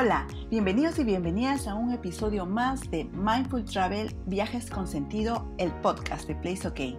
Hola, 0.00 0.26
bienvenidos 0.48 0.98
y 0.98 1.04
bienvenidas 1.04 1.68
a 1.68 1.74
un 1.74 1.92
episodio 1.92 2.46
más 2.46 2.90
de 2.90 3.04
Mindful 3.04 3.66
Travel 3.66 4.16
Viajes 4.24 4.70
con 4.70 4.86
Sentido, 4.86 5.52
el 5.58 5.70
podcast 5.82 6.26
de 6.26 6.34
Place 6.36 6.66
OK. 6.66 6.96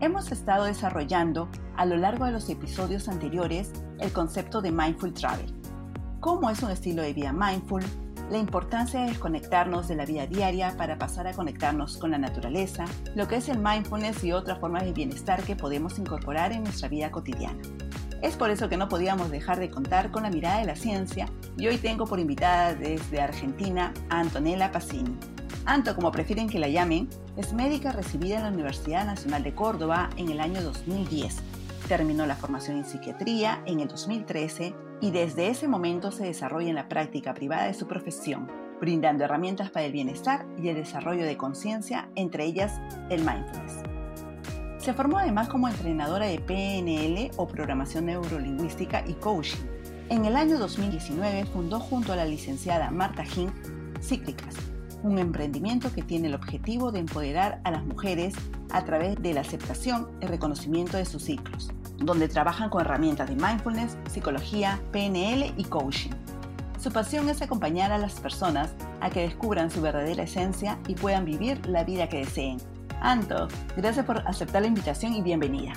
Hemos 0.00 0.32
estado 0.32 0.64
desarrollando 0.64 1.50
a 1.76 1.84
lo 1.84 1.98
largo 1.98 2.24
de 2.24 2.32
los 2.32 2.48
episodios 2.48 3.10
anteriores 3.10 3.72
el 3.98 4.10
concepto 4.14 4.62
de 4.62 4.72
Mindful 4.72 5.12
Travel. 5.12 5.54
¿Cómo 6.20 6.48
es 6.48 6.62
un 6.62 6.70
estilo 6.70 7.02
de 7.02 7.12
vida 7.12 7.34
mindful? 7.34 7.84
La 8.30 8.38
importancia 8.38 9.00
de 9.00 9.08
desconectarnos 9.08 9.86
de 9.86 9.96
la 9.96 10.06
vida 10.06 10.26
diaria 10.26 10.74
para 10.78 10.96
pasar 10.96 11.26
a 11.26 11.34
conectarnos 11.34 11.98
con 11.98 12.10
la 12.10 12.18
naturaleza, 12.18 12.86
lo 13.16 13.28
que 13.28 13.36
es 13.36 13.50
el 13.50 13.58
mindfulness 13.58 14.24
y 14.24 14.32
otras 14.32 14.58
formas 14.60 14.84
de 14.84 14.94
bienestar 14.94 15.42
que 15.42 15.56
podemos 15.56 15.98
incorporar 15.98 16.52
en 16.52 16.62
nuestra 16.64 16.88
vida 16.88 17.10
cotidiana. 17.10 17.60
Es 18.22 18.36
por 18.36 18.50
eso 18.50 18.68
que 18.68 18.76
no 18.76 18.88
podíamos 18.88 19.30
dejar 19.30 19.58
de 19.58 19.70
contar 19.70 20.10
con 20.10 20.24
la 20.24 20.30
mirada 20.30 20.60
de 20.60 20.66
la 20.66 20.76
ciencia 20.76 21.26
y 21.56 21.66
hoy 21.68 21.78
tengo 21.78 22.06
por 22.06 22.20
invitada 22.20 22.74
desde 22.74 23.20
Argentina 23.20 23.94
a 24.10 24.20
Antonella 24.20 24.70
Pacini. 24.70 25.16
Anto, 25.64 25.94
como 25.94 26.12
prefieren 26.12 26.48
que 26.48 26.58
la 26.58 26.68
llamen, 26.68 27.08
es 27.36 27.54
médica 27.54 27.92
recibida 27.92 28.36
en 28.36 28.42
la 28.42 28.50
Universidad 28.50 29.06
Nacional 29.06 29.42
de 29.42 29.54
Córdoba 29.54 30.10
en 30.16 30.28
el 30.28 30.40
año 30.40 30.62
2010. 30.62 31.36
Terminó 31.88 32.26
la 32.26 32.36
formación 32.36 32.76
en 32.76 32.84
psiquiatría 32.84 33.62
en 33.64 33.80
el 33.80 33.88
2013 33.88 34.74
y 35.00 35.10
desde 35.10 35.48
ese 35.48 35.66
momento 35.66 36.12
se 36.12 36.24
desarrolla 36.24 36.68
en 36.68 36.74
la 36.74 36.88
práctica 36.88 37.32
privada 37.32 37.64
de 37.64 37.74
su 37.74 37.86
profesión, 37.86 38.50
brindando 38.80 39.24
herramientas 39.24 39.70
para 39.70 39.86
el 39.86 39.92
bienestar 39.92 40.46
y 40.62 40.68
el 40.68 40.76
desarrollo 40.76 41.24
de 41.24 41.38
conciencia, 41.38 42.10
entre 42.16 42.44
ellas 42.44 42.80
el 43.08 43.24
mindfulness. 43.24 43.99
Se 44.80 44.94
formó 44.94 45.18
además 45.18 45.50
como 45.50 45.68
entrenadora 45.68 46.24
de 46.24 46.38
PNL 46.38 47.32
o 47.36 47.46
programación 47.46 48.06
neurolingüística 48.06 49.04
y 49.06 49.12
coaching. 49.12 49.58
En 50.08 50.24
el 50.24 50.36
año 50.36 50.58
2019 50.58 51.44
fundó 51.44 51.80
junto 51.80 52.14
a 52.14 52.16
la 52.16 52.24
licenciada 52.24 52.90
Marta 52.90 53.22
Hink 53.22 53.52
Cíclicas, 54.00 54.54
un 55.02 55.18
emprendimiento 55.18 55.92
que 55.92 56.02
tiene 56.02 56.28
el 56.28 56.34
objetivo 56.34 56.92
de 56.92 57.00
empoderar 57.00 57.60
a 57.64 57.70
las 57.70 57.84
mujeres 57.84 58.34
a 58.70 58.82
través 58.86 59.20
de 59.20 59.34
la 59.34 59.42
aceptación 59.42 60.08
y 60.22 60.26
reconocimiento 60.26 60.96
de 60.96 61.04
sus 61.04 61.24
ciclos, 61.24 61.70
donde 61.98 62.28
trabajan 62.28 62.70
con 62.70 62.80
herramientas 62.80 63.28
de 63.28 63.36
mindfulness, 63.36 63.98
psicología, 64.08 64.80
PNL 64.92 65.52
y 65.58 65.64
coaching. 65.64 66.10
Su 66.82 66.90
pasión 66.90 67.28
es 67.28 67.42
acompañar 67.42 67.92
a 67.92 67.98
las 67.98 68.18
personas 68.18 68.74
a 69.02 69.10
que 69.10 69.20
descubran 69.20 69.70
su 69.70 69.82
verdadera 69.82 70.22
esencia 70.22 70.78
y 70.88 70.94
puedan 70.94 71.26
vivir 71.26 71.66
la 71.66 71.84
vida 71.84 72.08
que 72.08 72.20
deseen, 72.20 72.56
Anto, 73.00 73.48
gracias 73.78 74.04
por 74.04 74.18
aceptar 74.28 74.60
la 74.60 74.68
invitación 74.68 75.14
y 75.14 75.22
bienvenida. 75.22 75.72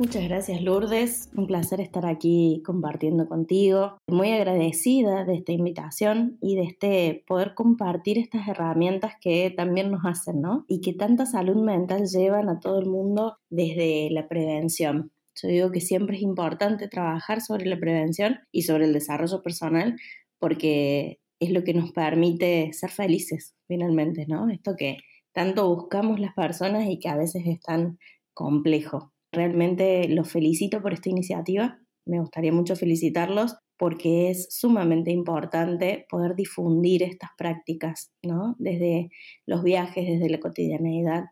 Muchas 0.00 0.24
gracias 0.24 0.60
Lourdes, 0.60 1.30
un 1.36 1.46
placer 1.46 1.80
estar 1.80 2.04
aquí 2.04 2.62
compartiendo 2.64 3.28
contigo. 3.28 3.98
Muy 4.08 4.32
agradecida 4.32 5.24
de 5.24 5.36
esta 5.36 5.52
invitación 5.52 6.36
y 6.40 6.56
de 6.56 6.62
este 6.64 7.24
poder 7.26 7.54
compartir 7.54 8.18
estas 8.18 8.48
herramientas 8.48 9.14
que 9.20 9.52
también 9.56 9.90
nos 9.92 10.04
hacen, 10.04 10.40
¿no? 10.40 10.64
Y 10.68 10.80
que 10.80 10.94
tanta 10.94 11.26
salud 11.26 11.56
mental 11.56 12.06
llevan 12.06 12.48
a 12.48 12.58
todo 12.58 12.80
el 12.80 12.86
mundo 12.86 13.38
desde 13.48 14.08
la 14.10 14.26
prevención. 14.26 15.12
Yo 15.40 15.48
digo 15.48 15.70
que 15.70 15.80
siempre 15.80 16.16
es 16.16 16.22
importante 16.22 16.88
trabajar 16.88 17.40
sobre 17.40 17.66
la 17.66 17.78
prevención 17.78 18.40
y 18.50 18.62
sobre 18.62 18.84
el 18.84 18.92
desarrollo 18.92 19.42
personal 19.42 19.96
porque 20.40 21.20
es 21.40 21.50
lo 21.50 21.62
que 21.62 21.74
nos 21.74 21.92
permite 21.92 22.72
ser 22.72 22.90
felices 22.90 23.54
finalmente, 23.68 24.26
¿no? 24.26 24.48
Esto 24.50 24.74
que 24.76 24.98
tanto 25.38 25.72
buscamos 25.72 26.18
las 26.18 26.34
personas 26.34 26.88
y 26.90 26.98
que 26.98 27.08
a 27.08 27.16
veces 27.16 27.44
es 27.46 27.60
tan 27.60 28.00
complejo. 28.34 29.12
Realmente 29.30 30.08
los 30.08 30.28
felicito 30.28 30.82
por 30.82 30.92
esta 30.92 31.10
iniciativa, 31.10 31.78
me 32.04 32.18
gustaría 32.18 32.52
mucho 32.52 32.74
felicitarlos 32.74 33.54
porque 33.76 34.30
es 34.30 34.48
sumamente 34.50 35.12
importante 35.12 36.06
poder 36.10 36.34
difundir 36.34 37.04
estas 37.04 37.30
prácticas, 37.38 38.10
¿no? 38.20 38.56
Desde 38.58 39.10
los 39.46 39.62
viajes, 39.62 40.08
desde 40.08 40.28
la 40.28 40.40
cotidianeidad, 40.40 41.26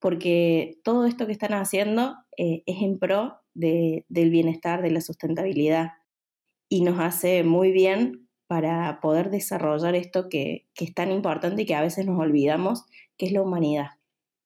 porque 0.00 0.74
todo 0.84 1.06
esto 1.06 1.24
que 1.24 1.32
están 1.32 1.54
haciendo 1.54 2.14
eh, 2.36 2.62
es 2.66 2.82
en 2.82 2.98
pro 2.98 3.36
del 3.54 4.30
bienestar, 4.30 4.82
de 4.82 4.90
la 4.90 5.00
sustentabilidad 5.00 5.92
y 6.68 6.82
nos 6.82 7.00
hace 7.00 7.42
muy 7.42 7.72
bien 7.72 8.26
para 8.48 9.00
poder 9.00 9.30
desarrollar 9.30 9.94
esto 9.94 10.28
que, 10.28 10.66
es 10.78 10.94
tan 10.94 11.10
importante 11.10 11.62
y 11.62 11.66
que 11.66 11.74
a 11.74 11.80
veces 11.80 12.06
nos 12.06 12.18
olvidamos, 12.18 12.84
que 13.16 13.26
es 13.26 13.32
la 13.32 13.42
humanidad. 13.42 13.90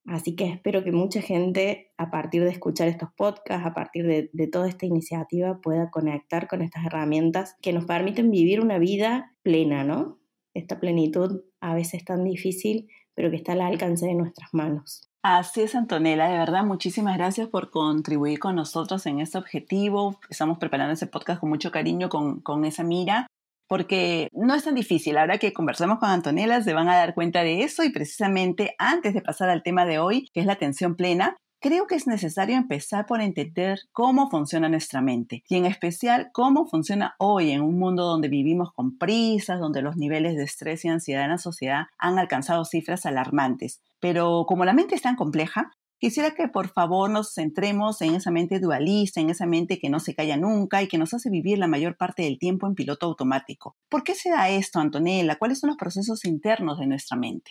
Así 0.07 0.35
que 0.35 0.47
espero 0.47 0.83
que 0.83 0.93
mucha 0.93 1.21
gente, 1.21 1.93
a 1.99 2.11
partir 2.11 2.43
de 2.43 2.51
escuchar 2.51 2.89
estos 2.89 3.11
podcasts, 3.17 3.67
a 3.67 3.75
partir 3.75 4.07
de, 4.07 4.47
toda 4.49 4.69
esta 4.69 4.87
iniciativa, 4.87 5.61
pueda 5.61 5.91
conectar 5.91 6.49
con 6.49 6.63
estas 6.63 6.87
herramientas 6.87 7.55
que 7.61 7.73
nos 7.73 7.85
permiten 7.85 8.31
vivir 8.31 8.61
una 8.61 8.79
vida 8.79 9.37
plena, 9.43 9.85
¿no? 9.85 10.19
Esta 10.55 10.81
plenitud 10.81 11.43
a 11.61 11.75
veces 11.75 12.05
tan 12.05 12.25
difícil, 12.25 12.89
pero 13.15 13.31
que 13.31 13.37
está 13.37 13.53
al 13.53 13.61
alcance 13.61 14.07
de 14.07 14.15
nuestras 14.15 14.53
manos. 14.53 15.09
Así 15.23 15.61
es, 15.61 15.75
Antonella, 15.75 16.29
de 16.29 16.39
verdad, 16.39 16.65
muchísimas 16.65 17.19
gracias 17.19 17.49
por 17.49 17.71
contribuir 17.71 18.39
con 18.39 18.57
nosotros 18.57 19.05
en 19.05 19.21
este 19.21 19.37
objetivo. 19.37 20.19
Estamos 20.31 20.59
preparando 20.59 20.95
ese 20.95 21.07
podcast 21.07 21.41
con 21.41 21.51
mucho 21.51 21.71
cariño, 21.71 22.09
con, 22.09 22.41
con 22.41 22.65
esa 22.65 22.83
mira 22.83 23.27
porque 23.71 24.29
no 24.33 24.53
es 24.57 24.65
tan 24.65 24.75
difícil. 24.75 25.17
Ahora 25.17 25.39
que 25.39 25.53
conversemos 25.53 26.01
con 26.01 26.09
Antonella 26.09 26.61
se 26.61 26.75
van 26.75 26.89
a 26.89 26.97
dar 26.97 27.15
cuenta 27.15 27.45
de 27.45 27.63
eso 27.63 27.85
y 27.85 27.91
precisamente 27.91 28.75
antes 28.79 29.15
de 29.15 29.23
pasar 29.23 29.49
al 29.49 29.63
tema 29.63 29.87
de 29.87 30.01
hoy, 30.01 30.29
que 30.35 30.41
es 30.41 30.47
la 30.47 30.55
atención 30.55 30.97
plena, 30.97 31.37
creo 31.61 31.87
que 31.87 31.95
es 31.95 32.09
necesario 32.09 32.57
empezar 32.57 33.07
por 33.07 33.21
entender 33.21 33.79
cómo 33.93 34.29
funciona 34.29 34.69
nuestra 34.69 35.03
mente 35.03 35.45
y 35.49 35.55
en 35.55 35.67
especial 35.67 36.31
cómo 36.33 36.67
funciona 36.67 37.15
hoy 37.19 37.53
en 37.53 37.61
un 37.61 37.79
mundo 37.79 38.07
donde 38.07 38.27
vivimos 38.27 38.73
con 38.75 38.99
prisas, 38.99 39.61
donde 39.61 39.83
los 39.83 39.97
niveles 39.97 40.37
de 40.37 40.43
estrés 40.43 40.85
y 40.85 40.89
ansiedad 40.89 41.23
en 41.23 41.31
la 41.31 41.39
sociedad 41.39 41.85
han 41.97 42.19
alcanzado 42.19 42.65
cifras 42.65 43.07
alarmantes. 43.07 43.83
Pero 44.01 44.47
como 44.49 44.65
la 44.65 44.73
mente 44.73 44.97
es 44.97 45.03
tan 45.03 45.15
compleja, 45.15 45.71
Quisiera 46.01 46.31
que 46.31 46.49
por 46.49 46.69
favor 46.69 47.11
nos 47.11 47.35
centremos 47.35 48.01
en 48.01 48.15
esa 48.15 48.31
mente 48.31 48.59
dualista, 48.59 49.21
en 49.21 49.29
esa 49.29 49.45
mente 49.45 49.79
que 49.79 49.91
no 49.91 50.01
se 50.01 50.15
calla 50.15 50.39
nunca 50.39 50.83
y 50.83 50.89
que 50.89 50.97
nos 50.97 51.13
hace 51.13 51.29
vivir 51.29 51.59
la 51.59 51.67
mayor 51.67 51.99
parte 51.99 52.23
del 52.23 52.39
tiempo 52.39 52.67
en 52.67 52.75
piloto 52.75 53.05
automático. 53.05 53.77
¿Por 53.91 54.03
qué 54.03 54.15
se 54.15 54.31
da 54.31 54.49
esto, 54.49 54.79
Antonella? 54.79 55.37
¿Cuáles 55.37 55.59
son 55.59 55.69
los 55.69 55.77
procesos 55.77 56.25
internos 56.25 56.79
de 56.79 56.87
nuestra 56.87 57.19
mente? 57.19 57.51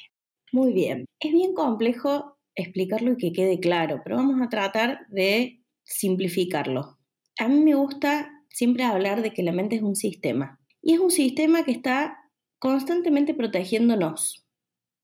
Muy 0.51 0.73
bien. 0.73 1.05
Es 1.19 1.31
bien 1.31 1.53
complejo 1.53 2.39
explicarlo 2.55 3.11
y 3.11 3.17
que 3.17 3.33
quede 3.33 3.59
claro, 3.59 4.01
pero 4.03 4.15
vamos 4.15 4.41
a 4.41 4.49
tratar 4.49 5.05
de 5.09 5.61
simplificarlo. 5.83 6.97
A 7.37 7.47
mí 7.47 7.59
me 7.59 7.75
gusta 7.75 8.31
siempre 8.49 8.83
hablar 8.83 9.21
de 9.21 9.31
que 9.31 9.43
la 9.43 9.51
mente 9.51 9.75
es 9.75 9.83
un 9.83 9.95
sistema 9.95 10.59
y 10.81 10.93
es 10.93 10.99
un 10.99 11.11
sistema 11.11 11.63
que 11.63 11.71
está 11.71 12.17
constantemente 12.57 13.35
protegiéndonos, 13.35 14.43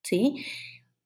¿sí? 0.03 0.43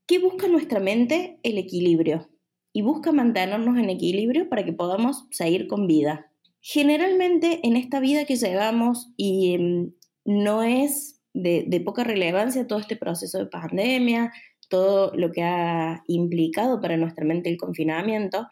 ¿Qué 0.10 0.18
busca 0.18 0.48
nuestra 0.48 0.80
mente? 0.80 1.38
El 1.44 1.60
equilibrio. 1.60 2.32
Y 2.74 2.82
busca 2.82 3.12
mantenernos 3.12 3.78
en 3.78 3.92
equilibrio 3.92 4.50
para 4.50 4.66
que 4.66 4.74
podamos 4.74 5.28
seguir 5.30 5.68
con 5.68 5.86
vida. 5.86 6.32
Generalmente 6.62 7.60
en 7.62 7.78
esta 7.78 8.00
vida 8.00 8.26
que 8.26 8.36
llevamos 8.36 9.12
y 9.18 9.54
em, 9.54 9.94
no 10.26 10.64
es 10.64 11.22
de, 11.36 11.64
de 11.68 11.80
poca 11.82 12.04
relevancia 12.04 12.66
todo 12.66 12.80
este 12.80 12.96
proceso 12.96 13.38
de 13.38 13.46
pandemia, 13.46 14.34
todo 14.68 15.12
lo 15.14 15.32
que 15.32 15.44
ha 15.44 16.04
implicado 16.08 16.82
para 16.82 16.98
nuestra 16.98 17.24
mente 17.24 17.52
el 17.52 17.58
confinamiento, 17.58 18.48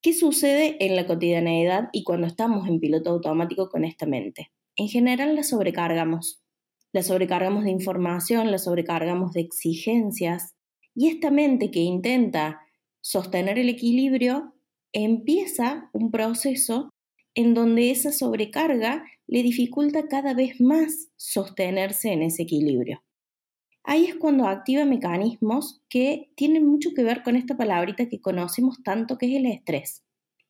¿qué 0.00 0.14
sucede 0.14 0.82
en 0.82 0.96
la 0.96 1.06
cotidianeidad 1.06 1.90
y 1.92 2.04
cuando 2.04 2.26
estamos 2.26 2.66
en 2.66 2.80
piloto 2.80 3.10
automático 3.10 3.68
con 3.68 3.84
esta 3.84 4.06
mente? 4.06 4.50
En 4.76 4.88
general 4.88 5.36
la 5.36 5.42
sobrecargamos. 5.42 6.42
La 6.94 7.02
sobrecargamos 7.02 7.64
de 7.64 7.70
información, 7.70 8.50
la 8.50 8.56
sobrecargamos 8.56 9.32
de 9.32 9.42
exigencias, 9.42 10.54
y 10.94 11.08
esta 11.08 11.30
mente 11.30 11.70
que 11.70 11.80
intenta 11.80 12.62
sostener 13.00 13.58
el 13.58 13.68
equilibrio 13.68 14.54
empieza 14.92 15.90
un 15.92 16.10
proceso 16.10 16.90
en 17.34 17.54
donde 17.54 17.90
esa 17.90 18.12
sobrecarga 18.12 19.04
le 19.26 19.42
dificulta 19.42 20.08
cada 20.08 20.34
vez 20.34 20.60
más 20.60 21.08
sostenerse 21.16 22.12
en 22.12 22.22
ese 22.22 22.42
equilibrio. 22.42 23.02
Ahí 23.84 24.04
es 24.04 24.14
cuando 24.14 24.46
activa 24.46 24.84
mecanismos 24.84 25.82
que 25.88 26.30
tienen 26.36 26.66
mucho 26.66 26.90
que 26.94 27.02
ver 27.02 27.22
con 27.22 27.36
esta 27.36 27.56
palabrita 27.56 28.08
que 28.08 28.20
conocemos 28.20 28.82
tanto 28.84 29.18
que 29.18 29.26
es 29.26 29.36
el 29.36 29.46
estrés. 29.46 30.04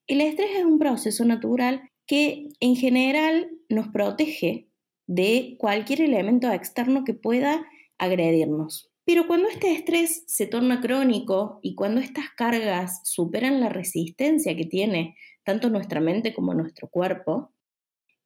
El 0.06 0.20
estrés 0.20 0.50
es 0.58 0.64
un 0.64 0.78
proceso 0.78 1.24
natural 1.24 1.88
que 2.06 2.48
en 2.60 2.76
general 2.76 3.48
nos 3.68 3.88
protege 3.88 4.68
de 5.06 5.56
cualquier 5.58 6.02
elemento 6.02 6.50
externo 6.52 7.04
que 7.04 7.14
pueda 7.14 7.64
agredirnos. 7.96 8.91
Pero 9.04 9.26
cuando 9.26 9.48
este 9.48 9.72
estrés 9.72 10.24
se 10.26 10.46
torna 10.46 10.80
crónico 10.80 11.58
y 11.62 11.74
cuando 11.74 12.00
estas 12.00 12.26
cargas 12.36 13.00
superan 13.04 13.60
la 13.60 13.68
resistencia 13.68 14.56
que 14.56 14.64
tiene 14.64 15.16
tanto 15.44 15.70
nuestra 15.70 16.00
mente 16.00 16.32
como 16.32 16.54
nuestro 16.54 16.88
cuerpo, 16.88 17.52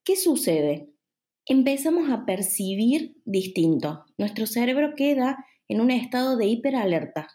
¿qué 0.05 0.17
sucede? 0.17 0.90
Empezamos 1.46 2.11
a 2.11 2.26
percibir 2.26 3.17
distinto. 3.25 4.05
Nuestro 4.19 4.46
cerebro 4.46 4.94
queda 4.96 5.44
en 5.69 5.81
un 5.81 5.90
estado 5.90 6.37
de 6.37 6.46
hiperalerta. 6.46 7.28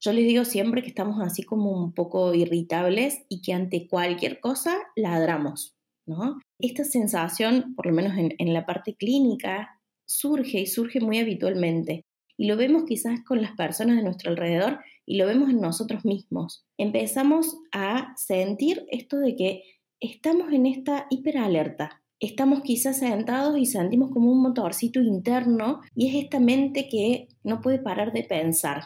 Yo 0.00 0.12
les 0.12 0.26
digo 0.26 0.44
siempre 0.44 0.82
que 0.82 0.88
estamos 0.88 1.20
así 1.20 1.42
como 1.42 1.72
un 1.72 1.92
poco 1.92 2.32
irritables 2.34 3.24
y 3.28 3.42
que 3.42 3.52
ante 3.52 3.88
cualquier 3.88 4.40
cosa 4.40 4.78
ladramos, 4.94 5.76
¿no? 6.06 6.38
Esta 6.60 6.84
sensación, 6.84 7.74
por 7.74 7.86
lo 7.86 7.92
menos 7.92 8.14
en, 8.16 8.54
la 8.54 8.64
parte 8.64 8.94
clínica, 8.94 9.80
surge 10.06 10.60
y 10.60 10.66
surge 10.66 11.00
muy 11.00 11.18
habitualmente. 11.18 12.04
Y 12.38 12.46
lo 12.46 12.56
vemos 12.56 12.84
quizás 12.84 13.22
con 13.24 13.42
las 13.42 13.52
personas 13.52 13.96
de 13.96 14.04
nuestro 14.04 14.30
alrededor 14.30 14.78
y 15.04 15.16
lo 15.16 15.26
vemos 15.26 15.50
en 15.50 15.60
nosotros 15.60 16.04
mismos. 16.04 16.64
Empezamos 16.78 17.58
a 17.72 18.14
sentir 18.16 18.86
esto 18.90 19.18
de 19.18 19.34
que 19.34 19.62
estamos 20.00 20.52
en 20.52 20.66
esta 20.66 21.06
hiperalerta. 21.10 22.00
Estamos 22.20 22.62
quizás 22.62 23.00
sentados 23.00 23.58
y 23.58 23.66
sentimos 23.66 24.10
como 24.12 24.30
un 24.30 24.40
motorcito 24.40 25.00
interno 25.00 25.80
y 25.94 26.08
es 26.08 26.24
esta 26.24 26.38
mente 26.38 26.88
que 26.88 27.28
no 27.42 27.60
puede 27.60 27.80
parar 27.80 28.12
de 28.12 28.22
pensar. 28.22 28.82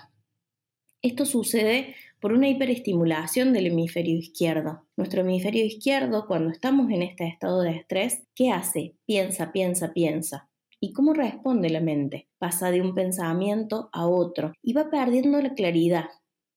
Esto 1.02 1.26
sucede 1.26 1.94
por 2.20 2.32
una 2.32 2.48
hiperestimulación 2.48 3.52
del 3.52 3.66
hemisferio 3.66 4.16
izquierdo. 4.16 4.86
Nuestro 4.96 5.22
hemisferio 5.22 5.64
izquierdo, 5.64 6.26
cuando 6.26 6.50
estamos 6.50 6.90
en 6.90 7.02
este 7.02 7.26
estado 7.26 7.60
de 7.62 7.76
estrés, 7.76 8.22
¿qué 8.34 8.50
hace? 8.50 8.94
Piensa, 9.04 9.50
piensa, 9.52 9.92
piensa. 9.92 10.48
¿Y 10.82 10.92
cómo 10.92 11.14
responde 11.14 11.70
la 11.70 11.80
mente? 11.80 12.28
Pasa 12.38 12.70
de 12.72 12.80
un 12.80 12.94
pensamiento 12.94 13.88
a 13.92 14.08
otro 14.08 14.52
y 14.62 14.72
va 14.72 14.90
perdiendo 14.90 15.40
la 15.40 15.54
claridad 15.54 16.06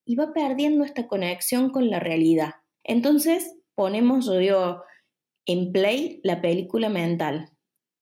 y 0.05 0.15
va 0.15 0.33
perdiendo 0.33 0.83
esta 0.83 1.07
conexión 1.07 1.69
con 1.69 1.89
la 1.89 1.99
realidad. 1.99 2.55
Entonces 2.83 3.55
ponemos, 3.75 4.25
yo 4.25 4.81
en 5.45 5.71
play 5.71 6.19
la 6.23 6.41
película 6.41 6.89
mental 6.89 7.51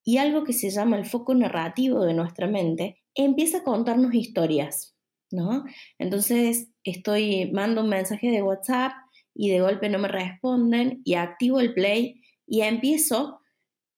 y 0.02 0.16
algo 0.16 0.44
que 0.44 0.52
se 0.54 0.70
llama 0.70 0.96
el 0.96 1.04
foco 1.04 1.34
narrativo 1.34 2.04
de 2.04 2.14
nuestra 2.14 2.46
mente 2.46 3.02
empieza 3.14 3.58
a 3.58 3.64
contarnos 3.64 4.14
historias 4.14 4.94
¿no? 5.34 5.64
Entonces 5.98 6.70
estoy, 6.84 7.50
mando 7.52 7.82
un 7.82 7.88
mensaje 7.88 8.30
de 8.30 8.42
WhatsApp 8.42 8.92
y 9.34 9.50
de 9.50 9.60
golpe 9.60 9.88
no 9.88 9.98
me 9.98 10.08
responden 10.08 11.02
y 11.04 11.14
activo 11.14 11.60
el 11.60 11.74
play 11.74 12.22
y 12.46 12.62
empiezo 12.62 13.40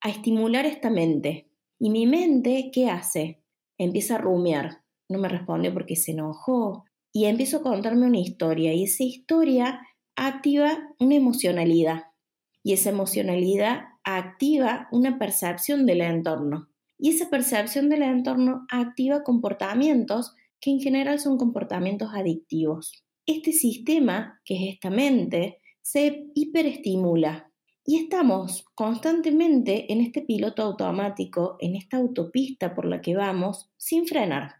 a 0.01 0.09
estimular 0.09 0.67
esta 0.67 0.91
mente. 0.91 1.46
Y 1.79 1.91
mi 1.91 2.07
mente, 2.07 2.71
¿qué 2.73 2.89
hace? 2.89 3.43
Empieza 3.79 4.17
a 4.17 4.19
rumiar. 4.19 4.83
No 5.09 5.19
me 5.19 5.29
responde 5.29 5.71
porque 5.71 5.97
se 5.97 6.13
enojó. 6.13 6.85
Y 7.13 7.27
empiezo 7.27 7.59
a 7.59 7.63
contarme 7.63 8.07
una 8.07 8.19
historia 8.19 8.73
y 8.73 8.85
esa 8.85 9.05
historia 9.05 9.81
activa 10.17 10.79
una 10.99 11.15
emocionalidad. 11.15 12.05
Y 12.63 12.73
esa 12.73 12.91
emocionalidad 12.91 13.85
activa 14.05 14.89
una 14.91 15.19
percepción 15.19 15.87
del 15.87 16.01
entorno. 16.01 16.69
Y 16.99 17.11
esa 17.11 17.29
percepción 17.29 17.89
del 17.91 18.03
entorno 18.03 18.67
activa 18.71 19.23
comportamientos 19.23 20.35
que 20.61 20.71
en 20.71 20.81
general 20.81 21.21
son 21.21 21.37
comportamientos 21.37 22.11
adictivos. 22.15 23.05
Este 23.27 23.53
sistema, 23.53 24.41
que 24.45 24.55
es 24.55 24.75
esta 24.75 24.91
mente, 24.91 25.59
se 25.83 26.31
hiperestimula 26.35 27.53
y 27.87 27.97
estamos 27.97 28.67
constantemente 28.75 29.93
en 29.93 30.01
este 30.01 30.23
piloto 30.23 30.63
automático, 30.63 31.57
en 31.61 31.77
esta 31.77 31.99
autopista 31.99 32.75
por 32.75 32.85
la 32.85 33.01
que 33.01 33.15
vamos, 33.15 33.71
sin 33.77 34.07
frenar. 34.07 34.57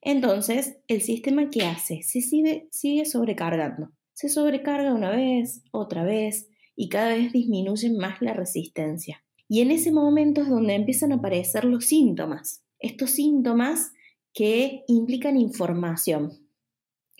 Entonces, 0.00 0.78
el 0.86 1.02
sistema 1.02 1.50
que 1.50 1.66
hace 1.66 2.02
se 2.02 2.20
sigue, 2.20 2.68
sigue 2.70 3.04
sobrecargando. 3.04 3.90
Se 4.14 4.28
sobrecarga 4.28 4.94
una 4.94 5.10
vez, 5.10 5.62
otra 5.72 6.04
vez, 6.04 6.48
y 6.76 6.88
cada 6.88 7.14
vez 7.14 7.32
disminuye 7.32 7.90
más 7.90 8.22
la 8.22 8.32
resistencia. 8.32 9.24
Y 9.48 9.60
en 9.60 9.72
ese 9.72 9.90
momento 9.90 10.42
es 10.42 10.48
donde 10.48 10.74
empiezan 10.74 11.10
a 11.10 11.16
aparecer 11.16 11.64
los 11.64 11.86
síntomas. 11.86 12.62
Estos 12.78 13.10
síntomas 13.10 13.92
que 14.32 14.84
implican 14.86 15.36
información, 15.36 16.48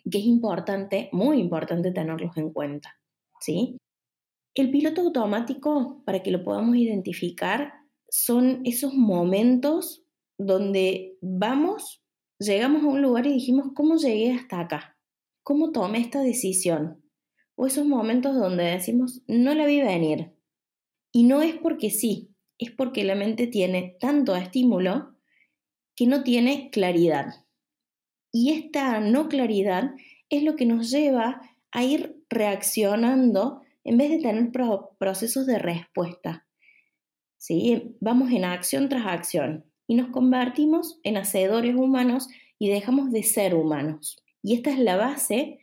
que 0.08 0.18
es 0.18 0.24
importante, 0.24 1.08
muy 1.10 1.40
importante 1.40 1.90
tenerlos 1.90 2.36
en 2.36 2.52
cuenta. 2.52 2.98
¿sí? 3.40 3.77
El 4.58 4.72
piloto 4.72 5.02
automático, 5.02 6.02
para 6.04 6.20
que 6.24 6.32
lo 6.32 6.42
podamos 6.42 6.74
identificar, 6.74 7.74
son 8.08 8.60
esos 8.64 8.92
momentos 8.92 10.02
donde 10.36 11.16
vamos, 11.20 12.02
llegamos 12.40 12.82
a 12.82 12.88
un 12.88 13.00
lugar 13.00 13.28
y 13.28 13.34
dijimos, 13.34 13.68
¿cómo 13.72 13.94
llegué 13.94 14.32
hasta 14.32 14.58
acá? 14.58 14.98
¿Cómo 15.44 15.70
tomé 15.70 16.00
esta 16.00 16.22
decisión? 16.22 17.04
O 17.54 17.68
esos 17.68 17.86
momentos 17.86 18.34
donde 18.34 18.64
decimos, 18.64 19.22
no 19.28 19.54
la 19.54 19.64
vi 19.64 19.80
venir. 19.80 20.32
Y 21.12 21.22
no 21.22 21.40
es 21.40 21.54
porque 21.54 21.90
sí, 21.90 22.34
es 22.58 22.72
porque 22.72 23.04
la 23.04 23.14
mente 23.14 23.46
tiene 23.46 23.96
tanto 24.00 24.34
estímulo 24.34 25.14
que 25.94 26.08
no 26.08 26.24
tiene 26.24 26.70
claridad. 26.70 27.46
Y 28.32 28.50
esta 28.54 28.98
no 28.98 29.28
claridad 29.28 29.92
es 30.30 30.42
lo 30.42 30.56
que 30.56 30.66
nos 30.66 30.90
lleva 30.90 31.42
a 31.70 31.84
ir 31.84 32.24
reaccionando 32.28 33.62
en 33.88 33.96
vez 33.96 34.10
de 34.10 34.18
tener 34.18 34.50
procesos 34.98 35.46
de 35.46 35.58
respuesta. 35.58 36.46
¿Sí? 37.38 37.96
Vamos 38.00 38.30
en 38.32 38.44
acción 38.44 38.88
tras 38.88 39.06
acción 39.06 39.64
y 39.86 39.94
nos 39.94 40.10
convertimos 40.10 41.00
en 41.04 41.16
hacedores 41.16 41.74
humanos 41.74 42.28
y 42.58 42.68
dejamos 42.68 43.10
de 43.10 43.22
ser 43.22 43.54
humanos. 43.54 44.22
Y 44.42 44.54
esta 44.54 44.70
es 44.70 44.78
la 44.78 44.96
base 44.96 45.60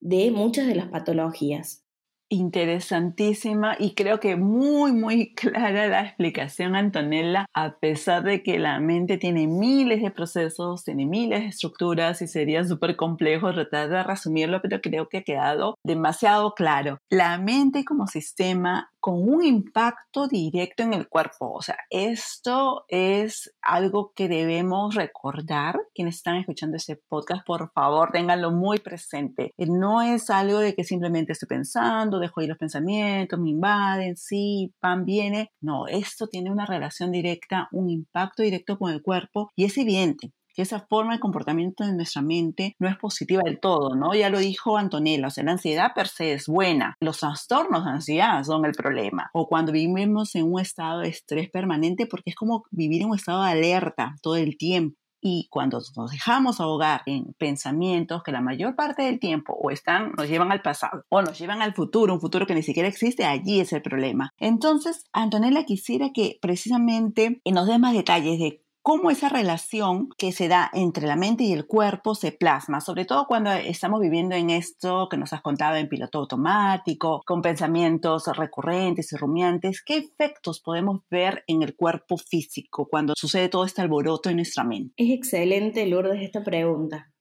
de 0.00 0.30
muchas 0.30 0.66
de 0.66 0.74
las 0.74 0.88
patologías 0.88 1.83
interesantísima 2.28 3.76
y 3.78 3.94
creo 3.94 4.20
que 4.20 4.36
muy, 4.36 4.92
muy 4.92 5.34
clara 5.34 5.88
la 5.88 6.02
explicación, 6.02 6.76
Antonella, 6.76 7.46
a 7.54 7.78
pesar 7.78 8.22
de 8.22 8.42
que 8.42 8.58
la 8.58 8.80
mente 8.80 9.18
tiene 9.18 9.46
miles 9.46 10.02
de 10.02 10.10
procesos, 10.10 10.84
tiene 10.84 11.06
miles 11.06 11.40
de 11.40 11.48
estructuras 11.48 12.22
y 12.22 12.26
sería 12.26 12.64
súper 12.64 12.96
complejo 12.96 13.52
tratar 13.52 13.88
de 13.88 14.02
resumirlo, 14.02 14.60
pero 14.62 14.80
creo 14.80 15.08
que 15.08 15.18
ha 15.18 15.22
quedado 15.22 15.76
demasiado 15.84 16.54
claro. 16.54 16.98
La 17.10 17.38
mente 17.38 17.84
como 17.84 18.06
sistema 18.06 18.90
con 19.04 19.28
un 19.28 19.44
impacto 19.44 20.28
directo 20.28 20.82
en 20.82 20.94
el 20.94 21.10
cuerpo. 21.10 21.52
O 21.52 21.60
sea, 21.60 21.76
esto 21.90 22.86
es 22.88 23.54
algo 23.60 24.14
que 24.16 24.28
debemos 24.28 24.94
recordar. 24.94 25.78
Quienes 25.94 26.14
están 26.16 26.36
escuchando 26.36 26.78
este 26.78 26.96
podcast, 26.96 27.44
por 27.44 27.70
favor, 27.72 28.12
ténganlo 28.12 28.50
muy 28.50 28.78
presente. 28.78 29.52
No 29.58 30.00
es 30.00 30.30
algo 30.30 30.58
de 30.58 30.74
que 30.74 30.84
simplemente 30.84 31.32
estoy 31.32 31.48
pensando, 31.48 32.18
dejo 32.18 32.40
ir 32.40 32.48
los 32.48 32.56
pensamientos, 32.56 33.38
me 33.38 33.50
invaden, 33.50 34.16
sí, 34.16 34.72
pan 34.80 35.04
viene. 35.04 35.52
No, 35.60 35.86
esto 35.86 36.26
tiene 36.26 36.50
una 36.50 36.64
relación 36.64 37.12
directa, 37.12 37.68
un 37.72 37.90
impacto 37.90 38.42
directo 38.42 38.78
con 38.78 38.90
el 38.90 39.02
cuerpo 39.02 39.50
y 39.54 39.66
es 39.66 39.76
evidente 39.76 40.32
que 40.54 40.62
esa 40.62 40.86
forma 40.88 41.14
de 41.14 41.20
comportamiento 41.20 41.84
de 41.84 41.92
nuestra 41.94 42.22
mente 42.22 42.76
no 42.78 42.88
es 42.88 42.96
positiva 42.96 43.42
del 43.44 43.60
todo, 43.60 43.94
¿no? 43.94 44.14
Ya 44.14 44.30
lo 44.30 44.38
dijo 44.38 44.78
Antonella, 44.78 45.26
o 45.26 45.30
sea, 45.30 45.44
la 45.44 45.52
ansiedad 45.52 45.92
per 45.94 46.08
se 46.08 46.32
es 46.32 46.46
buena, 46.46 46.96
los 47.00 47.18
trastornos 47.18 47.84
de 47.84 47.90
ansiedad 47.90 48.42
son 48.44 48.64
el 48.64 48.72
problema, 48.72 49.30
o 49.32 49.48
cuando 49.48 49.72
vivimos 49.72 50.34
en 50.34 50.52
un 50.52 50.60
estado 50.60 51.00
de 51.00 51.08
estrés 51.08 51.50
permanente, 51.50 52.06
porque 52.06 52.30
es 52.30 52.36
como 52.36 52.64
vivir 52.70 53.02
en 53.02 53.10
un 53.10 53.16
estado 53.16 53.42
de 53.42 53.50
alerta 53.50 54.14
todo 54.22 54.36
el 54.36 54.56
tiempo. 54.56 54.96
Y 55.26 55.48
cuando 55.48 55.80
nos 55.96 56.10
dejamos 56.10 56.60
ahogar 56.60 57.00
en 57.06 57.32
pensamientos 57.38 58.22
que 58.22 58.30
la 58.30 58.42
mayor 58.42 58.76
parte 58.76 59.04
del 59.04 59.18
tiempo 59.18 59.54
o 59.54 59.70
están, 59.70 60.12
nos 60.18 60.28
llevan 60.28 60.52
al 60.52 60.60
pasado 60.60 61.04
o 61.08 61.22
nos 61.22 61.38
llevan 61.38 61.62
al 61.62 61.72
futuro, 61.72 62.12
un 62.12 62.20
futuro 62.20 62.46
que 62.46 62.54
ni 62.54 62.62
siquiera 62.62 62.90
existe, 62.90 63.24
allí 63.24 63.58
es 63.58 63.72
el 63.72 63.80
problema. 63.80 64.34
Entonces, 64.36 65.04
Antonella 65.14 65.64
quisiera 65.64 66.10
que 66.12 66.36
precisamente 66.42 67.40
nos 67.50 67.66
dé 67.66 67.78
más 67.78 67.94
detalles 67.94 68.38
de 68.38 68.63
cómo 68.84 69.10
esa 69.10 69.30
relación 69.30 70.10
que 70.18 70.30
se 70.30 70.46
da 70.46 70.70
entre 70.74 71.06
la 71.06 71.16
mente 71.16 71.42
y 71.42 71.54
el 71.54 71.66
cuerpo 71.66 72.14
se 72.14 72.32
plasma, 72.32 72.82
sobre 72.82 73.06
todo 73.06 73.26
cuando 73.26 73.50
estamos 73.50 73.98
viviendo 73.98 74.34
en 74.34 74.50
esto 74.50 75.08
que 75.10 75.16
nos 75.16 75.32
has 75.32 75.40
contado 75.40 75.76
en 75.76 75.88
piloto 75.88 76.18
automático, 76.18 77.22
con 77.24 77.40
pensamientos 77.40 78.26
recurrentes 78.36 79.10
y 79.10 79.16
rumiantes, 79.16 79.82
¿qué 79.82 79.96
efectos 79.96 80.60
podemos 80.60 81.00
ver 81.10 81.44
en 81.46 81.62
el 81.62 81.74
cuerpo 81.74 82.18
físico 82.18 82.86
cuando 82.86 83.14
sucede 83.16 83.48
todo 83.48 83.64
este 83.64 83.80
alboroto 83.80 84.28
en 84.28 84.36
nuestra 84.36 84.64
mente? 84.64 84.92
Es 84.98 85.10
excelente, 85.10 85.86
Lourdes, 85.86 86.20
esta 86.20 86.44
pregunta. 86.44 87.13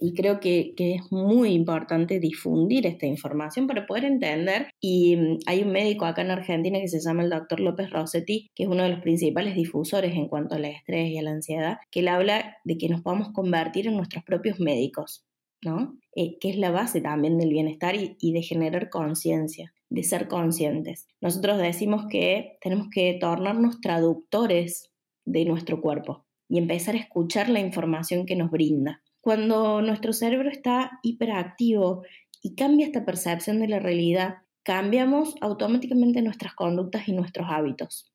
Y 0.00 0.14
creo 0.14 0.38
que, 0.38 0.74
es 0.76 1.10
muy 1.10 1.52
importante 1.52 2.20
difundir 2.20 2.86
esta 2.86 3.06
información 3.06 3.66
para 3.66 3.86
poder 3.86 4.04
entender. 4.04 4.68
Y 4.80 5.16
mm, 5.16 5.38
hay 5.46 5.62
un 5.62 5.72
médico 5.72 6.04
acá 6.04 6.22
en 6.22 6.30
Argentina 6.30 6.78
que 6.78 6.88
se 6.88 7.00
llama 7.00 7.22
el 7.22 7.30
doctor 7.30 7.60
López 7.60 7.90
Rossetti, 7.90 8.50
que 8.54 8.64
es 8.64 8.68
uno 8.68 8.82
de 8.82 8.90
los 8.90 9.00
principales 9.00 9.54
difusores 9.54 10.14
en 10.14 10.28
cuanto 10.28 10.56
al 10.56 10.64
estrés 10.66 11.10
y 11.10 11.18
a 11.18 11.22
la 11.22 11.30
ansiedad, 11.30 11.78
que 11.90 12.00
él 12.00 12.08
habla 12.08 12.58
de 12.64 12.76
que 12.76 12.88
nos 12.88 13.02
podemos 13.02 13.30
convertir 13.32 13.86
en 13.86 13.96
nuestros 13.96 14.24
propios 14.24 14.60
médicos, 14.60 15.24
¿no? 15.62 15.96
Eh, 16.14 16.38
que 16.38 16.50
es 16.50 16.56
la 16.56 16.70
base 16.70 17.00
también 17.00 17.38
del 17.38 17.50
bienestar 17.50 17.94
y 17.96 18.32
de 18.32 18.42
generar 18.42 18.90
conciencia, 18.90 19.72
de 19.88 20.02
ser 20.02 20.28
conscientes. 20.28 21.06
Nosotros 21.20 21.58
decimos 21.58 22.06
que 22.10 22.58
tenemos 22.60 22.88
que 22.92 23.16
tornarnos 23.20 23.80
traductores 23.80 24.90
de 25.24 25.44
nuestro 25.44 25.80
cuerpo 25.80 26.26
y 26.48 26.58
empezar 26.58 26.94
a 26.96 26.98
escuchar 26.98 27.48
la 27.48 27.60
información 27.60 28.26
que 28.26 28.36
nos 28.36 28.50
brinda. 28.50 29.02
Cuando 29.20 29.82
nuestro 29.82 30.12
cerebro 30.12 30.48
está 30.48 30.98
hiperactivo 31.02 32.04
y 32.42 32.54
cambia 32.54 32.86
esta 32.86 33.04
percepción 33.04 33.60
de 33.60 33.68
la 33.68 33.78
realidad, 33.78 34.38
cambiamos 34.62 35.34
automáticamente 35.40 36.22
nuestras 36.22 36.54
conductas 36.54 37.08
y 37.08 37.12
nuestros 37.12 37.48
hábitos. 37.50 38.12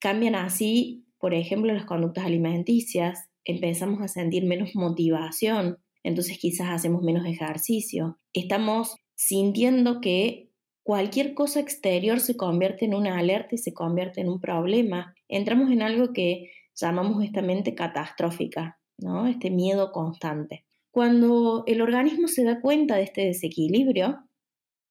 Cambian 0.00 0.34
así, 0.34 1.06
por 1.18 1.34
ejemplo, 1.34 1.72
las 1.72 1.84
conductas 1.84 2.24
alimenticias, 2.24 3.28
empezamos 3.44 4.02
a 4.02 4.08
sentir 4.08 4.44
menos 4.44 4.74
motivación, 4.74 5.78
entonces 6.02 6.38
quizás 6.38 6.70
hacemos 6.70 7.02
menos 7.02 7.24
ejercicio. 7.26 8.18
Estamos 8.32 8.96
sintiendo 9.14 10.00
que 10.00 10.50
cualquier 10.82 11.34
cosa 11.34 11.60
exterior 11.60 12.18
se 12.18 12.36
convierte 12.36 12.84
en 12.84 12.94
una 12.94 13.18
alerta 13.18 13.54
y 13.54 13.58
se 13.58 13.72
convierte 13.72 14.20
en 14.20 14.28
un 14.28 14.40
problema. 14.40 15.14
Entramos 15.28 15.70
en 15.70 15.82
algo 15.82 16.12
que 16.12 16.50
llamamos 16.74 17.22
esta 17.22 17.42
mente 17.42 17.74
catastrófica, 17.74 18.80
¿no? 19.02 19.26
Este 19.26 19.50
miedo 19.50 19.92
constante. 19.92 20.64
Cuando 20.90 21.64
el 21.66 21.80
organismo 21.80 22.28
se 22.28 22.44
da 22.44 22.60
cuenta 22.60 22.96
de 22.96 23.04
este 23.04 23.24
desequilibrio, 23.24 24.28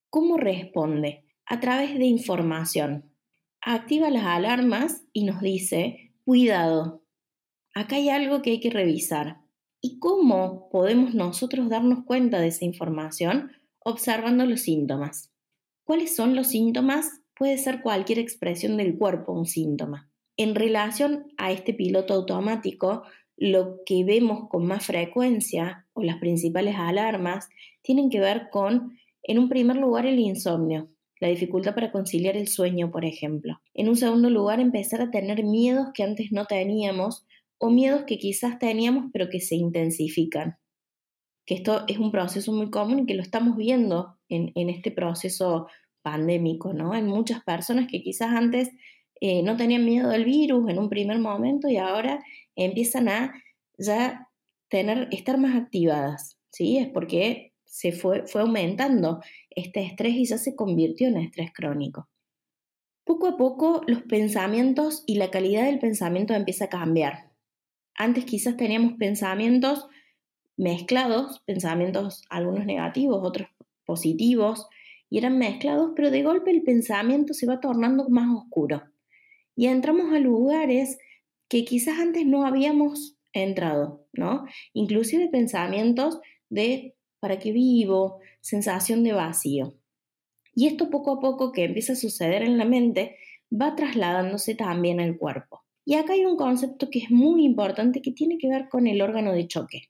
¿cómo 0.10 0.38
responde? 0.38 1.25
A 1.46 1.60
través 1.60 1.98
de 1.98 2.06
información. 2.06 3.13
Activa 3.62 4.10
las 4.10 4.25
alarmas 4.25 5.03
y 5.13 5.24
nos 5.25 5.41
dice, 5.41 6.13
cuidado, 6.25 7.03
acá 7.75 7.98
hay 7.98 8.10
algo 8.10 8.41
que 8.41 8.51
hay 8.51 8.60
que 8.60 8.72
revisar. 8.72 9.41
¿Y 9.80 10.00
cómo 10.00 10.70
podemos 10.70 11.13
nosotros 11.13 11.70
darnos 11.70 12.03
cuenta 12.06 12.39
de 12.39 12.48
esa 12.48 12.65
información? 12.65 13.51
Observando 13.80 14.46
los 14.46 14.62
síntomas. 14.62 15.32
¿Cuáles 15.84 16.15
son 16.15 16.36
los 16.36 16.48
síntomas? 16.48 17.22
Puede 17.36 17.58
ser 17.58 17.82
cualquier 17.82 18.20
expresión 18.20 18.77
del 18.77 18.98
cuerpo 18.98 19.34
un 19.34 19.46
síntoma. 19.46 20.12
En 20.38 20.56
relación 20.56 21.32
a 21.38 21.51
este 21.51 21.74
piloto 21.74 22.13
automático, 22.13 23.03
lo 23.41 23.79
que 23.88 24.03
vemos 24.03 24.48
con 24.50 24.67
más 24.67 24.86
frecuencia 24.86 25.88
o 25.93 26.03
las 26.03 26.17
principales 26.17 26.75
alarmas 26.77 27.50
tienen 27.81 28.12
que 28.12 28.19
ver 28.19 28.50
con, 28.51 29.00
en 29.24 29.39
un 29.39 29.50
primer 29.50 29.77
lugar, 29.77 30.05
el 30.05 30.19
insomnio, 30.19 30.89
la 31.19 31.27
dificultad 31.27 31.74
para 31.74 31.91
conciliar 31.91 32.38
el 32.38 32.48
sueño, 32.48 32.91
por 32.91 33.03
ejemplo. 33.03 33.60
En 33.74 33.89
un 33.89 33.95
segundo 33.95 34.29
lugar, 34.29 34.60
empezar 34.60 35.01
a 35.01 35.10
tener 35.10 35.43
miedos 35.43 35.88
que 35.95 36.03
antes 36.03 36.31
no 36.31 36.45
teníamos 36.45 37.25
o 37.57 37.71
miedos 37.71 38.03
que 38.05 38.19
quizás 38.19 38.60
teníamos 38.60 39.05
pero 39.12 39.27
que 39.27 39.39
se 39.39 39.55
intensifican. 39.55 40.57
Que 41.43 41.55
esto 41.55 41.83
es 41.88 41.98
un 41.98 42.12
proceso 42.12 42.53
muy 42.53 42.69
común 42.69 43.00
y 43.00 43.05
que 43.07 43.15
lo 43.15 43.24
estamos 43.24 43.57
viendo 43.57 44.19
en, 44.29 44.51
este 44.69 44.91
proceso 44.91 45.65
pandémico, 46.03 46.74
¿no? 46.74 46.93
Hay 46.93 47.01
muchas 47.01 47.43
personas 47.43 47.88
que 47.89 48.03
quizás 48.03 48.29
antes 48.36 48.69
eh, 49.19 49.41
no 49.41 49.57
tenían 49.57 49.83
miedo 49.83 50.10
del 50.10 50.25
virus 50.25 50.69
en 50.69 50.77
un 50.77 50.89
primer 50.89 51.17
momento 51.17 51.69
y 51.69 51.77
ahora 51.77 52.24
empiezan 52.55 53.10
a 53.10 53.34
ya 53.77 54.29
tener, 54.70 55.08
estar 55.12 55.38
más 55.38 55.55
activadas, 55.55 56.38
¿sí? 56.50 56.77
Es 56.77 56.88
porque 56.89 57.53
se 57.65 57.91
fue, 57.91 58.27
fue 58.27 58.41
aumentando 58.41 59.22
este 59.50 59.84
estrés 59.84 60.13
y 60.13 60.25
ya 60.25 60.38
se 60.38 60.55
convirtió 60.55 61.08
en 61.08 61.17
estrés 61.17 61.51
crónico. 61.53 62.10
Poco 63.03 63.27
a 63.27 63.38
poco 63.38 63.81
los 63.88 64.03
pensamientos 64.03 65.03
y 65.08 65.15
la 65.15 65.31
calidad 65.31 65.65
del 65.65 65.79
pensamiento 65.79 66.34
empieza 66.34 66.65
a 66.65 66.70
cambiar. 66.70 67.31
Antes 67.96 68.25
quizás 68.25 68.58
teníamos 68.58 68.93
pensamientos 68.93 69.88
mezclados, 70.58 71.41
pensamientos 71.46 72.24
algunos 72.29 72.65
negativos, 72.65 73.22
otros 73.24 73.48
positivos, 73.86 74.67
y 75.10 75.17
eran 75.17 75.38
mezclados, 75.38 75.91
pero 75.96 76.10
de 76.10 76.24
golpe 76.24 76.51
el 76.51 76.63
pensamiento 76.63 77.34
se 77.34 77.46
va 77.46 77.60
tornando 77.60 78.08
más 78.10 78.29
oscuro. 78.34 78.84
Y 79.55 79.67
entramos 79.67 80.13
a 80.13 80.20
lugares 80.20 80.98
que 81.51 81.65
quizás 81.65 82.00
antes 82.00 82.25
no 82.25 82.46
habíamos 82.46 83.17
entrado, 83.34 84.08
¿no? 84.13 84.46
Inclusive 84.72 85.27
pensamientos 85.27 86.22
de 86.50 86.96
¿para 87.20 87.39
qué 87.39 87.51
vivo? 87.51 88.20
sensación 88.39 89.03
de 89.03 89.12
vacío. 89.12 89.74
Y 90.55 90.67
esto 90.67 90.89
poco 90.89 91.12
a 91.12 91.20
poco 91.20 91.51
que 91.51 91.65
empieza 91.65 91.91
a 91.91 91.98
suceder 91.98 92.41
en 92.43 92.58
la 92.58 92.63
mente 92.63 93.17
va 93.51 93.75
trasladándose 93.75 94.55
también 94.55 95.01
al 95.01 95.17
cuerpo. 95.17 95.65
Y 95.84 95.96
acá 95.96 96.13
hay 96.13 96.24
un 96.24 96.38
concepto 96.38 96.89
que 96.89 97.00
es 97.00 97.12
muy 97.12 97.43
importante 97.43 98.01
que 98.01 98.13
tiene 98.13 98.38
que 98.38 98.48
ver 98.48 98.70
con 98.70 98.88
el 98.88 99.01
órgano 99.01 99.34
de 99.34 99.46
choque. 99.46 99.89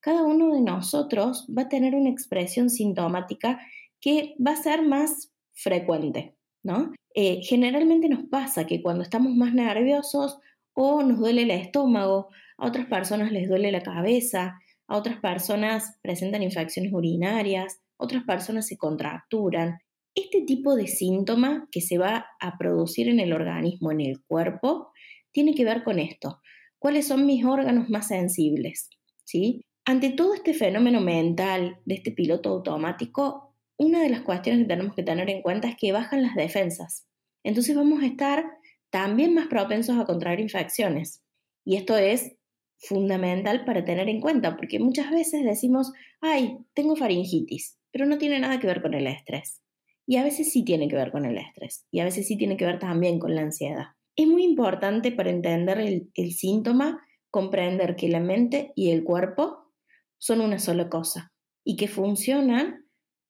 Cada 0.00 0.22
uno 0.22 0.54
de 0.54 0.62
nosotros 0.62 1.46
va 1.46 1.62
a 1.62 1.68
tener 1.68 1.94
una 1.94 2.08
expresión 2.08 2.70
sintomática 2.70 3.60
que 4.00 4.34
va 4.44 4.52
a 4.52 4.62
ser 4.62 4.80
más 4.80 5.30
frecuente, 5.52 6.36
¿no? 6.62 6.94
Eh, 7.14 7.40
generalmente 7.42 8.08
nos 8.08 8.24
pasa 8.30 8.66
que 8.66 8.80
cuando 8.80 9.02
estamos 9.02 9.34
más 9.34 9.52
nerviosos 9.52 10.38
o 10.74 11.02
nos 11.02 11.18
duele 11.18 11.42
el 11.42 11.50
estómago, 11.50 12.28
a 12.58 12.66
otras 12.66 12.86
personas 12.86 13.32
les 13.32 13.48
duele 13.48 13.72
la 13.72 13.82
cabeza, 13.82 14.58
a 14.86 14.96
otras 14.96 15.18
personas 15.20 15.98
presentan 16.02 16.42
infecciones 16.42 16.92
urinarias, 16.92 17.80
otras 17.96 18.24
personas 18.24 18.66
se 18.66 18.76
contracturan. 18.76 19.78
Este 20.14 20.42
tipo 20.42 20.76
de 20.76 20.86
síntoma 20.86 21.68
que 21.70 21.80
se 21.80 21.98
va 21.98 22.26
a 22.40 22.58
producir 22.58 23.08
en 23.08 23.20
el 23.20 23.32
organismo, 23.32 23.90
en 23.92 24.00
el 24.00 24.22
cuerpo, 24.22 24.92
tiene 25.32 25.54
que 25.54 25.64
ver 25.64 25.82
con 25.82 25.98
esto. 25.98 26.40
¿Cuáles 26.78 27.06
son 27.06 27.26
mis 27.26 27.44
órganos 27.44 27.88
más 27.88 28.08
sensibles? 28.08 28.90
¿Sí? 29.24 29.64
Ante 29.84 30.10
todo 30.10 30.34
este 30.34 30.52
fenómeno 30.52 31.00
mental 31.00 31.78
de 31.86 31.94
este 31.94 32.12
piloto 32.12 32.50
automático, 32.50 33.54
una 33.76 34.02
de 34.02 34.10
las 34.10 34.20
cuestiones 34.20 34.62
que 34.62 34.68
tenemos 34.68 34.94
que 34.94 35.02
tener 35.02 35.30
en 35.30 35.42
cuenta 35.42 35.68
es 35.68 35.76
que 35.76 35.92
bajan 35.92 36.22
las 36.22 36.34
defensas. 36.34 37.06
Entonces 37.42 37.74
vamos 37.74 38.02
a 38.02 38.06
estar 38.06 38.44
también 38.92 39.32
más 39.32 39.48
propensos 39.48 39.98
a 39.98 40.04
contraer 40.04 40.38
infecciones. 40.38 41.24
Y 41.64 41.76
esto 41.76 41.96
es 41.96 42.36
fundamental 42.76 43.64
para 43.64 43.84
tener 43.84 44.08
en 44.08 44.20
cuenta, 44.20 44.56
porque 44.56 44.78
muchas 44.78 45.10
veces 45.10 45.44
decimos, 45.44 45.92
ay, 46.20 46.58
tengo 46.74 46.94
faringitis, 46.94 47.78
pero 47.90 48.04
no 48.04 48.18
tiene 48.18 48.38
nada 48.38 48.60
que 48.60 48.66
ver 48.66 48.82
con 48.82 48.92
el 48.92 49.06
estrés. 49.06 49.62
Y 50.06 50.16
a 50.16 50.24
veces 50.24 50.52
sí 50.52 50.62
tiene 50.64 50.88
que 50.88 50.96
ver 50.96 51.10
con 51.10 51.24
el 51.24 51.38
estrés, 51.38 51.86
y 51.90 52.00
a 52.00 52.04
veces 52.04 52.26
sí 52.26 52.36
tiene 52.36 52.56
que 52.56 52.66
ver 52.66 52.78
también 52.78 53.18
con 53.18 53.34
la 53.34 53.40
ansiedad. 53.40 53.86
Es 54.14 54.26
muy 54.26 54.44
importante 54.44 55.10
para 55.10 55.30
entender 55.30 55.78
el, 55.80 56.10
el 56.14 56.32
síntoma 56.32 57.00
comprender 57.30 57.96
que 57.96 58.08
la 58.08 58.20
mente 58.20 58.72
y 58.76 58.90
el 58.90 59.04
cuerpo 59.04 59.72
son 60.18 60.42
una 60.42 60.58
sola 60.58 60.90
cosa 60.90 61.32
y 61.64 61.76
que 61.76 61.88
funcionan 61.88 62.86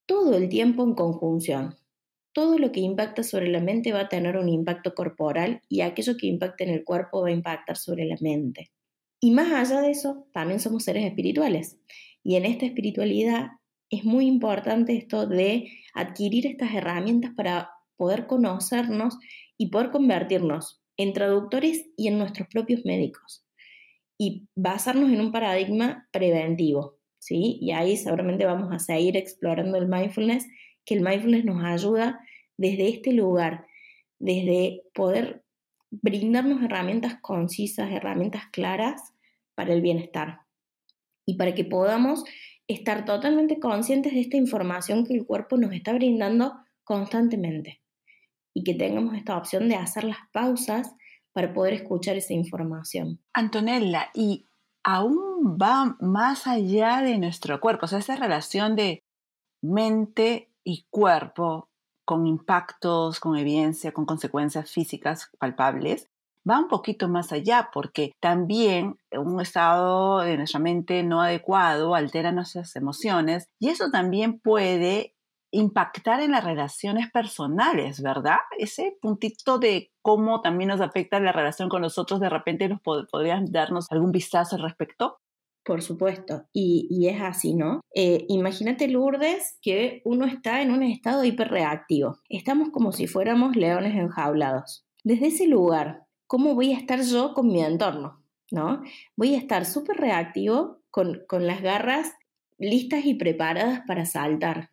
todo 0.07 0.37
el 0.37 0.49
tiempo 0.49 0.83
en 0.83 0.95
conjunción. 0.95 1.76
Todo 2.33 2.59
lo 2.59 2.73
que 2.73 2.81
impacta 2.81 3.23
sobre 3.23 3.49
la 3.49 3.61
mente 3.61 3.93
va 3.93 4.01
a 4.01 4.09
tener 4.09 4.37
un 4.37 4.49
impacto 4.49 4.95
corporal 4.95 5.61
y 5.69 5.83
aquello 5.83 6.17
que 6.17 6.27
impacta 6.27 6.65
en 6.65 6.71
el 6.71 6.85
cuerpo 6.85 7.23
va 7.23 7.29
a 7.29 7.33
impactar 7.33 7.77
sobre 7.77 8.05
la 8.07 8.17
mente. 8.21 8.71
Y 9.21 9.31
más 9.31 9.53
allá 9.53 9.81
de 9.83 9.91
eso, 9.91 10.27
también 10.33 10.59
somos 10.59 10.85
seres 10.85 11.05
espirituales. 11.05 11.79
Y 12.25 12.37
en 12.37 12.45
esta 12.45 12.67
espiritualidad 12.67 13.51
es 13.91 14.05
muy 14.05 14.27
importante 14.27 14.97
esto 14.97 15.27
de 15.27 15.71
adquirir 15.95 16.47
estas 16.47 16.75
herramientas 16.75 17.33
para 17.37 17.71
poder 17.97 18.27
conocernos 18.27 19.19
y 19.59 19.69
poder 19.69 19.91
convertirnos 19.91 20.83
en 20.97 21.12
traductores 21.12 21.87
y 21.97 22.09
en 22.09 22.19
nuestros 22.19 22.49
propios 22.49 22.85
médicos. 22.85 23.45
Y 24.19 24.49
basarnos 24.57 25.11
en 25.12 25.21
un 25.21 25.31
paradigma 25.31 26.09
preventivo, 26.11 26.99
¿sí? 27.19 27.59
Y 27.61 27.73
ahí 27.73 27.97
seguramente 27.97 28.45
vamos 28.45 28.73
a 28.73 28.79
seguir 28.79 29.17
explorando 29.17 29.79
el 29.79 29.89
mindfulness, 29.89 30.47
que 30.85 30.95
el 30.95 31.03
mindfulness 31.03 31.45
nos 31.45 31.65
ayuda 31.65 32.21
desde 32.57 32.89
este 32.89 33.12
lugar, 33.12 33.67
desde 34.19 34.83
poder 34.95 35.45
brindarnos 35.91 36.62
herramientas 36.62 37.19
concisas, 37.21 37.91
herramientas 37.91 38.45
claras 38.53 39.12
para 39.55 39.73
el 39.73 39.83
bienestar 39.83 40.41
y 41.27 41.37
para 41.37 41.55
que 41.55 41.65
podamos 41.65 42.25
estar 42.67 43.05
totalmente 43.05 43.59
conscientes 43.59 44.12
de 44.12 44.21
esta 44.21 44.37
información 44.37 45.05
que 45.05 45.15
el 45.15 45.27
cuerpo 45.27 45.57
nos 45.57 45.73
está 45.73 45.93
brindando 45.93 46.55
constantemente 46.85 47.83
y 48.55 48.65
que 48.65 48.75
tengamos 48.75 49.15
esta 49.15 49.37
opción 49.37 49.69
de 49.69 49.77
hacer 49.77 50.05
las 50.05 50.19
pausas 50.33 50.95
para 51.33 51.53
poder 51.53 51.75
escuchar 51.75 52.17
esa 52.17 52.35
información. 52.35 53.21
Antonella, 53.33 54.11
y 54.15 54.47
aún 54.85 55.57
va 55.61 55.97
más 56.01 56.47
allá 56.47 57.01
de 57.03 57.19
nuestro 57.19 57.61
cuerpo, 57.61 57.87
o 57.87 57.89
sea, 57.89 57.99
esa 57.99 58.17
relación 58.17 58.77
de 58.77 59.03
mente 59.62 60.52
y 60.64 60.87
cuerpo 60.90 61.69
con 62.04 62.26
impactos, 62.26 63.21
con 63.21 63.37
evidencia, 63.37 63.92
con 63.92 64.07
consecuencias 64.07 64.71
físicas 64.71 65.31
palpables, 65.38 66.09
va 66.49 66.59
un 66.59 66.69
poquito 66.69 67.09
más 67.09 67.33
allá 67.33 67.71
porque 67.73 68.12
también 68.21 68.97
un 69.12 69.40
estado 69.40 70.21
de 70.21 70.37
nuestra 70.37 70.61
mente 70.61 71.02
no 71.02 71.23
adecuado 71.23 71.95
altera 71.95 72.33
nuestras 72.33 72.75
emociones 72.76 73.47
y 73.61 73.69
eso 73.69 73.90
también 73.90 74.40
puede 74.40 75.14
impactar 75.52 76.21
en 76.21 76.33
las 76.33 76.45
relaciones 76.45 77.11
personales, 77.11 78.02
¿verdad? 78.02 78.38
Ese 78.59 78.97
puntito 79.00 79.59
de 79.59 79.92
cómo 80.00 80.40
también 80.40 80.69
nos 80.69 80.81
afecta 80.81 81.21
la 81.21 81.31
relación 81.31 81.69
con 81.69 81.83
los 81.83 81.99
otros, 81.99 82.21
de 82.21 82.31
repente 82.31 82.69
nos 82.69 82.81
podrían 82.81 83.45
darnos 83.52 83.87
algún 83.90 84.12
vistazo 84.12 84.57
al 84.57 84.62
respecto. 84.62 85.19
Por 85.64 85.83
supuesto, 85.83 86.47
y, 86.52 87.07
es 87.09 87.21
así, 87.21 87.54
¿no? 87.54 87.81
Eh, 87.95 88.25
imagínate, 88.28 88.88
Lourdes, 88.88 89.59
que 89.62 90.02
uno 90.04 90.26
está 90.26 90.61
en 90.61 90.73
un 90.73 90.83
estado 90.83 91.25
hiperreactivo. 91.25 92.19
Estamos 92.28 92.71
como 92.71 92.92
si 92.92 93.07
fuéramos 93.07 93.54
leones 93.54 93.95
enjaulados. 93.95 94.85
Desde 95.04 95.28
ese 95.28 95.47
lugar, 95.47 96.07
¿cómo 96.26 96.54
voy 96.54 96.73
a 96.73 96.78
estar 96.78 97.00
yo 97.02 97.33
con 97.35 97.47
mi 97.47 97.62
entorno? 97.62 98.25
¿No? 98.50 98.83
Voy 99.16 99.35
a 99.35 99.38
estar 99.38 99.64
súper 99.64 99.97
reactivo 99.97 100.83
con, 100.90 101.23
con 101.28 101.47
las 101.47 101.62
garras 101.62 102.12
listas 102.59 103.07
y 103.07 103.14
preparadas 103.14 103.83
para 103.87 104.04
saltar, 104.04 104.71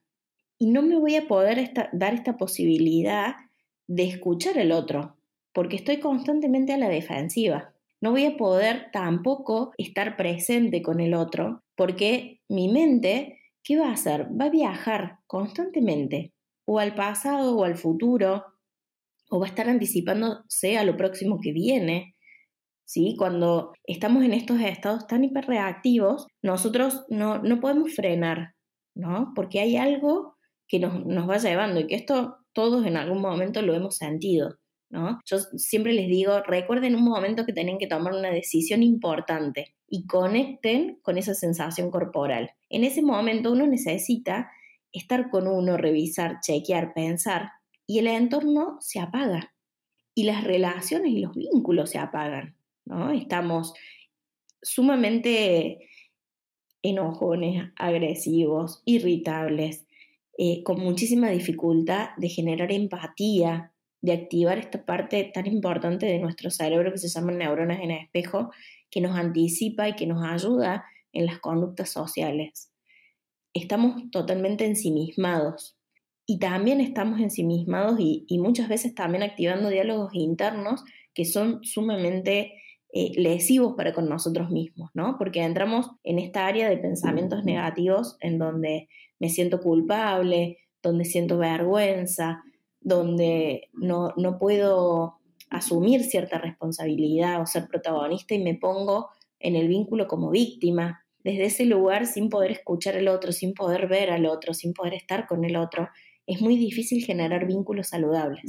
y 0.59 0.67
no 0.67 0.81
me 0.81 0.97
voy 0.97 1.15
a 1.15 1.27
poder 1.27 1.71
dar 1.93 2.13
esta 2.13 2.37
posibilidad 2.37 3.35
de 3.87 4.03
escuchar 4.03 4.59
al 4.59 4.73
otro, 4.73 5.15
porque 5.53 5.77
estoy 5.77 5.99
constantemente 5.99 6.73
a 6.73 6.77
la 6.77 6.89
defensiva. 6.89 7.73
No 8.01 8.11
voy 8.11 8.25
a 8.25 8.37
poder 8.37 8.89
tampoco 8.93 9.73
estar 9.77 10.15
presente 10.15 10.81
con 10.81 10.99
el 11.01 11.13
otro, 11.13 11.63
porque 11.75 12.39
mi 12.47 12.69
mente, 12.69 13.39
¿qué 13.63 13.77
va 13.77 13.89
a 13.89 13.93
hacer? 13.93 14.27
Va 14.39 14.45
a 14.45 14.49
viajar 14.49 15.19
constantemente. 15.27 16.33
o 16.71 16.77
al 16.77 16.93
pasado 16.93 17.57
o 17.57 17.63
al 17.63 17.75
futuro, 17.77 18.45
o 19.31 19.39
va 19.39 19.47
a 19.47 19.49
estar 19.49 19.67
anticipándose 19.69 20.77
a 20.77 20.83
lo 20.83 20.97
próximo 20.97 21.39
que 21.41 21.51
viene. 21.51 22.15
¿Sí? 22.85 23.15
Cuando 23.17 23.73
estamos 23.85 24.23
en 24.23 24.33
estos 24.33 24.59
estados 24.61 25.07
tan 25.07 25.23
hiperreactivos, 25.23 26.27
nosotros 26.43 27.05
no, 27.09 27.39
no 27.39 27.59
podemos 27.59 27.95
frenar, 27.95 28.55
¿no? 28.95 29.31
Porque 29.35 29.59
hay 29.59 29.77
algo 29.77 30.35
que 30.67 30.79
nos, 30.79 31.05
nos 31.05 31.29
va 31.29 31.37
llevando 31.37 31.79
y 31.79 31.87
que 31.87 31.95
esto 31.95 32.37
todos 32.53 32.85
en 32.85 32.97
algún 32.97 33.21
momento 33.21 33.61
lo 33.61 33.73
hemos 33.73 33.95
sentido. 33.97 34.57
¿No? 34.89 35.19
Yo 35.25 35.37
siempre 35.39 35.93
les 35.93 36.07
digo, 36.07 36.41
recuerden 36.41 36.95
un 36.95 37.03
momento 37.03 37.45
que 37.45 37.53
tienen 37.53 37.77
que 37.77 37.87
tomar 37.87 38.13
una 38.13 38.31
decisión 38.31 38.83
importante 38.83 39.75
y 39.87 40.07
conecten 40.07 40.99
con 41.01 41.17
esa 41.17 41.33
sensación 41.33 41.91
corporal. 41.91 42.51
En 42.69 42.83
ese 42.83 43.01
momento 43.01 43.51
uno 43.51 43.67
necesita 43.67 44.51
estar 44.91 45.29
con 45.29 45.47
uno, 45.47 45.77
revisar, 45.77 46.39
chequear, 46.41 46.93
pensar, 46.93 47.51
y 47.85 47.99
el 47.99 48.07
entorno 48.07 48.77
se 48.81 48.99
apaga. 48.99 49.53
Y 50.15 50.23
las 50.23 50.43
relaciones 50.43 51.11
y 51.11 51.19
los 51.19 51.35
vínculos 51.35 51.91
se 51.91 51.97
apagan, 51.97 52.55
¿no? 52.85 53.11
Estamos 53.11 53.73
sumamente 54.61 55.87
enojones, 56.81 57.71
agresivos, 57.77 58.81
irritables, 58.85 59.85
eh, 60.37 60.63
con 60.63 60.79
muchísima 60.79 61.29
dificultad 61.29 62.09
de 62.17 62.29
generar 62.29 62.71
empatía, 62.71 63.68
de 64.01 64.13
activar 64.13 64.57
esta 64.57 64.85
parte 64.85 65.29
tan 65.33 65.45
importante 65.45 66.05
de 66.05 66.19
nuestro 66.19 66.49
cerebro 66.49 66.91
que 66.91 66.97
se 66.97 67.09
llama 67.09 67.31
neuronas 67.31 67.81
en 67.81 67.91
espejo, 67.91 68.51
que 68.89 69.01
nos 69.01 69.17
anticipa 69.17 69.89
y 69.89 69.95
que 69.95 70.07
nos 70.07 70.23
ayuda 70.23 70.85
en 71.11 71.25
las 71.25 71.39
conductas 71.39 71.89
sociales. 71.89 72.71
Estamos 73.53 74.09
totalmente 74.11 74.65
ensimismados 74.65 75.77
y 76.25 76.39
también 76.39 76.79
estamos 76.81 77.19
ensimismados 77.19 77.99
y, 77.99 78.25
y 78.27 78.39
muchas 78.39 78.69
veces 78.69 78.93
también 78.93 79.23
activando 79.23 79.69
diálogos 79.69 80.13
internos 80.13 80.83
que 81.13 81.25
son 81.25 81.63
sumamente 81.63 82.53
eh, 82.91 83.11
lesivos 83.17 83.75
para 83.77 83.93
con 83.93 84.09
nosotros 84.09 84.49
mismos, 84.49 84.89
¿no? 84.95 85.15
Porque 85.19 85.43
entramos 85.43 85.91
en 86.03 86.17
esta 86.17 86.47
área 86.47 86.67
de 86.69 86.77
pensamientos 86.77 87.43
negativos 87.43 88.17
en 88.19 88.39
donde 88.39 88.89
me 89.19 89.29
siento 89.29 89.59
culpable, 89.59 90.57
donde 90.81 91.05
siento 91.05 91.37
vergüenza, 91.37 92.41
donde 92.81 93.69
no, 93.73 94.13
no 94.17 94.37
puedo 94.37 95.19
asumir 95.49 96.03
cierta 96.03 96.37
responsabilidad 96.37 97.41
o 97.41 97.45
ser 97.45 97.67
protagonista 97.67 98.35
y 98.35 98.39
me 98.39 98.55
pongo 98.55 99.09
en 99.39 99.55
el 99.55 99.67
vínculo 99.67 100.07
como 100.07 100.29
víctima, 100.29 101.03
desde 101.23 101.45
ese 101.45 101.65
lugar 101.65 102.05
sin 102.05 102.29
poder 102.29 102.51
escuchar 102.51 102.95
al 102.95 103.07
otro, 103.07 103.31
sin 103.31 103.53
poder 103.53 103.87
ver 103.87 104.09
al 104.09 104.25
otro, 104.25 104.53
sin 104.53 104.73
poder 104.73 104.93
estar 104.93 105.27
con 105.27 105.43
el 105.43 105.55
otro, 105.55 105.89
es 106.25 106.41
muy 106.41 106.57
difícil 106.57 107.03
generar 107.03 107.47
vínculos 107.47 107.87
saludables. 107.87 108.43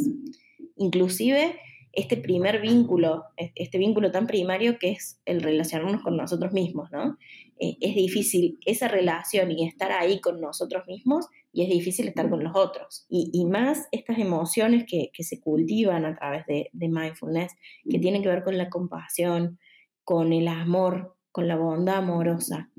Inclusive 0.77 1.59
este 1.93 2.17
primer 2.17 2.61
vínculo, 2.61 3.25
este 3.37 3.79
vínculo 3.79 4.13
tan 4.13 4.27
primario 4.27 4.79
que 4.79 4.91
es 4.91 5.21
el 5.25 5.43
relacionarnos 5.43 6.03
con 6.03 6.17
nosotros 6.17 6.53
mismos, 6.53 6.91
¿no? 6.93 7.17
Eh, 7.59 7.77
es 7.81 7.95
difícil 7.95 8.59
esa 8.65 8.87
relación 8.87 9.51
y 9.51 9.67
estar 9.67 9.91
ahí 9.93 10.21
con 10.21 10.41
nosotros 10.41 10.87
mismos 10.87 11.27
y 11.53 11.63
es 11.63 11.69
difícil 11.69 12.09
estar 12.09 12.31
con 12.31 12.43
los 12.45 12.55
otros. 12.55 13.07
Y, 13.09 13.45
más 13.47 13.89
estas 13.93 14.19
emociones 14.19 14.85
que, 14.87 15.11
se 15.23 15.41
cultivan 15.41 16.05
a 16.05 16.15
través 16.15 16.47
de, 16.47 16.71
de, 16.73 16.89
mindfulness, 16.89 17.53
que 17.89 17.99
tienen 17.99 18.23
que 18.23 18.29
ver 18.29 18.45
con 18.45 18.57
la 18.57 18.71
compasión, 18.71 19.59
con 20.05 20.33
el 20.33 20.49
amor, 20.49 21.17
con 21.33 21.49
la 21.49 21.57
bondad 21.57 21.97
amorosa. 21.97 22.71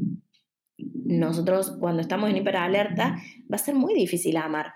Nosotros 0.78 1.78
cuando 1.80 2.02
estamos 2.02 2.30
en 2.30 2.38
hiperalerta 2.38 3.18
va 3.52 3.56
a 3.56 3.58
ser 3.58 3.76
muy 3.76 3.94
difícil 3.94 4.38
amar, 4.38 4.68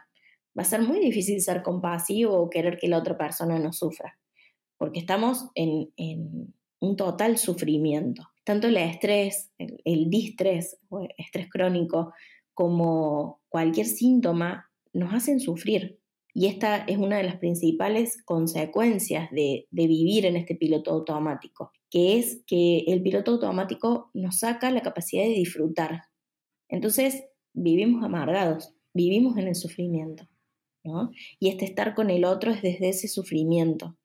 va 0.58 0.62
a 0.62 0.66
ser 0.66 0.82
muy 0.82 1.00
difícil 1.00 1.42
ser 1.42 1.64
compasivo 1.64 2.36
o 2.36 2.50
querer 2.50 2.78
que 2.78 2.88
la 2.88 2.98
otra 2.98 3.18
persona 3.18 3.58
no 3.60 3.74
sufra 3.74 4.20
porque 4.78 5.00
estamos 5.00 5.50
en, 5.56 5.90
un 6.80 6.96
total 6.98 7.38
sufrimiento. 7.38 8.22
Tanto 8.44 8.68
el 8.68 8.78
estrés, 8.78 9.52
el, 9.58 10.10
distrés 10.10 10.78
o 10.90 11.08
estrés 11.18 11.50
crónico, 11.50 12.14
como 12.56 13.42
cualquier 13.50 13.86
síntoma, 13.86 14.72
nos 14.94 15.14
hacen 15.14 15.40
sufrir. 15.40 16.00
Y 16.34 16.48
esta 16.48 16.78
es 16.78 16.98
una 16.98 17.18
de 17.18 17.24
las 17.24 17.38
principales 17.38 18.22
consecuencias 18.26 19.30
de, 19.30 19.68
vivir 19.70 20.26
en 20.26 20.36
este 20.36 20.56
piloto 20.56 20.92
automático, 20.92 21.72
que 21.92 22.18
es 22.18 22.44
que 22.48 22.80
el 22.88 23.04
piloto 23.04 23.32
automático 23.32 24.10
nos 24.16 24.40
saca 24.40 24.72
la 24.72 24.82
capacidad 24.82 25.24
de 25.24 25.30
disfrutar. 25.30 26.06
Entonces 26.68 27.26
vivimos 27.54 28.04
amargados, 28.04 28.74
vivimos 28.94 29.38
en 29.38 29.48
el 29.48 29.56
sufrimiento. 29.56 30.28
¿no? 30.84 31.12
Y 31.40 31.50
este 31.50 31.66
estar 31.66 31.94
con 31.94 32.10
el 32.10 32.26
otro 32.26 32.52
es 32.52 32.64
desde 32.64 32.90
ese 32.90 33.08
sufrimiento 33.08 33.96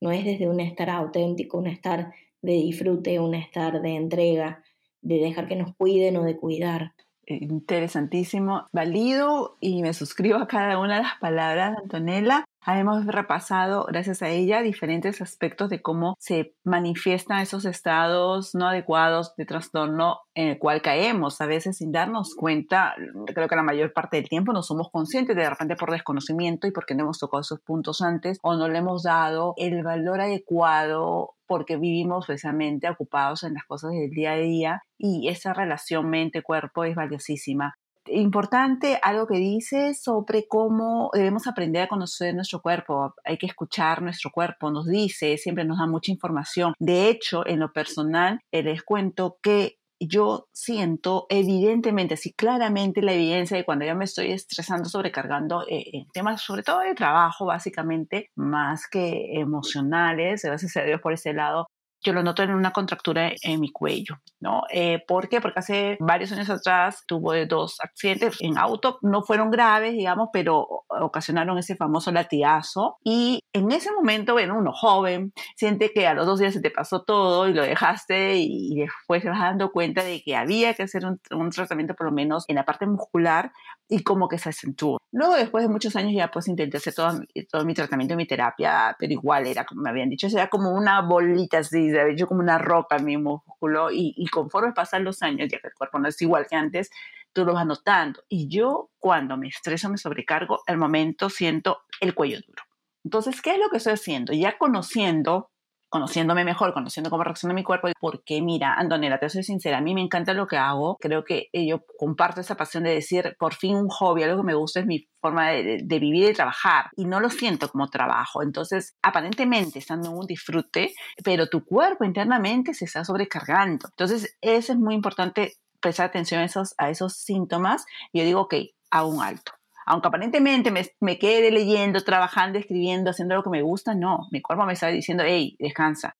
no 0.00 0.12
es 0.12 0.24
desde 0.24 0.48
un 0.48 0.60
estar 0.60 0.90
auténtico, 0.90 1.58
un 1.58 1.66
estar 1.66 2.12
de 2.42 2.52
disfrute, 2.52 3.18
un 3.18 3.34
estar 3.34 3.82
de 3.82 3.96
entrega, 3.96 4.62
de 5.00 5.18
dejar 5.18 5.48
que 5.48 5.56
nos 5.56 5.74
cuiden 5.76 6.16
o 6.16 6.24
de 6.24 6.36
cuidar. 6.36 6.92
Interesantísimo, 7.28 8.66
valido 8.72 9.56
y 9.60 9.82
me 9.82 9.92
suscribo 9.92 10.38
a 10.38 10.48
cada 10.48 10.78
una 10.78 10.96
de 10.96 11.02
las 11.02 11.18
palabras 11.20 11.72
de 11.72 11.82
Antonella. 11.82 12.44
Hemos 12.66 13.06
repasado, 13.06 13.86
gracias 13.88 14.20
a 14.20 14.28
ella, 14.28 14.60
diferentes 14.60 15.22
aspectos 15.22 15.70
de 15.70 15.80
cómo 15.80 16.16
se 16.18 16.54
manifiestan 16.64 17.40
esos 17.40 17.64
estados 17.64 18.54
no 18.54 18.68
adecuados 18.68 19.34
de 19.36 19.46
trastorno 19.46 20.18
en 20.34 20.48
el 20.48 20.58
cual 20.58 20.82
caemos, 20.82 21.40
a 21.40 21.46
veces 21.46 21.78
sin 21.78 21.92
darnos 21.92 22.34
cuenta. 22.34 22.94
Creo 23.26 23.48
que 23.48 23.56
la 23.56 23.62
mayor 23.62 23.92
parte 23.94 24.18
del 24.18 24.28
tiempo 24.28 24.52
no 24.52 24.62
somos 24.62 24.90
conscientes, 24.90 25.34
de 25.34 25.48
repente 25.48 25.76
por 25.76 25.90
desconocimiento 25.90 26.66
y 26.66 26.72
porque 26.72 26.94
no 26.94 27.04
hemos 27.04 27.18
tocado 27.18 27.40
esos 27.40 27.60
puntos 27.60 28.02
antes 28.02 28.38
o 28.42 28.54
no 28.54 28.68
le 28.68 28.78
hemos 28.78 29.02
dado 29.02 29.54
el 29.56 29.82
valor 29.82 30.20
adecuado 30.20 31.34
porque 31.46 31.78
vivimos 31.78 32.26
precisamente 32.26 32.90
ocupados 32.90 33.44
en 33.44 33.54
las 33.54 33.64
cosas 33.64 33.92
del 33.92 34.10
día 34.10 34.32
a 34.32 34.36
día 34.36 34.82
y 34.98 35.28
esa 35.28 35.54
relación 35.54 36.10
mente-cuerpo 36.10 36.84
es 36.84 36.94
valiosísima 36.94 37.78
importante 38.10 38.98
algo 39.02 39.26
que 39.26 39.36
dice 39.36 39.94
sobre 39.94 40.46
cómo 40.48 41.10
debemos 41.12 41.46
aprender 41.46 41.82
a 41.82 41.88
conocer 41.88 42.34
nuestro 42.34 42.60
cuerpo. 42.60 43.14
Hay 43.24 43.38
que 43.38 43.46
escuchar 43.46 44.02
nuestro 44.02 44.30
cuerpo, 44.30 44.70
nos 44.70 44.86
dice, 44.86 45.36
siempre 45.38 45.64
nos 45.64 45.78
da 45.78 45.86
mucha 45.86 46.12
información. 46.12 46.74
De 46.78 47.08
hecho, 47.08 47.46
en 47.46 47.60
lo 47.60 47.72
personal, 47.72 48.40
eh, 48.52 48.62
les 48.62 48.82
cuento 48.82 49.38
que 49.42 49.78
yo 50.00 50.48
siento 50.52 51.26
evidentemente, 51.28 52.14
así 52.14 52.32
claramente 52.32 53.02
la 53.02 53.14
evidencia 53.14 53.56
de 53.56 53.64
cuando 53.64 53.84
yo 53.84 53.96
me 53.96 54.04
estoy 54.04 54.30
estresando, 54.32 54.88
sobrecargando 54.88 55.64
eh, 55.68 55.84
en 55.92 56.06
temas 56.12 56.40
sobre 56.40 56.62
todo 56.62 56.80
de 56.80 56.94
trabajo, 56.94 57.46
básicamente, 57.46 58.30
más 58.36 58.86
que 58.88 59.40
emocionales, 59.40 60.42
gracias 60.44 60.76
a 60.76 60.84
Dios 60.84 61.00
por 61.00 61.12
ese 61.12 61.32
lado, 61.32 61.67
lo 62.12 62.22
noto 62.22 62.42
en 62.42 62.50
una 62.50 62.72
contractura 62.72 63.32
en 63.42 63.60
mi 63.60 63.70
cuello, 63.70 64.18
¿no? 64.40 64.62
Eh, 64.70 65.02
¿Por 65.06 65.28
qué? 65.28 65.40
Porque 65.40 65.60
hace 65.60 65.96
varios 66.00 66.32
años 66.32 66.50
atrás 66.50 67.04
tuve 67.06 67.46
dos 67.46 67.78
accidentes 67.80 68.36
en 68.40 68.58
auto, 68.58 68.98
no 69.02 69.22
fueron 69.22 69.50
graves, 69.50 69.92
digamos, 69.92 70.28
pero 70.32 70.84
ocasionaron 70.88 71.58
ese 71.58 71.76
famoso 71.76 72.12
latigazo. 72.12 72.96
Y 73.04 73.40
en 73.52 73.70
ese 73.72 73.92
momento, 73.92 74.32
bueno, 74.32 74.56
uno 74.58 74.72
joven 74.72 75.32
siente 75.56 75.92
que 75.92 76.06
a 76.06 76.14
los 76.14 76.26
dos 76.26 76.40
días 76.40 76.54
se 76.54 76.60
te 76.60 76.70
pasó 76.70 77.02
todo 77.02 77.48
y 77.48 77.54
lo 77.54 77.62
dejaste 77.62 78.36
y 78.36 78.74
después 78.76 79.22
te 79.22 79.30
vas 79.30 79.40
dando 79.40 79.70
cuenta 79.70 80.02
de 80.02 80.22
que 80.22 80.36
había 80.36 80.74
que 80.74 80.84
hacer 80.84 81.04
un, 81.04 81.20
un 81.30 81.50
tratamiento 81.50 81.94
por 81.94 82.06
lo 82.06 82.12
menos 82.12 82.44
en 82.48 82.56
la 82.56 82.64
parte 82.64 82.86
muscular 82.86 83.52
y 83.88 84.02
como 84.02 84.28
que 84.28 84.38
se 84.38 84.50
acentuó. 84.50 84.98
Luego, 85.12 85.34
después 85.34 85.64
de 85.64 85.70
muchos 85.70 85.96
años, 85.96 86.12
ya 86.14 86.30
pues 86.30 86.48
intenté 86.48 86.76
hacer 86.76 86.94
todo, 86.94 87.20
todo 87.50 87.64
mi 87.64 87.74
tratamiento, 87.74 88.16
mi 88.16 88.26
terapia, 88.26 88.94
pero 88.98 89.12
igual 89.12 89.46
era 89.46 89.64
como 89.64 89.82
me 89.82 89.90
habían 89.90 90.10
dicho, 90.10 90.26
era 90.26 90.48
como 90.48 90.72
una 90.72 91.00
bolita 91.00 91.58
así, 91.58 91.88
había 91.88 92.12
hecho 92.12 92.26
como 92.26 92.40
una 92.40 92.58
roca 92.58 92.96
en 92.96 93.04
mi 93.04 93.16
músculo 93.16 93.90
y, 93.90 94.12
y 94.16 94.28
conforme 94.28 94.72
pasan 94.72 95.04
los 95.04 95.22
años, 95.22 95.48
ya 95.50 95.58
que 95.58 95.68
el 95.68 95.74
cuerpo 95.74 95.98
no 95.98 96.08
es 96.08 96.20
igual 96.20 96.46
que 96.46 96.56
antes, 96.56 96.90
tú 97.32 97.44
lo 97.44 97.54
vas 97.54 97.66
notando. 97.66 98.22
Y 98.28 98.48
yo 98.48 98.90
cuando 98.98 99.36
me 99.36 99.48
estreso, 99.48 99.88
me 99.88 99.98
sobrecargo, 99.98 100.60
al 100.66 100.76
momento 100.76 101.30
siento 101.30 101.82
el 102.00 102.14
cuello 102.14 102.40
duro. 102.46 102.62
Entonces, 103.04 103.40
¿qué 103.40 103.52
es 103.52 103.58
lo 103.58 103.70
que 103.70 103.78
estoy 103.78 103.94
haciendo? 103.94 104.32
Ya 104.32 104.58
conociendo 104.58 105.50
conociéndome 105.88 106.44
mejor, 106.44 106.72
conociendo 106.72 107.10
cómo 107.10 107.24
reacciona 107.24 107.54
mi 107.54 107.64
cuerpo, 107.64 107.88
porque 108.00 108.42
mira, 108.42 108.74
Andonela, 108.74 109.18
te 109.18 109.28
soy 109.28 109.42
sincera, 109.42 109.78
a 109.78 109.80
mí 109.80 109.94
me 109.94 110.02
encanta 110.02 110.34
lo 110.34 110.46
que 110.46 110.56
hago, 110.56 110.96
creo 111.00 111.24
que 111.24 111.48
yo 111.52 111.84
comparto 111.98 112.40
esa 112.40 112.56
pasión 112.56 112.84
de 112.84 112.94
decir, 112.94 113.36
por 113.38 113.54
fin 113.54 113.76
un 113.76 113.88
hobby, 113.88 114.22
algo 114.22 114.42
que 114.42 114.46
me 114.46 114.54
gusta 114.54 114.80
es 114.80 114.86
mi 114.86 115.08
forma 115.20 115.50
de, 115.50 115.82
vivir 115.98 116.30
y 116.30 116.34
trabajar, 116.34 116.86
y 116.96 117.06
no 117.06 117.20
lo 117.20 117.30
siento 117.30 117.68
como 117.68 117.88
trabajo, 117.88 118.42
entonces 118.42 118.96
aparentemente 119.02 119.78
estando 119.78 120.10
en 120.10 120.16
un 120.16 120.26
disfrute, 120.26 120.92
pero 121.24 121.48
tu 121.48 121.64
cuerpo 121.64 122.04
internamente 122.04 122.74
se 122.74 122.84
está 122.84 123.04
sobrecargando, 123.04 123.88
entonces 123.88 124.36
eso 124.40 124.72
es 124.72 124.78
muy 124.78 124.94
importante 124.94 125.54
prestar 125.80 126.06
atención 126.06 126.40
a 126.40 126.44
esos, 126.44 126.74
a 126.78 126.90
esos 126.90 127.14
síntomas, 127.14 127.84
y 128.12 128.20
yo 128.20 128.24
digo, 128.24 128.40
ok, 128.42 128.54
a 128.90 129.04
un 129.04 129.22
alto 129.22 129.57
aunque 129.88 130.08
aparentemente 130.08 130.70
me, 130.70 130.86
me, 131.00 131.18
quede 131.18 131.50
leyendo, 131.50 132.00
trabajando, 132.02 132.58
escribiendo, 132.58 133.10
haciendo 133.10 133.34
lo 133.34 133.42
que 133.42 133.50
me 133.50 133.62
gusta, 133.62 133.94
no, 133.94 134.28
mi 134.30 134.42
cuerpo 134.42 134.66
me 134.66 134.74
está 134.74 134.88
diciendo, 134.88 135.24
hey, 135.26 135.56
descansa. 135.58 136.14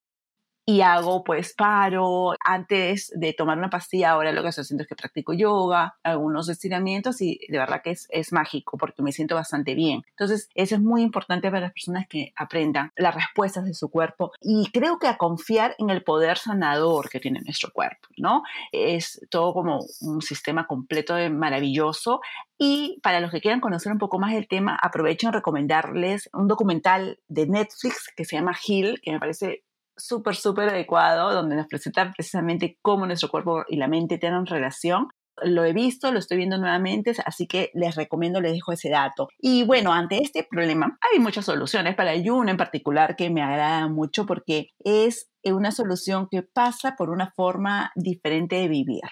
Y 0.69 0.83
hago 0.83 1.25
pues 1.25 1.55
paro 1.55 2.35
antes 2.45 3.11
de 3.17 3.33
tomar 3.33 3.57
una 3.57 3.71
pastilla. 3.71 4.11
Ahora 4.11 4.33
lo 4.33 4.43
que 4.43 4.49
estoy 4.49 4.61
haciendo 4.61 4.83
es 4.83 4.89
que 4.89 4.97
practico 4.97 5.33
yoga, 5.33 5.97
algunos 6.03 6.51
estiramientos 6.51 7.23
y 7.23 7.41
de 7.49 7.57
verdad 7.57 7.81
que 7.83 7.93
es, 7.93 8.07
es 8.11 8.35
mágico 8.35 8.77
porque 8.77 9.03
me 9.03 9.13
siento 9.13 9.35
bastante 9.35 9.75
bien. 9.75 10.03
Entonces, 10.11 10.51
eso 10.55 10.75
es 10.75 10.83
muy 10.83 11.01
importante 11.01 11.49
para 11.49 11.63
las 11.63 11.73
personas 11.73 12.07
que 12.07 12.35
aprendan 12.37 12.93
las 12.97 13.15
respuestas 13.15 13.65
de 13.65 13.73
su 13.73 13.89
cuerpo 13.89 14.33
y 14.43 14.71
creo 14.71 14.99
que 14.99 15.07
a 15.07 15.17
confiar 15.17 15.75
en 15.79 15.89
el 15.89 16.05
poder 16.05 16.37
sanador 16.37 17.09
que 17.09 17.19
tiene 17.19 17.41
nuestro 17.41 17.71
cuerpo, 17.73 18.07
¿no? 18.19 18.43
Es 18.71 19.27
todo 19.31 19.55
como 19.55 19.81
un 20.03 20.21
sistema 20.21 20.67
completo 20.67 21.15
de 21.15 21.31
maravilloso 21.31 22.21
y 22.59 23.01
para 23.03 23.21
los 23.21 23.31
que 23.31 23.41
quieran 23.41 23.61
conocer 23.61 23.91
un 23.91 23.99
poco 23.99 24.19
más 24.19 24.35
del 24.35 24.49
tema, 24.49 24.79
aprovecho 24.83 25.29
en 25.29 25.33
recomendarles 25.33 26.29
un 26.35 26.47
documental 26.47 27.21
de 27.29 27.47
Netflix 27.47 28.13
que 28.15 28.27
se 28.27 28.37
llama 28.37 28.53
Heal, 28.53 29.01
que 29.01 29.13
me 29.13 29.19
parece 29.19 29.63
súper, 29.99 30.37
súper 30.37 30.69
adecuado, 30.71 31.33
donde 31.33 31.57
nos 31.57 31.67
presenta 31.67 32.13
precisamente 32.13 32.79
cómo 32.83 33.07
nuestro 33.07 33.29
cuerpo 33.29 33.65
y 33.69 33.77
la 33.77 33.89
mente 33.89 34.19
tienen 34.19 34.47
relación. 34.47 35.09
Lo 35.41 35.65
he 35.65 35.73
visto, 35.73 36.11
lo 36.11 36.19
estoy 36.19 36.39
viendo 36.39 36.59
nuevamente, 36.59 37.13
así 37.25 37.47
que 37.47 37.71
les 37.73 37.95
recomiendo, 37.95 38.41
les 38.41 38.53
dejo 38.53 38.73
ese 38.73 38.91
dato. 38.91 39.29
Y 39.39 39.65
bueno, 39.65 39.93
ante 39.93 40.21
este 40.21 40.47
problema 40.49 40.99
hay 41.13 41.21
muchas 41.21 41.45
soluciones, 41.45 41.95
para 41.95 42.11
hay 42.11 42.29
una 42.29 42.51
en 42.51 42.57
particular 42.57 43.15
que 43.15 43.31
me 43.31 43.43
agrada 43.43 43.87
mucho 43.89 44.27
porque 44.27 44.71
es 44.81 45.31
una 45.45 45.71
solución 45.71 46.29
que 46.31 46.43
pasa 46.43 46.97
por 46.97 47.11
una 47.11 47.33
forma 47.37 47.93
diferente 47.95 48.57
de 48.57 48.69
vivir 48.69 49.03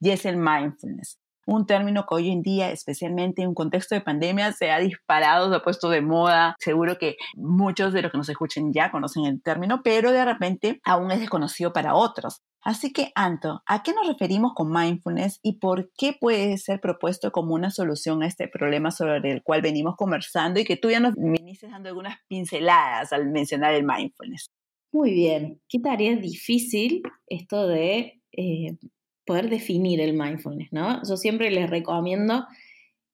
y 0.00 0.10
es 0.10 0.24
el 0.24 0.36
mindfulness 0.36 1.21
un 1.46 1.66
término 1.66 2.04
que 2.08 2.14
hoy 2.14 2.30
en 2.30 2.42
día, 2.42 2.70
especialmente 2.70 3.42
en 3.42 3.48
un 3.48 3.54
contexto 3.54 3.94
de 3.94 4.00
pandemia, 4.00 4.52
se 4.52 4.70
ha 4.70 4.78
disparado, 4.78 5.50
se 5.50 5.56
ha 5.56 5.62
puesto 5.62 5.90
de 5.90 6.00
moda. 6.00 6.56
Seguro 6.58 6.98
que 6.98 7.16
muchos 7.34 7.92
de 7.92 8.02
los 8.02 8.12
que 8.12 8.18
nos 8.18 8.28
escuchen 8.28 8.72
ya 8.72 8.90
conocen 8.90 9.26
el 9.26 9.42
término, 9.42 9.82
pero 9.82 10.12
de 10.12 10.24
repente 10.24 10.80
aún 10.84 11.10
es 11.10 11.20
desconocido 11.20 11.72
para 11.72 11.94
otros. 11.94 12.40
Así 12.64 12.92
que, 12.92 13.10
Anto, 13.16 13.60
¿a 13.66 13.82
qué 13.82 13.92
nos 13.92 14.06
referimos 14.06 14.52
con 14.54 14.70
mindfulness 14.70 15.40
y 15.42 15.58
por 15.58 15.90
qué 15.98 16.16
puede 16.18 16.56
ser 16.58 16.80
propuesto 16.80 17.32
como 17.32 17.54
una 17.54 17.70
solución 17.70 18.22
a 18.22 18.28
este 18.28 18.46
problema 18.46 18.92
sobre 18.92 19.32
el 19.32 19.42
cual 19.42 19.62
venimos 19.62 19.96
conversando 19.96 20.60
y 20.60 20.64
que 20.64 20.76
tú 20.76 20.88
ya 20.90 21.00
nos 21.00 21.14
viniste 21.16 21.68
dando 21.68 21.88
algunas 21.88 22.18
pinceladas 22.28 23.12
al 23.12 23.30
mencionar 23.30 23.74
el 23.74 23.84
mindfulness? 23.84 24.46
Muy 24.92 25.10
bien, 25.12 25.60
qué 25.68 25.80
tarea 25.80 26.14
difícil 26.14 27.02
esto 27.26 27.66
de 27.66 28.20
eh, 28.32 28.76
poder 29.24 29.50
definir 29.50 30.00
el 30.00 30.14
mindfulness, 30.14 30.72
¿no? 30.72 31.00
Yo 31.08 31.16
siempre 31.16 31.50
les 31.50 31.70
recomiendo, 31.70 32.46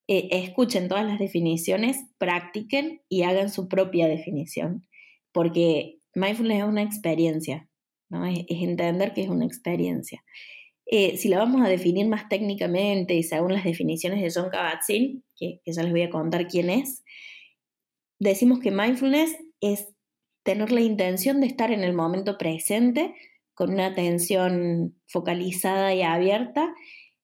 eh, 0.07 0.29
escuchen 0.33 0.89
todas 0.89 1.07
las 1.07 1.19
definiciones, 1.19 1.99
practiquen 2.19 3.03
y 3.09 3.23
hagan 3.23 3.51
su 3.51 3.69
propia 3.69 4.09
definición, 4.09 4.87
porque 5.33 5.99
mindfulness 6.15 6.59
es 6.59 6.65
una 6.65 6.83
experiencia, 6.83 7.69
¿no? 8.09 8.25
Es, 8.25 8.45
entender 8.49 9.13
que 9.13 9.23
es 9.23 9.29
una 9.29 9.45
experiencia. 9.45 10.25
Eh, 10.87 11.19
si 11.19 11.29
la 11.29 11.39
vamos 11.39 11.61
a 11.61 11.69
definir 11.69 12.07
más 12.07 12.29
técnicamente 12.31 13.15
y 13.15 13.23
según 13.23 13.53
las 13.53 13.65
definiciones 13.65 14.23
de 14.23 14.33
John 14.35 14.51
Kabat-Zinn, 14.51 15.23
que, 15.37 15.61
que 15.63 15.73
ya 15.73 15.83
les 15.83 15.93
voy 15.93 16.03
a 16.03 16.11
contar 16.11 16.49
quién 16.49 16.71
es, 16.71 17.05
decimos 18.19 18.61
que 18.61 18.71
mindfulness 18.71 19.37
es 19.61 19.89
tener 20.43 20.73
la 20.73 20.81
intención 20.81 21.41
de 21.43 21.47
estar 21.47 21.71
en 21.71 21.85
el 21.85 21.93
momento 21.93 22.39
presente 22.39 23.15
con 23.59 23.73
una 23.73 23.87
atención 23.87 24.95
focalizada 25.09 25.93
y 25.93 26.03
abierta 26.03 26.73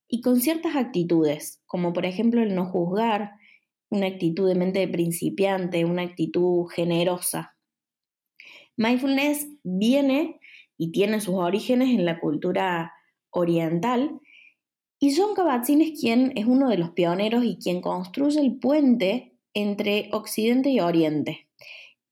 y 0.09 0.21
con 0.21 0.41
ciertas 0.41 0.75
actitudes, 0.75 1.63
como 1.65 1.93
por 1.93 2.07
ejemplo 2.07 2.43
el 2.43 2.57
no 2.57 2.67
juzgar, 2.67 3.31
una 3.89 4.09
actitud 4.09 4.49
de 4.49 4.57
mente 4.57 4.81
de 4.81 4.89
principiante, 4.89 5.85
una 5.85 6.03
actitud 6.03 6.67
generosa. 6.75 7.57
Mindfulness 8.77 9.47
viene 9.63 10.41
y 10.77 10.91
tiene 10.91 11.21
sus 11.21 11.37
orígenes 11.37 11.91
en 11.91 12.05
la 12.05 12.19
cultura 12.19 12.93
oriental 13.31 14.19
y 14.99 15.15
John 15.15 15.37
Kabat-Zinn 15.37 15.83
es 15.83 16.01
quien 16.01 16.33
es 16.35 16.47
uno 16.47 16.69
de 16.69 16.79
los 16.79 16.91
pioneros 16.91 17.45
y 17.45 17.59
quien 17.59 17.81
construye 17.81 18.41
el 18.41 18.59
puente 18.59 19.39
entre 19.53 20.09
Occidente 20.11 20.71
y 20.71 20.81
Oriente 20.81 21.44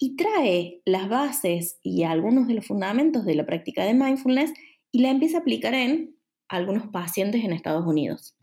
y 0.03 0.17
trae 0.17 0.83
las 0.85 1.09
bases 1.09 1.79
y 1.81 2.03
algunos 2.03 2.49
de 2.49 2.55
los 2.55 2.67
fundamentos 2.67 3.25
de 3.25 3.37
la 3.37 3.47
práctica 3.47 3.85
de 3.85 3.95
mindfulness 3.95 4.53
y 4.91 4.99
la 4.99 5.11
empieza 5.11 5.37
a 5.37 5.41
aplicar 5.43 5.75
en 5.75 6.17
algunos 6.49 6.89
pacientes 6.89 7.45
en 7.45 7.53
Estados 7.53 7.87
Unidos. 7.87 8.37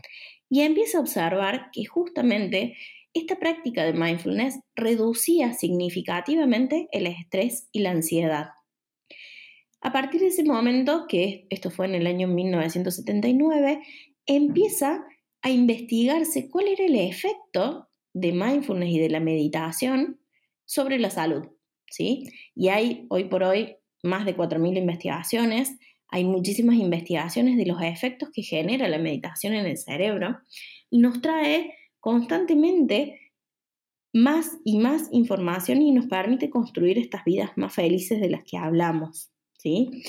Y 0.49 0.61
empieza 0.61 0.97
a 0.97 1.01
observar 1.01 1.69
que 1.73 1.83
justamente 1.83 2.77
esta 3.13 3.39
práctica 3.39 3.83
de 3.83 3.91
mindfulness 3.91 4.61
reducía 4.73 5.51
significativamente 5.51 6.87
el 6.93 7.07
estrés 7.07 7.67
y 7.73 7.79
la 7.79 7.91
ansiedad. 7.91 8.51
A 9.81 9.91
partir 9.91 10.21
de 10.21 10.27
ese 10.27 10.45
momento, 10.45 11.07
que 11.09 11.45
esto 11.49 11.71
fue 11.71 11.87
en 11.87 11.95
el 11.95 12.07
año 12.07 12.29
1979, 12.29 13.81
empieza 14.25 15.03
a 15.41 15.49
investigarse 15.49 16.49
cuál 16.49 16.69
era 16.69 16.85
el 16.85 16.95
efecto 16.95 17.89
de 18.13 18.31
mindfulness 18.31 18.91
y 18.91 18.99
de 18.99 19.09
la 19.09 19.19
meditación 19.19 20.21
sobre 20.69 20.99
la 20.99 21.09
salud, 21.09 21.47
¿sí? 21.89 22.29
Y 22.53 22.67
hay 22.67 23.07
hoy 23.09 23.23
por 23.23 23.41
hoy 23.41 23.77
más 24.03 24.23
de 24.23 24.37
4.000 24.37 24.77
investigaciones, 24.77 25.79
hay 26.09 26.25
muchísimas 26.25 26.75
investigaciones 26.75 27.57
de 27.57 27.65
los 27.65 27.81
efectos 27.81 28.29
que 28.31 28.43
genera 28.43 28.87
la 28.87 28.99
meditación 28.99 29.53
en 29.53 29.65
el 29.65 29.77
cerebro 29.79 30.37
y 30.91 30.99
nos 30.99 31.21
trae 31.21 31.73
constantemente 31.99 33.19
más 34.13 34.59
y 34.63 34.77
más 34.77 35.09
información 35.11 35.81
y 35.81 35.91
nos 35.91 36.05
permite 36.05 36.51
construir 36.51 36.99
estas 36.99 37.25
vidas 37.25 37.49
más 37.55 37.73
felices 37.73 38.21
de 38.21 38.29
las 38.29 38.43
que 38.43 38.57
hablamos, 38.57 39.31
¿sí? 39.57 40.03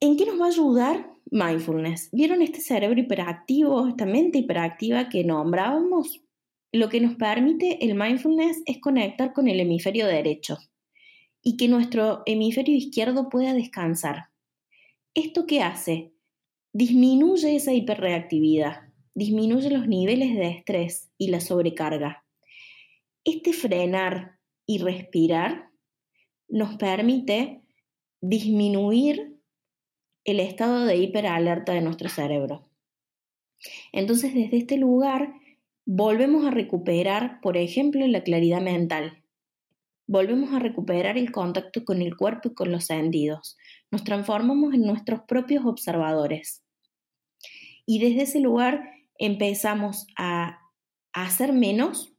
¿En 0.00 0.16
qué 0.16 0.24
nos 0.24 0.40
va 0.40 0.46
a 0.46 0.48
ayudar 0.48 1.10
mindfulness? 1.30 2.08
¿Vieron 2.12 2.40
este 2.40 2.60
cerebro 2.60 2.98
hiperactivo, 2.98 3.88
esta 3.88 4.06
mente 4.06 4.38
hiperactiva 4.38 5.10
que 5.10 5.22
nombrábamos? 5.22 6.23
Lo 6.74 6.88
que 6.88 7.00
nos 7.00 7.14
permite 7.14 7.84
el 7.84 7.94
mindfulness 7.94 8.60
es 8.66 8.80
conectar 8.80 9.32
con 9.32 9.46
el 9.46 9.60
hemisferio 9.60 10.08
derecho 10.08 10.58
y 11.40 11.56
que 11.56 11.68
nuestro 11.68 12.24
hemisferio 12.26 12.74
izquierdo 12.74 13.28
pueda 13.28 13.54
descansar. 13.54 14.30
¿Esto 15.14 15.46
qué 15.46 15.62
hace? 15.62 16.14
Disminuye 16.72 17.54
esa 17.54 17.72
hiperreactividad, 17.72 18.92
disminuye 19.14 19.70
los 19.70 19.86
niveles 19.86 20.34
de 20.34 20.48
estrés 20.48 21.12
y 21.16 21.28
la 21.28 21.38
sobrecarga. 21.38 22.24
Este 23.22 23.52
frenar 23.52 24.40
y 24.66 24.78
respirar 24.78 25.70
nos 26.48 26.74
permite 26.74 27.62
disminuir 28.20 29.38
el 30.24 30.40
estado 30.40 30.86
de 30.86 30.96
hiperalerta 30.96 31.72
de 31.72 31.82
nuestro 31.82 32.08
cerebro. 32.08 32.68
Entonces, 33.92 34.34
desde 34.34 34.56
este 34.56 34.76
lugar, 34.76 35.34
volvemos 35.86 36.46
a 36.46 36.50
recuperar, 36.50 37.40
por 37.40 37.56
ejemplo, 37.56 38.06
la 38.06 38.22
claridad 38.22 38.60
mental. 38.60 39.22
Volvemos 40.06 40.52
a 40.52 40.58
recuperar 40.58 41.16
el 41.16 41.32
contacto 41.32 41.84
con 41.84 42.02
el 42.02 42.16
cuerpo 42.16 42.48
y 42.48 42.54
con 42.54 42.70
los 42.70 42.86
sentidos. 42.86 43.56
Nos 43.90 44.04
transformamos 44.04 44.74
en 44.74 44.82
nuestros 44.82 45.20
propios 45.22 45.64
observadores. 45.64 46.62
Y 47.86 47.98
desde 47.98 48.22
ese 48.22 48.40
lugar 48.40 48.90
empezamos 49.18 50.06
a 50.16 50.58
hacer 51.12 51.52
menos 51.52 52.12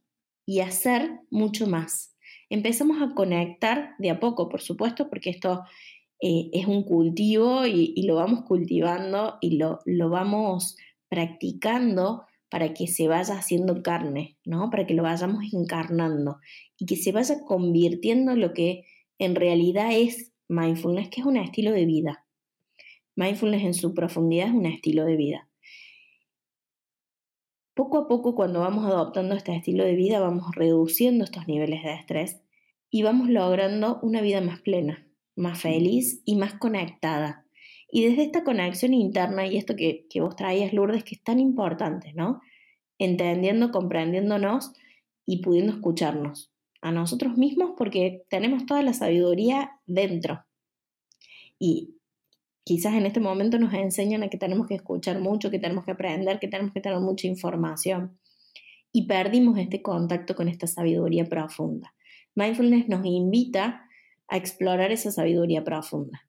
y 0.46 0.60
a 0.60 0.66
hacer 0.66 1.20
mucho 1.30 1.66
más. 1.66 2.16
Empezamos 2.48 3.02
a 3.02 3.14
conectar 3.14 3.94
de 3.98 4.10
a 4.10 4.20
poco, 4.20 4.48
por 4.48 4.60
supuesto, 4.60 5.08
porque 5.08 5.30
esto 5.30 5.64
eh, 6.20 6.50
es 6.52 6.66
un 6.66 6.84
cultivo 6.84 7.66
y, 7.66 8.02
lo 8.06 8.14
vamos 8.14 8.44
cultivando 8.44 9.38
y 9.40 9.58
lo, 9.58 9.80
lo 9.84 10.08
vamos 10.08 10.76
practicando 11.08 12.24
para 12.56 12.72
que 12.72 12.86
se 12.86 13.06
vaya 13.06 13.34
haciendo 13.34 13.82
carne, 13.82 14.38
¿no? 14.46 14.70
Para 14.70 14.86
que 14.86 14.94
lo 14.94 15.02
vayamos 15.02 15.44
encarnando 15.52 16.38
y 16.78 16.86
que 16.86 16.96
se 16.96 17.12
vaya 17.12 17.42
convirtiendo 17.44 18.32
en 18.32 18.40
lo 18.40 18.54
que 18.54 18.86
en 19.18 19.34
realidad 19.34 19.90
es 19.92 20.32
mindfulness, 20.48 21.10
que 21.10 21.20
es 21.20 21.26
un 21.26 21.36
estilo 21.36 21.72
de 21.72 21.84
vida. 21.84 22.24
Mindfulness 23.14 23.62
en 23.62 23.74
su 23.74 23.92
profundidad 23.92 24.48
es 24.48 24.54
un 24.54 24.64
estilo 24.64 25.04
de 25.04 25.16
vida. 25.16 25.50
Poco 27.74 27.98
a 27.98 28.08
poco, 28.08 28.34
cuando 28.34 28.60
vamos 28.60 28.86
adoptando 28.86 29.34
este 29.34 29.54
estilo 29.54 29.84
de 29.84 29.94
vida, 29.94 30.18
vamos 30.18 30.46
reduciendo 30.54 31.24
estos 31.24 31.46
niveles 31.46 31.82
de 31.82 31.92
estrés 31.92 32.40
y 32.88 33.02
vamos 33.02 33.28
logrando 33.28 34.00
una 34.00 34.22
vida 34.22 34.40
más 34.40 34.62
plena, 34.62 35.06
más 35.36 35.60
feliz 35.60 36.22
y 36.24 36.36
más 36.36 36.54
conectada 36.54 37.45
y 37.88 38.04
desde 38.04 38.24
esta 38.24 38.44
conexión 38.44 38.94
interna 38.94 39.46
y 39.46 39.56
esto 39.56 39.76
que, 39.76 40.06
que 40.10 40.20
vos 40.20 40.34
traías, 40.36 40.72
Lourdes, 40.72 41.04
que 41.04 41.14
es 41.14 41.22
tan 41.22 41.38
importante, 41.38 42.12
¿no? 42.14 42.40
Entendiendo, 42.98 43.70
comprendiéndonos 43.70 44.72
y 45.24 45.42
pudiendo 45.42 45.72
escucharnos 45.72 46.52
a 46.80 46.90
nosotros 46.90 47.36
mismos 47.36 47.72
porque 47.76 48.24
tenemos 48.28 48.66
toda 48.66 48.82
la 48.82 48.92
sabiduría 48.92 49.72
dentro. 49.86 50.44
Y 51.58 51.96
quizás 52.64 52.94
en 52.94 53.06
este 53.06 53.20
momento 53.20 53.58
nos 53.58 53.72
enseñan 53.72 54.22
a 54.22 54.28
que 54.28 54.38
tenemos 54.38 54.66
que 54.66 54.74
escuchar 54.74 55.20
mucho, 55.20 55.50
que 55.50 55.58
tenemos 55.58 55.84
que 55.84 55.92
aprender, 55.92 56.38
que 56.38 56.48
tenemos 56.48 56.72
que 56.72 56.80
tener 56.80 57.00
mucha 57.00 57.26
información. 57.26 58.18
Y 58.92 59.06
perdimos 59.06 59.58
este 59.58 59.82
contacto 59.82 60.34
con 60.34 60.48
esta 60.48 60.66
sabiduría 60.66 61.24
profunda. 61.26 61.94
Mindfulness 62.34 62.88
nos 62.88 63.04
invita 63.04 63.88
a 64.28 64.36
explorar 64.36 64.90
esa 64.90 65.12
sabiduría 65.12 65.64
profunda 65.64 66.25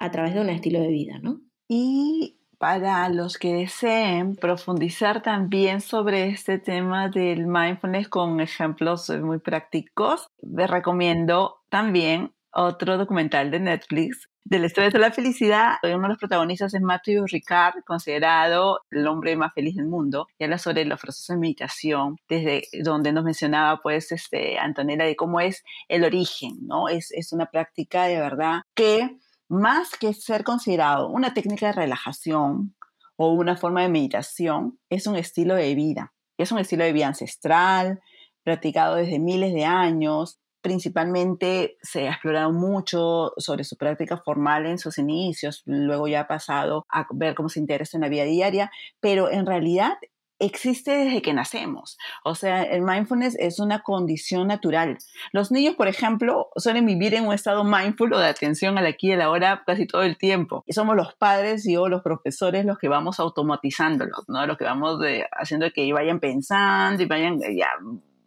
a 0.00 0.10
través 0.10 0.34
de 0.34 0.40
un 0.40 0.48
estilo 0.48 0.80
de 0.80 0.88
vida, 0.88 1.20
¿no? 1.22 1.40
Y 1.68 2.38
para 2.58 3.08
los 3.08 3.38
que 3.38 3.54
deseen 3.54 4.34
profundizar 4.34 5.22
también 5.22 5.80
sobre 5.80 6.28
este 6.28 6.58
tema 6.58 7.08
del 7.08 7.46
mindfulness 7.46 8.08
con 8.08 8.40
ejemplos 8.40 9.08
muy 9.10 9.38
prácticos, 9.38 10.26
les 10.42 10.68
recomiendo 10.68 11.60
también 11.68 12.34
otro 12.52 12.98
documental 12.98 13.50
de 13.50 13.60
Netflix 13.60 14.28
del 14.44 14.64
estrés 14.64 14.92
de 14.92 14.98
la 14.98 15.12
felicidad. 15.12 15.74
Uno 15.82 16.02
de 16.02 16.08
los 16.08 16.18
protagonistas 16.18 16.74
es 16.74 16.80
Matthew 16.80 17.26
Ricard, 17.26 17.84
considerado 17.86 18.80
el 18.90 19.06
hombre 19.06 19.36
más 19.36 19.52
feliz 19.54 19.76
del 19.76 19.86
mundo, 19.86 20.26
y 20.38 20.44
habla 20.44 20.58
sobre 20.58 20.84
los 20.84 21.00
procesos 21.00 21.28
de 21.28 21.40
meditación, 21.40 22.16
desde 22.28 22.64
donde 22.82 23.12
nos 23.12 23.24
mencionaba 23.24 23.80
pues 23.82 24.10
este, 24.12 24.58
Antonella 24.58 25.04
de 25.04 25.14
cómo 25.14 25.40
es 25.40 25.62
el 25.88 26.04
origen, 26.04 26.56
¿no? 26.62 26.88
Es, 26.88 27.12
es 27.12 27.32
una 27.32 27.46
práctica 27.46 28.04
de 28.04 28.18
verdad 28.18 28.62
que 28.74 29.18
más 29.50 29.90
que 29.98 30.14
ser 30.14 30.44
considerado 30.44 31.08
una 31.08 31.34
técnica 31.34 31.66
de 31.66 31.72
relajación 31.72 32.76
o 33.16 33.32
una 33.32 33.56
forma 33.56 33.82
de 33.82 33.88
meditación, 33.88 34.78
es 34.88 35.08
un 35.08 35.16
estilo 35.16 35.56
de 35.56 35.74
vida. 35.74 36.14
Es 36.38 36.52
un 36.52 36.58
estilo 36.60 36.84
de 36.84 36.92
vida 36.92 37.08
ancestral, 37.08 38.00
practicado 38.44 38.94
desde 38.94 39.18
miles 39.18 39.52
de 39.52 39.64
años. 39.64 40.38
Principalmente 40.62 41.76
se 41.82 42.06
ha 42.06 42.12
explorado 42.12 42.52
mucho 42.52 43.32
sobre 43.38 43.64
su 43.64 43.76
práctica 43.76 44.22
formal 44.24 44.66
en 44.66 44.78
sus 44.78 44.98
inicios, 44.98 45.62
luego 45.66 46.06
ya 46.06 46.20
ha 46.20 46.28
pasado 46.28 46.86
a 46.88 47.06
ver 47.12 47.34
cómo 47.34 47.48
se 47.48 47.58
interesa 47.58 47.96
en 47.96 48.02
la 48.02 48.08
vida 48.08 48.24
diaria, 48.24 48.70
pero 49.00 49.30
en 49.30 49.46
realidad 49.46 49.94
existe 50.40 50.90
desde 50.90 51.22
que 51.22 51.32
nacemos. 51.32 51.98
O 52.24 52.34
sea, 52.34 52.62
el 52.62 52.82
mindfulness 52.82 53.36
es 53.38 53.60
una 53.60 53.80
condición 53.80 54.48
natural. 54.48 54.98
Los 55.32 55.52
niños, 55.52 55.76
por 55.76 55.86
ejemplo, 55.86 56.48
suelen 56.56 56.86
vivir 56.86 57.14
en 57.14 57.26
un 57.26 57.34
estado 57.34 57.62
mindful 57.62 58.12
o 58.12 58.18
de 58.18 58.26
atención 58.26 58.78
al 58.78 58.86
aquí 58.86 59.08
y 59.08 59.12
a 59.12 59.16
la 59.16 59.30
hora 59.30 59.62
casi 59.66 59.86
todo 59.86 60.02
el 60.02 60.16
tiempo. 60.16 60.64
Y 60.66 60.72
somos 60.72 60.96
los 60.96 61.14
padres 61.14 61.66
y 61.66 61.76
o 61.76 61.88
los 61.88 62.02
profesores 62.02 62.64
los 62.64 62.78
que 62.78 62.88
vamos 62.88 63.20
automatizándolos, 63.20 64.28
¿no? 64.28 64.46
Los 64.46 64.56
que 64.56 64.64
vamos 64.64 64.98
haciendo 65.32 65.70
que 65.70 65.92
vayan 65.92 66.20
pensando 66.20 67.02
y 67.02 67.06
vayan 67.06 67.38
ya 67.56 67.68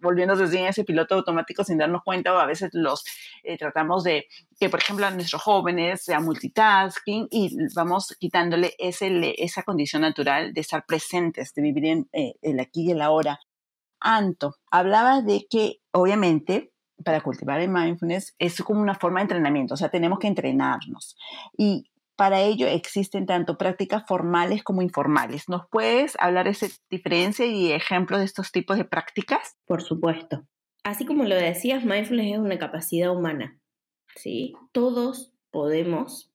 volviéndose 0.03 0.43
así 0.43 0.57
en 0.57 0.67
ese 0.67 0.83
piloto 0.83 1.15
automático 1.15 1.63
sin 1.63 1.79
darnos 1.79 2.03
cuenta 2.03 2.33
o 2.33 2.37
a 2.37 2.45
veces 2.45 2.69
los 2.73 3.03
eh, 3.43 3.57
tratamos 3.57 4.03
de 4.03 4.27
que, 4.59 4.69
por 4.69 4.79
ejemplo, 4.79 5.05
a 5.05 5.11
nuestros 5.11 5.41
jóvenes 5.41 6.03
sea 6.03 6.19
multitasking 6.19 7.27
y 7.29 7.55
vamos 7.75 8.15
quitándole 8.19 8.73
ese, 8.77 9.35
esa 9.37 9.63
condición 9.63 10.01
natural 10.01 10.53
de 10.53 10.61
estar 10.61 10.85
presentes, 10.85 11.53
de 11.53 11.61
vivir 11.61 11.85
en 11.85 12.09
eh, 12.13 12.35
el 12.41 12.59
aquí 12.59 12.87
y 12.87 12.91
el 12.91 13.01
ahora. 13.01 13.39
Anto, 13.99 14.55
hablaba 14.69 15.21
de 15.21 15.45
que 15.49 15.79
obviamente 15.91 16.71
para 17.03 17.21
cultivar 17.21 17.59
el 17.59 17.69
mindfulness 17.69 18.35
es 18.39 18.61
como 18.61 18.81
una 18.81 18.95
forma 18.95 19.19
de 19.19 19.23
entrenamiento, 19.23 19.73
o 19.73 19.77
sea, 19.77 19.89
tenemos 19.89 20.19
que 20.19 20.27
entrenarnos. 20.27 21.15
Y 21.57 21.89
para 22.15 22.41
ello 22.41 22.67
existen 22.67 23.25
tanto 23.25 23.57
prácticas 23.57 24.03
formales 24.07 24.63
como 24.63 24.81
informales. 24.81 25.49
¿Nos 25.49 25.67
puedes 25.69 26.15
hablar 26.19 26.45
de 26.45 26.51
esa 26.51 26.67
diferencia 26.89 27.45
y 27.45 27.71
ejemplos 27.71 28.19
de 28.19 28.25
estos 28.25 28.51
tipos 28.51 28.77
de 28.77 28.85
prácticas? 28.85 29.57
Por 29.65 29.81
supuesto. 29.81 30.43
Así 30.83 31.05
como 31.05 31.23
lo 31.23 31.35
decías, 31.35 31.85
mindfulness 31.85 32.33
es 32.33 32.39
una 32.39 32.59
capacidad 32.59 33.15
humana. 33.15 33.59
¿sí? 34.15 34.53
Todos 34.71 35.33
podemos 35.51 36.31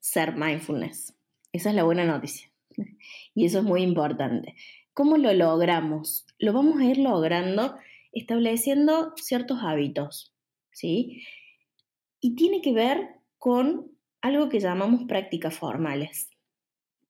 ser 0.00 0.36
mindfulness. 0.36 1.14
Esa 1.52 1.70
es 1.70 1.76
la 1.76 1.84
buena 1.84 2.04
noticia. 2.04 2.50
Y 3.34 3.46
eso 3.46 3.58
es 3.58 3.64
muy 3.64 3.82
importante. 3.82 4.54
¿Cómo 4.94 5.16
lo 5.16 5.32
logramos? 5.32 6.26
Lo 6.38 6.52
vamos 6.52 6.80
a 6.80 6.84
ir 6.84 6.98
logrando 6.98 7.76
estableciendo 8.12 9.12
ciertos 9.16 9.58
hábitos, 9.62 10.34
¿sí? 10.72 11.24
Y 12.20 12.34
tiene 12.34 12.62
que 12.62 12.72
ver 12.72 13.20
con 13.38 13.92
algo 14.20 14.48
que 14.48 14.60
llamamos 14.60 15.04
prácticas 15.04 15.56
formales. 15.56 16.30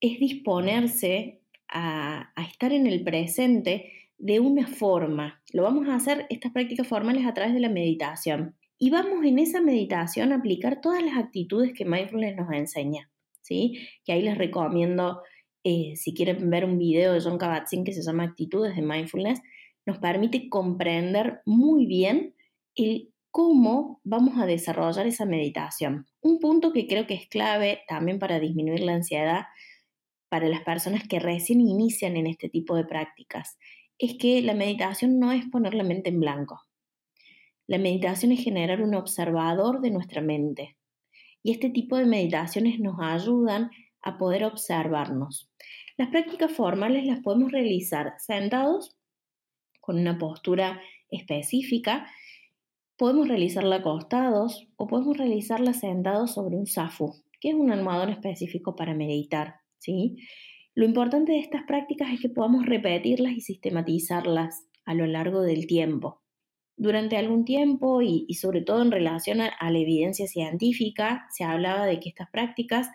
Es 0.00 0.18
disponerse 0.18 1.40
a, 1.68 2.32
estar 2.50 2.72
en 2.72 2.86
el 2.86 3.02
presente 3.04 3.97
de 4.18 4.40
una 4.40 4.66
forma. 4.66 5.42
Lo 5.52 5.62
vamos 5.62 5.88
a 5.88 5.94
hacer 5.94 6.26
estas 6.28 6.52
prácticas 6.52 6.86
formales 6.86 7.24
a 7.26 7.34
través 7.34 7.54
de 7.54 7.60
la 7.60 7.68
meditación. 7.68 8.56
Y 8.78 8.90
vamos 8.90 9.24
en 9.24 9.38
esa 9.38 9.60
meditación 9.60 10.32
a 10.32 10.36
aplicar 10.36 10.80
todas 10.80 11.02
las 11.02 11.16
actitudes 11.16 11.72
que 11.72 11.84
Mindfulness 11.84 12.36
nos 12.36 12.52
enseña. 12.52 13.10
¿sí? 13.42 13.88
Que 14.04 14.12
ahí 14.12 14.22
les 14.22 14.36
recomiendo, 14.36 15.22
eh, 15.64 15.94
si 15.96 16.14
quieren 16.14 16.50
ver 16.50 16.64
un 16.64 16.78
video 16.78 17.12
de 17.12 17.20
John 17.20 17.38
Kabat-Zinn 17.38 17.84
que 17.84 17.92
se 17.92 18.02
llama 18.02 18.24
Actitudes 18.24 18.76
de 18.76 18.82
Mindfulness, 18.82 19.40
nos 19.86 19.98
permite 19.98 20.48
comprender 20.48 21.40
muy 21.46 21.86
bien 21.86 22.34
el 22.74 23.12
cómo 23.30 24.00
vamos 24.04 24.38
a 24.38 24.46
desarrollar 24.46 25.06
esa 25.06 25.24
meditación. 25.24 26.06
Un 26.20 26.38
punto 26.38 26.72
que 26.72 26.86
creo 26.86 27.06
que 27.06 27.14
es 27.14 27.28
clave 27.28 27.80
también 27.88 28.18
para 28.18 28.40
disminuir 28.40 28.80
la 28.80 28.94
ansiedad 28.94 29.46
para 30.28 30.48
las 30.48 30.62
personas 30.62 31.08
que 31.08 31.20
recién 31.20 31.60
inician 31.60 32.16
en 32.16 32.26
este 32.26 32.48
tipo 32.48 32.76
de 32.76 32.84
prácticas 32.84 33.56
es 33.98 34.14
que 34.18 34.42
la 34.42 34.54
meditación 34.54 35.18
no 35.18 35.32
es 35.32 35.44
poner 35.46 35.74
la 35.74 35.84
mente 35.84 36.10
en 36.10 36.20
blanco. 36.20 36.62
La 37.66 37.78
meditación 37.78 38.32
es 38.32 38.42
generar 38.42 38.82
un 38.82 38.94
observador 38.94 39.80
de 39.80 39.90
nuestra 39.90 40.20
mente. 40.22 40.76
Y 41.42 41.52
este 41.52 41.70
tipo 41.70 41.96
de 41.96 42.06
meditaciones 42.06 42.80
nos 42.80 42.96
ayudan 43.00 43.70
a 44.00 44.18
poder 44.18 44.44
observarnos. 44.44 45.50
Las 45.96 46.08
prácticas 46.08 46.52
formales 46.52 47.04
las 47.04 47.20
podemos 47.20 47.52
realizar 47.52 48.14
sentados, 48.18 48.96
con 49.80 49.98
una 49.98 50.18
postura 50.18 50.80
específica, 51.10 52.06
Podemos 52.98 53.28
realizarla 53.28 53.76
acostados 53.76 54.66
o 54.74 54.88
podemos 54.88 55.16
realizarla 55.16 55.72
sentados 55.72 56.34
sobre 56.34 56.56
un 56.56 56.66
zafu, 56.66 57.14
que 57.40 57.50
es 57.50 57.54
un 57.54 57.70
almohadón 57.70 58.10
específico 58.10 58.74
para 58.74 58.92
meditar. 58.92 59.60
¿sí? 59.78 60.16
Lo 60.78 60.84
importante 60.84 61.32
de 61.32 61.40
estas 61.40 61.64
prácticas 61.64 62.12
es 62.12 62.20
que 62.20 62.28
podamos 62.28 62.64
repetirlas 62.64 63.32
y 63.32 63.40
sistematizarlas 63.40 64.68
a 64.84 64.94
lo 64.94 65.06
largo 65.06 65.42
del 65.42 65.66
tiempo. 65.66 66.22
Durante 66.76 67.16
algún 67.16 67.44
tiempo 67.44 68.00
y, 68.00 68.32
sobre 68.34 68.60
todo 68.60 68.80
en 68.82 68.92
relación 68.92 69.40
a, 69.40 69.50
la 69.60 69.76
evidencia 69.76 70.28
científica, 70.28 71.26
se 71.32 71.42
hablaba 71.42 71.84
de 71.84 71.98
que 71.98 72.08
estas 72.08 72.30
prácticas 72.30 72.90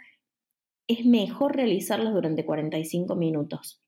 es 0.88 1.06
mejor 1.06 1.58
realizarlas 1.58 2.14
durante 2.14 2.46
45 2.46 3.18
minutos. 3.18 3.84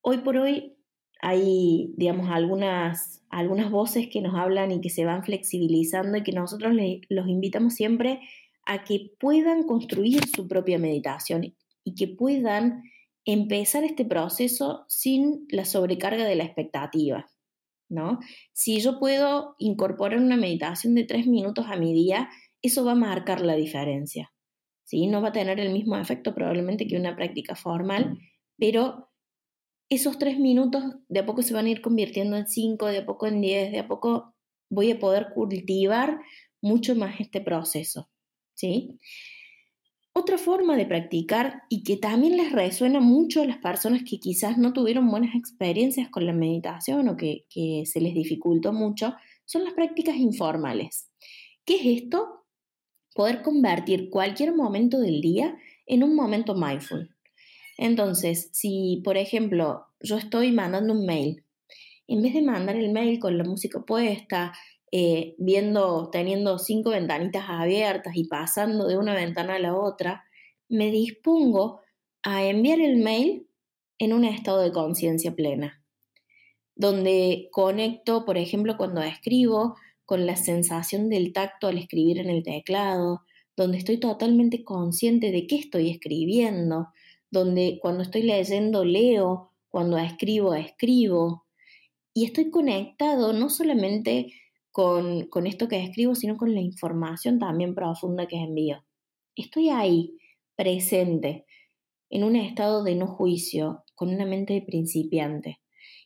Hoy 0.00 0.18
por 0.18 0.36
hoy 0.36 0.76
hay, 1.22 1.94
digamos, 1.96 2.30
algunas, 2.30 3.24
algunas 3.30 3.70
voces 3.70 4.08
que 4.08 4.22
nos 4.22 4.34
hablan 4.34 4.72
y 4.72 4.80
que 4.80 4.90
se 4.90 5.04
van 5.04 5.22
flexibilizando 5.22 6.18
y 6.18 6.24
que 6.24 6.32
nosotros 6.32 6.74
los 7.08 7.28
invitamos 7.28 7.74
siempre 7.74 8.22
a 8.66 8.82
que 8.82 9.12
puedan 9.20 9.68
construir 9.68 10.26
su 10.26 10.48
propia 10.48 10.80
meditación 10.80 11.54
y 11.84 11.94
que 11.94 12.08
puedan 12.08 12.82
empezar 13.24 13.84
este 13.84 14.04
proceso 14.04 14.84
sin 14.88 15.46
la 15.50 15.64
sobrecarga 15.64 16.24
de 16.24 16.36
la 16.36 16.44
expectativa. 16.44 17.30
¿no? 17.88 18.20
Si 18.52 18.80
yo 18.80 18.98
puedo 18.98 19.56
incorporar 19.58 20.18
una 20.20 20.36
meditación 20.36 20.94
de 20.94 21.04
tres 21.04 21.26
minutos 21.26 21.66
a 21.68 21.76
mi 21.76 21.92
día, 21.92 22.30
eso 22.62 22.84
va 22.84 22.92
a 22.92 22.96
marcar 22.96 23.40
la 23.40 23.56
diferencia. 23.56 24.32
¿sí? 24.84 25.06
No 25.08 25.20
va 25.20 25.28
a 25.28 25.32
tener 25.32 25.60
el 25.60 25.72
mismo 25.72 25.96
efecto 25.96 26.34
probablemente 26.34 26.86
que 26.86 26.96
una 26.96 27.16
práctica 27.16 27.56
formal, 27.56 28.18
pero 28.56 29.10
esos 29.88 30.18
tres 30.18 30.38
minutos 30.38 30.84
de 31.08 31.20
a 31.20 31.26
poco 31.26 31.42
se 31.42 31.52
van 31.52 31.66
a 31.66 31.70
ir 31.70 31.80
convirtiendo 31.80 32.36
en 32.36 32.46
cinco, 32.46 32.86
de 32.86 32.98
a 32.98 33.06
poco 33.06 33.26
en 33.26 33.40
diez, 33.40 33.72
de 33.72 33.80
a 33.80 33.88
poco 33.88 34.34
voy 34.70 34.92
a 34.92 34.98
poder 35.00 35.32
cultivar 35.34 36.20
mucho 36.62 36.94
más 36.94 37.20
este 37.20 37.40
proceso. 37.40 38.08
¿sí? 38.54 39.00
Otra 40.12 40.38
forma 40.38 40.76
de 40.76 40.86
practicar 40.86 41.62
y 41.68 41.84
que 41.84 41.96
también 41.96 42.36
les 42.36 42.50
resuena 42.50 42.98
mucho 42.98 43.42
a 43.42 43.46
las 43.46 43.58
personas 43.58 44.02
que 44.02 44.18
quizás 44.18 44.58
no 44.58 44.72
tuvieron 44.72 45.08
buenas 45.08 45.36
experiencias 45.36 46.08
con 46.08 46.26
la 46.26 46.32
meditación 46.32 47.08
o 47.08 47.16
que, 47.16 47.44
se 47.86 48.00
les 48.00 48.14
dificultó 48.14 48.72
mucho 48.72 49.14
son 49.44 49.64
las 49.64 49.72
prácticas 49.72 50.16
informales. 50.16 51.08
¿Qué 51.64 51.76
es 51.76 52.02
esto? 52.02 52.44
Poder 53.14 53.42
convertir 53.42 54.10
cualquier 54.10 54.52
momento 54.52 54.98
del 54.98 55.20
día 55.20 55.56
en 55.86 56.02
un 56.02 56.16
momento 56.16 56.56
mindful. 56.56 57.14
Entonces, 57.78 58.50
si 58.52 59.00
por 59.04 59.16
ejemplo 59.16 59.86
yo 60.00 60.16
estoy 60.16 60.50
mandando 60.50 60.92
un 60.92 61.06
mail, 61.06 61.44
en 62.08 62.22
vez 62.22 62.34
de 62.34 62.42
mandar 62.42 62.74
el 62.74 62.90
mail 62.90 63.20
con 63.20 63.38
la 63.38 63.44
música 63.44 63.80
puesta, 63.86 64.52
eh, 64.92 65.34
viendo, 65.38 66.10
teniendo 66.10 66.58
cinco 66.58 66.90
ventanitas 66.90 67.44
abiertas 67.48 68.16
y 68.16 68.24
pasando 68.24 68.88
de 68.88 68.98
una 68.98 69.14
ventana 69.14 69.54
a 69.54 69.58
la 69.60 69.76
otra, 69.76 70.24
me 70.68 70.90
dispongo 70.90 71.80
a 72.22 72.44
enviar 72.44 72.80
el 72.80 72.96
mail 72.96 73.46
en 73.98 74.12
un 74.12 74.24
estado 74.24 74.60
de 74.62 74.72
conciencia 74.72 75.34
plena, 75.34 75.84
donde 76.74 77.48
conecto, 77.52 78.24
por 78.24 78.38
ejemplo, 78.38 78.76
cuando 78.76 79.02
escribo, 79.02 79.76
con 80.04 80.26
la 80.26 80.34
sensación 80.34 81.08
del 81.08 81.32
tacto 81.32 81.68
al 81.68 81.78
escribir 81.78 82.18
en 82.18 82.30
el 82.30 82.42
teclado, 82.42 83.22
donde 83.56 83.78
estoy 83.78 83.98
totalmente 83.98 84.64
consciente 84.64 85.30
de 85.30 85.46
qué 85.46 85.56
estoy 85.56 85.88
escribiendo, 85.90 86.88
donde 87.30 87.78
cuando 87.80 88.02
estoy 88.02 88.22
leyendo 88.22 88.84
leo, 88.84 89.52
cuando 89.68 89.98
escribo 89.98 90.54
escribo, 90.54 91.46
y 92.12 92.24
estoy 92.24 92.50
conectado 92.50 93.32
no 93.32 93.48
solamente 93.50 94.32
con, 94.70 95.26
con 95.26 95.46
esto 95.46 95.68
que 95.68 95.82
escribo, 95.82 96.14
sino 96.14 96.36
con 96.36 96.54
la 96.54 96.60
información 96.60 97.38
también 97.38 97.74
profunda 97.74 98.26
que 98.26 98.36
envío. 98.36 98.84
Estoy 99.36 99.70
ahí, 99.70 100.16
presente, 100.56 101.46
en 102.10 102.24
un 102.24 102.36
estado 102.36 102.82
de 102.82 102.96
no 102.96 103.06
juicio, 103.06 103.84
con 103.94 104.08
una 104.08 104.26
mente 104.26 104.54
de 104.54 104.62
principiante. 104.62 105.60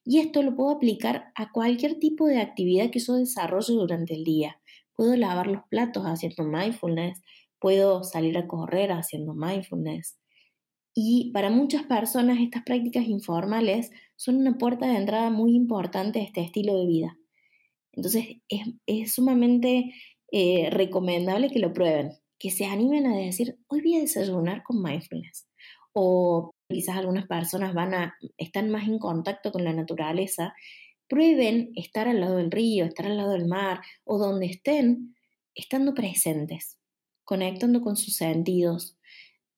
Y 0.05 0.19
esto 0.19 0.43
lo 0.43 0.55
puedo 0.55 0.71
aplicar 0.71 1.33
a 1.35 1.51
cualquier 1.51 1.99
tipo 1.99 2.27
de 2.27 2.41
actividad 2.41 2.91
que 2.91 2.99
yo 2.99 3.15
desarrollo 3.15 3.75
durante 3.75 4.15
el 4.15 4.23
día. 4.23 4.61
Puedo 4.95 5.17
lavar 5.17 5.47
los 5.47 5.63
platos 5.71 6.05
haciendo 6.05 6.45
mindfulness, 6.45 7.23
puedo 7.59 8.05
salir 8.05 8.37
a 8.37 8.47
correr 8.47 8.93
haciendo 8.93 9.35
mindfulness. 9.35 10.19
Y 10.95 11.33
para 11.33 11.51
muchas 11.51 11.85
personas 11.85 12.39
estas 12.41 12.63
prácticas 12.63 13.07
informales 13.09 13.91
son 14.17 14.37
una 14.37 14.59
puerta 14.59 14.87
de 14.87 14.97
entrada 14.97 15.31
muy 15.31 15.57
importante 15.57 16.21
a 16.21 16.23
este 16.23 16.43
estilo 16.43 16.77
de 16.77 16.87
vida. 16.87 17.19
Entonces 17.97 18.37
es, 18.87 19.15
sumamente 19.15 19.93
eh, 20.33 20.69
recomendable 20.71 21.51
que 21.51 21.59
lo 21.59 21.73
prueben, 21.73 22.13
que 22.39 22.51
se 22.51 22.67
animen 22.67 23.07
a 23.07 23.17
decir, 23.17 23.59
hoy 23.69 23.81
voy 23.81 23.97
a 23.97 24.01
desayunar 24.01 24.63
con 24.63 24.83
mindfulness. 24.83 25.47
O 25.93 26.51
quizás 26.69 26.97
algunas 26.97 27.27
personas 27.27 27.75
van 27.75 27.95
a, 27.95 28.17
están 28.37 28.71
más 28.71 28.89
en 28.89 28.99
contacto 28.99 29.53
con 29.53 29.65
la 29.65 29.73
naturaleza, 29.73 30.55
prueben 31.09 31.71
estar 31.77 32.09
al 32.09 32.21
lado 32.21 32.37
del 32.37 32.51
río, 32.51 32.85
estar 32.85 33.07
al 33.07 33.17
lado 33.17 33.33
del 33.33 33.47
mar 33.47 33.81
o 34.05 34.19
donde 34.19 34.47
estén, 34.47 35.15
estando 35.55 35.95
presentes, 35.95 36.79
conectando 37.25 37.81
con 37.81 37.97
sus 37.97 38.17
sentidos, 38.17 38.99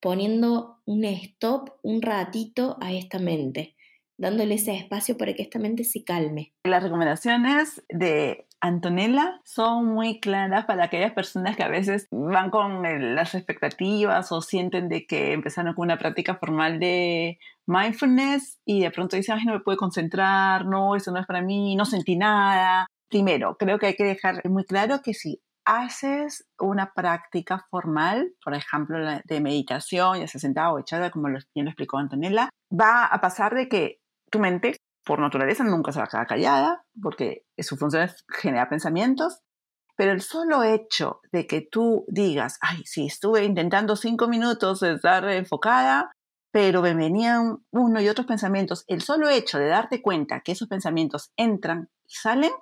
poniendo 0.00 0.82
un 0.84 1.04
stop 1.04 1.70
un 1.82 2.02
ratito 2.02 2.76
a 2.80 2.92
esta 2.92 3.18
mente, 3.18 3.75
dándole 4.18 4.54
ese 4.54 4.74
espacio 4.74 5.16
para 5.16 5.34
que 5.34 5.42
esta 5.42 5.58
mente 5.58 5.84
se 5.84 6.04
calme. 6.04 6.52
Las 6.64 6.82
recomendaciones 6.82 7.84
de 7.88 8.46
Antonella 8.60 9.40
son 9.44 9.86
muy 9.86 10.20
claras 10.20 10.64
para 10.64 10.84
aquellas 10.84 11.12
personas 11.12 11.56
que 11.56 11.62
a 11.62 11.68
veces 11.68 12.08
van 12.10 12.50
con 12.50 12.82
las 13.14 13.34
expectativas 13.34 14.32
o 14.32 14.40
sienten 14.40 14.88
de 14.88 15.06
que 15.06 15.32
empezaron 15.32 15.74
con 15.74 15.84
una 15.84 15.98
práctica 15.98 16.36
formal 16.36 16.80
de 16.80 17.38
mindfulness 17.66 18.60
y 18.64 18.80
de 18.80 18.90
pronto 18.90 19.16
dicen, 19.16 19.36
ay, 19.38 19.44
no 19.44 19.52
me 19.52 19.60
puedo 19.60 19.76
concentrar, 19.76 20.64
no, 20.64 20.96
eso 20.96 21.12
no 21.12 21.20
es 21.20 21.26
para 21.26 21.42
mí, 21.42 21.76
no 21.76 21.84
sentí 21.84 22.16
nada. 22.16 22.86
Primero, 23.08 23.56
creo 23.56 23.78
que 23.78 23.86
hay 23.86 23.94
que 23.94 24.04
dejar 24.04 24.40
muy 24.48 24.64
claro 24.64 25.00
que 25.02 25.14
si 25.14 25.40
haces 25.64 26.48
una 26.58 26.92
práctica 26.94 27.66
formal, 27.70 28.32
por 28.42 28.54
ejemplo, 28.54 28.98
de 29.24 29.40
meditación, 29.40 30.20
ya 30.20 30.28
sea 30.28 30.40
sentada 30.40 30.72
o 30.72 30.78
echada, 30.78 31.10
como 31.10 31.26
bien 31.26 31.66
lo 31.66 31.70
explicó 31.70 31.98
Antonella, 31.98 32.48
va 32.72 33.04
a 33.04 33.20
pasar 33.20 33.54
de 33.54 33.68
que 33.68 34.00
tu 34.30 34.38
mente 34.38 34.76
por 35.06 35.20
naturaleza 35.20 35.62
nunca 35.62 35.92
se 35.92 36.00
va 36.00 36.06
a 36.06 36.08
quedar 36.08 36.26
callada, 36.26 36.84
porque 37.00 37.44
su 37.58 37.76
función 37.76 38.02
es 38.02 38.24
generar 38.28 38.68
pensamientos, 38.68 39.40
pero 39.96 40.10
el 40.10 40.20
solo 40.20 40.64
hecho 40.64 41.20
de 41.32 41.46
que 41.46 41.62
tú 41.62 42.04
digas, 42.08 42.58
ay, 42.60 42.82
sí, 42.84 43.06
estuve 43.06 43.44
intentando 43.44 43.94
cinco 43.94 44.26
minutos 44.26 44.82
estar 44.82 45.24
enfocada, 45.30 46.10
pero 46.52 46.82
me 46.82 46.92
venían 46.94 47.58
uno 47.70 48.00
y 48.00 48.08
otros 48.08 48.26
pensamientos, 48.26 48.84
el 48.88 49.00
solo 49.00 49.28
hecho 49.28 49.58
de 49.58 49.68
darte 49.68 50.02
cuenta 50.02 50.40
que 50.40 50.52
esos 50.52 50.68
pensamientos 50.68 51.30
entran 51.36 51.88
y 52.04 52.14
salen, 52.14 52.52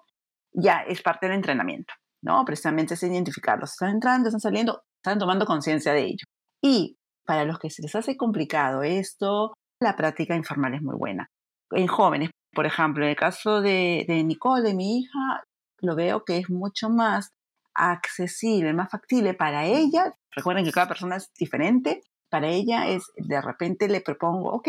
ya 0.53 0.81
es 0.87 1.01
parte 1.01 1.27
del 1.27 1.37
entrenamiento, 1.37 1.95
¿no? 2.23 2.45
Precisamente 2.45 2.95
es 2.95 3.03
identificarlos. 3.03 3.73
Están 3.73 3.91
entrando, 3.91 4.29
están 4.29 4.41
saliendo, 4.41 4.83
están 5.03 5.19
tomando 5.19 5.47
conciencia 5.47 5.93
de 5.93 6.05
ello. 6.05 6.27
Y 6.63 6.99
para 7.25 7.45
los 7.45 7.59
que 7.59 7.71
se 7.71 7.83
les 7.83 7.95
hace 7.95 8.17
complicado 8.17 8.83
esto, 8.83 9.55
la 9.81 9.97
práctica 9.97 10.37
informal 10.37 10.75
es 10.75 10.83
muy 10.83 10.97
buena 10.97 11.31
en 11.75 11.87
jóvenes. 11.87 12.31
Por 12.53 12.67
ejemplo, 12.67 13.05
en 13.05 13.11
el 13.11 13.17
caso 13.17 13.61
de, 13.61 14.07
Nicole, 14.25 14.63
de 14.63 14.75
mi 14.75 14.99
hija, 14.99 15.45
lo 15.81 15.97
veo 15.97 16.25
que 16.25 16.39
es 16.39 16.51
mucho 16.51 16.89
más 16.89 17.31
accesible, 17.75 18.73
más 18.73 18.91
factible 18.91 19.35
para 19.35 19.67
ella. 19.67 20.15
Recuerden 20.31 20.65
que 20.65 20.73
cada 20.73 20.89
persona 20.89 21.17
es 21.17 21.33
diferente. 21.39 22.03
Para 22.31 22.49
ella 22.49 22.89
es, 22.89 23.05
de 23.17 23.41
repente 23.41 23.89
le 23.89 24.01
propongo, 24.01 24.51
ok, 24.51 24.69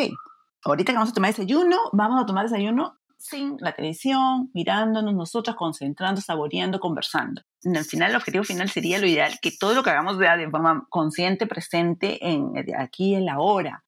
ahorita 0.63 0.91
que 0.91 0.97
vamos 0.97 1.11
a 1.11 1.13
tomar 1.13 1.31
desayuno, 1.31 1.77
vamos 1.93 2.21
a 2.21 2.25
tomar 2.25 2.45
desayuno 2.45 2.97
sin 3.17 3.57
la 3.59 3.73
televisión, 3.73 4.51
mirándonos 4.53 5.13
nosotras, 5.13 5.55
concentrando, 5.55 6.21
saboreando, 6.21 6.79
conversando. 6.79 7.41
Al 7.63 7.85
final, 7.85 8.11
el 8.11 8.17
objetivo 8.17 8.43
final 8.43 8.69
sería 8.69 8.99
lo 8.99 9.07
ideal, 9.07 9.39
que 9.41 9.51
todo 9.51 9.73
lo 9.73 9.83
que 9.83 9.89
hagamos 9.89 10.17
sea 10.17 10.37
de 10.37 10.49
forma 10.49 10.85
consciente, 10.89 11.47
presente, 11.47 12.19
en, 12.27 12.53
aquí 12.77 13.15
en 13.15 13.25
la 13.25 13.39
hora. 13.39 13.83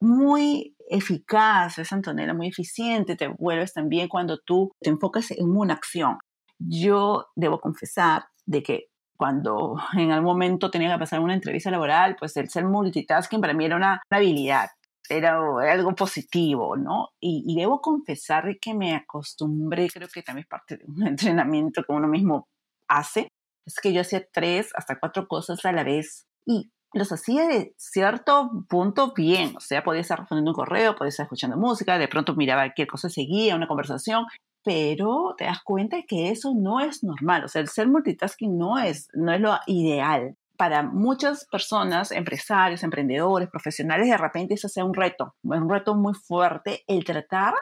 Muy 0.00 0.76
eficaz, 0.88 1.78
es 1.78 1.92
Antonella, 1.92 2.34
muy 2.34 2.48
eficiente, 2.48 3.16
te 3.16 3.28
vuelves 3.28 3.72
también 3.72 4.08
cuando 4.08 4.38
tú 4.38 4.72
te 4.80 4.90
enfocas 4.90 5.30
en 5.30 5.50
una 5.50 5.74
acción. 5.74 6.18
Yo 6.58 7.26
debo 7.36 7.60
confesar 7.60 8.24
de 8.46 8.62
que 8.62 8.88
cuando 9.16 9.76
en 9.96 10.12
algún 10.12 10.32
momento 10.32 10.70
tenía 10.70 10.92
que 10.92 10.98
pasar 10.98 11.20
una 11.20 11.34
entrevista 11.34 11.70
laboral, 11.70 12.16
pues 12.18 12.36
el 12.36 12.48
ser 12.48 12.64
multitasking 12.64 13.40
para 13.40 13.54
mí 13.54 13.64
era 13.66 13.76
una, 13.76 14.00
habilidad, 14.10 14.68
era, 15.08 15.38
algo 15.70 15.94
positivo, 15.94 16.76
¿no? 16.76 17.08
Y, 17.20 17.44
y, 17.46 17.56
debo 17.56 17.80
confesar 17.80 18.44
que 18.60 18.74
me 18.74 18.94
acostumbré, 18.94 19.88
creo 19.88 20.08
que 20.08 20.22
también 20.22 20.44
es 20.44 20.48
parte 20.48 20.76
de 20.76 20.84
un 20.86 21.06
entrenamiento 21.06 21.82
que 21.82 21.92
uno 21.92 22.08
mismo 22.08 22.48
hace, 22.88 23.28
es 23.66 23.74
que 23.82 23.92
yo 23.92 24.00
hacía 24.00 24.26
tres 24.32 24.70
hasta 24.74 24.98
cuatro 24.98 25.28
cosas 25.28 25.64
a 25.64 25.72
la 25.72 25.84
vez 25.84 26.26
y 26.46 26.70
los 26.92 27.12
hacía 27.12 27.46
de 27.46 27.74
cierto 27.76 28.50
punto 28.68 29.12
bien, 29.14 29.54
o 29.56 29.60
sea, 29.60 29.82
podía 29.82 30.00
estar 30.00 30.18
respondiendo 30.18 30.52
un 30.52 30.56
correo, 30.56 30.96
podía 30.96 31.10
estar 31.10 31.24
escuchando 31.24 31.56
música, 31.56 31.98
de 31.98 32.08
pronto 32.08 32.34
miraba 32.34 32.62
cualquier 32.62 32.88
cosa, 32.88 33.08
seguía 33.08 33.56
una 33.56 33.68
conversación, 33.68 34.26
pero 34.64 35.34
te 35.36 35.44
das 35.44 35.62
cuenta 35.62 36.02
que 36.06 36.30
eso 36.30 36.52
no 36.56 36.80
es 36.80 37.02
normal, 37.04 37.44
o 37.44 37.48
sea, 37.48 37.60
el 37.62 37.68
ser 37.68 37.88
multitasking 37.88 38.56
no 38.56 38.78
es, 38.78 39.08
no 39.14 39.32
es 39.32 39.40
lo 39.40 39.58
ideal. 39.66 40.36
Para 40.56 40.82
muchas 40.82 41.46
personas, 41.46 42.10
empresarios, 42.10 42.82
emprendedores, 42.82 43.48
profesionales, 43.48 44.08
de 44.08 44.16
repente 44.16 44.54
eso 44.54 44.68
sea 44.68 44.84
un 44.84 44.92
reto, 44.92 45.36
un 45.44 45.70
reto 45.70 45.94
muy 45.94 46.14
fuerte, 46.14 46.82
el 46.88 47.04
tratar 47.04 47.54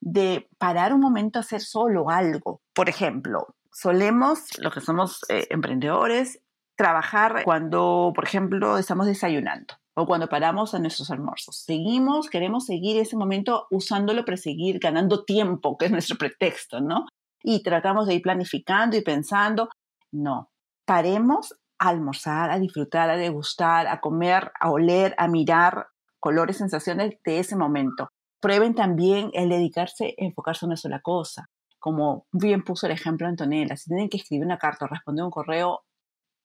de 0.00 0.48
parar 0.56 0.92
un 0.92 1.00
momento 1.00 1.40
a 1.40 1.42
hacer 1.42 1.60
solo 1.60 2.08
algo. 2.08 2.60
Por 2.72 2.88
ejemplo, 2.88 3.56
solemos, 3.72 4.58
los 4.58 4.72
que 4.72 4.80
somos 4.80 5.24
eh, 5.28 5.46
emprendedores, 5.50 6.40
trabajar 6.76 7.42
cuando, 7.44 8.12
por 8.14 8.24
ejemplo, 8.24 8.78
estamos 8.78 9.06
desayunando 9.06 9.74
o 9.94 10.06
cuando 10.06 10.28
paramos 10.28 10.74
a 10.74 10.78
nuestros 10.78 11.10
almuerzos. 11.10 11.62
Seguimos, 11.64 12.28
queremos 12.28 12.66
seguir 12.66 12.98
ese 12.98 13.16
momento 13.16 13.66
usándolo 13.70 14.24
para 14.24 14.36
seguir 14.36 14.78
ganando 14.78 15.24
tiempo, 15.24 15.78
que 15.78 15.86
es 15.86 15.90
nuestro 15.90 16.16
pretexto, 16.16 16.80
¿no? 16.80 17.06
Y 17.42 17.62
tratamos 17.62 18.06
de 18.06 18.14
ir 18.14 18.22
planificando 18.22 18.96
y 18.96 19.00
pensando. 19.00 19.70
No, 20.12 20.50
paremos 20.84 21.54
a 21.78 21.88
almorzar, 21.88 22.50
a 22.50 22.58
disfrutar, 22.58 23.08
a 23.08 23.16
degustar, 23.16 23.86
a 23.88 24.00
comer, 24.00 24.52
a 24.60 24.70
oler, 24.70 25.14
a 25.16 25.28
mirar 25.28 25.86
colores, 26.20 26.58
sensaciones 26.58 27.14
de 27.24 27.38
ese 27.38 27.56
momento. 27.56 28.10
Prueben 28.40 28.74
también 28.74 29.30
el 29.32 29.48
dedicarse, 29.48 30.14
enfocarse 30.18 30.66
en 30.66 30.70
una 30.70 30.76
sola 30.76 31.00
cosa. 31.00 31.48
Como 31.78 32.26
bien 32.32 32.64
puso 32.64 32.86
el 32.86 32.92
ejemplo 32.92 33.28
Antonella, 33.28 33.76
si 33.76 33.88
tienen 33.88 34.08
que 34.10 34.18
escribir 34.18 34.44
una 34.44 34.58
carta 34.58 34.84
o 34.84 34.88
responder 34.88 35.24
un 35.24 35.30
correo, 35.30 35.85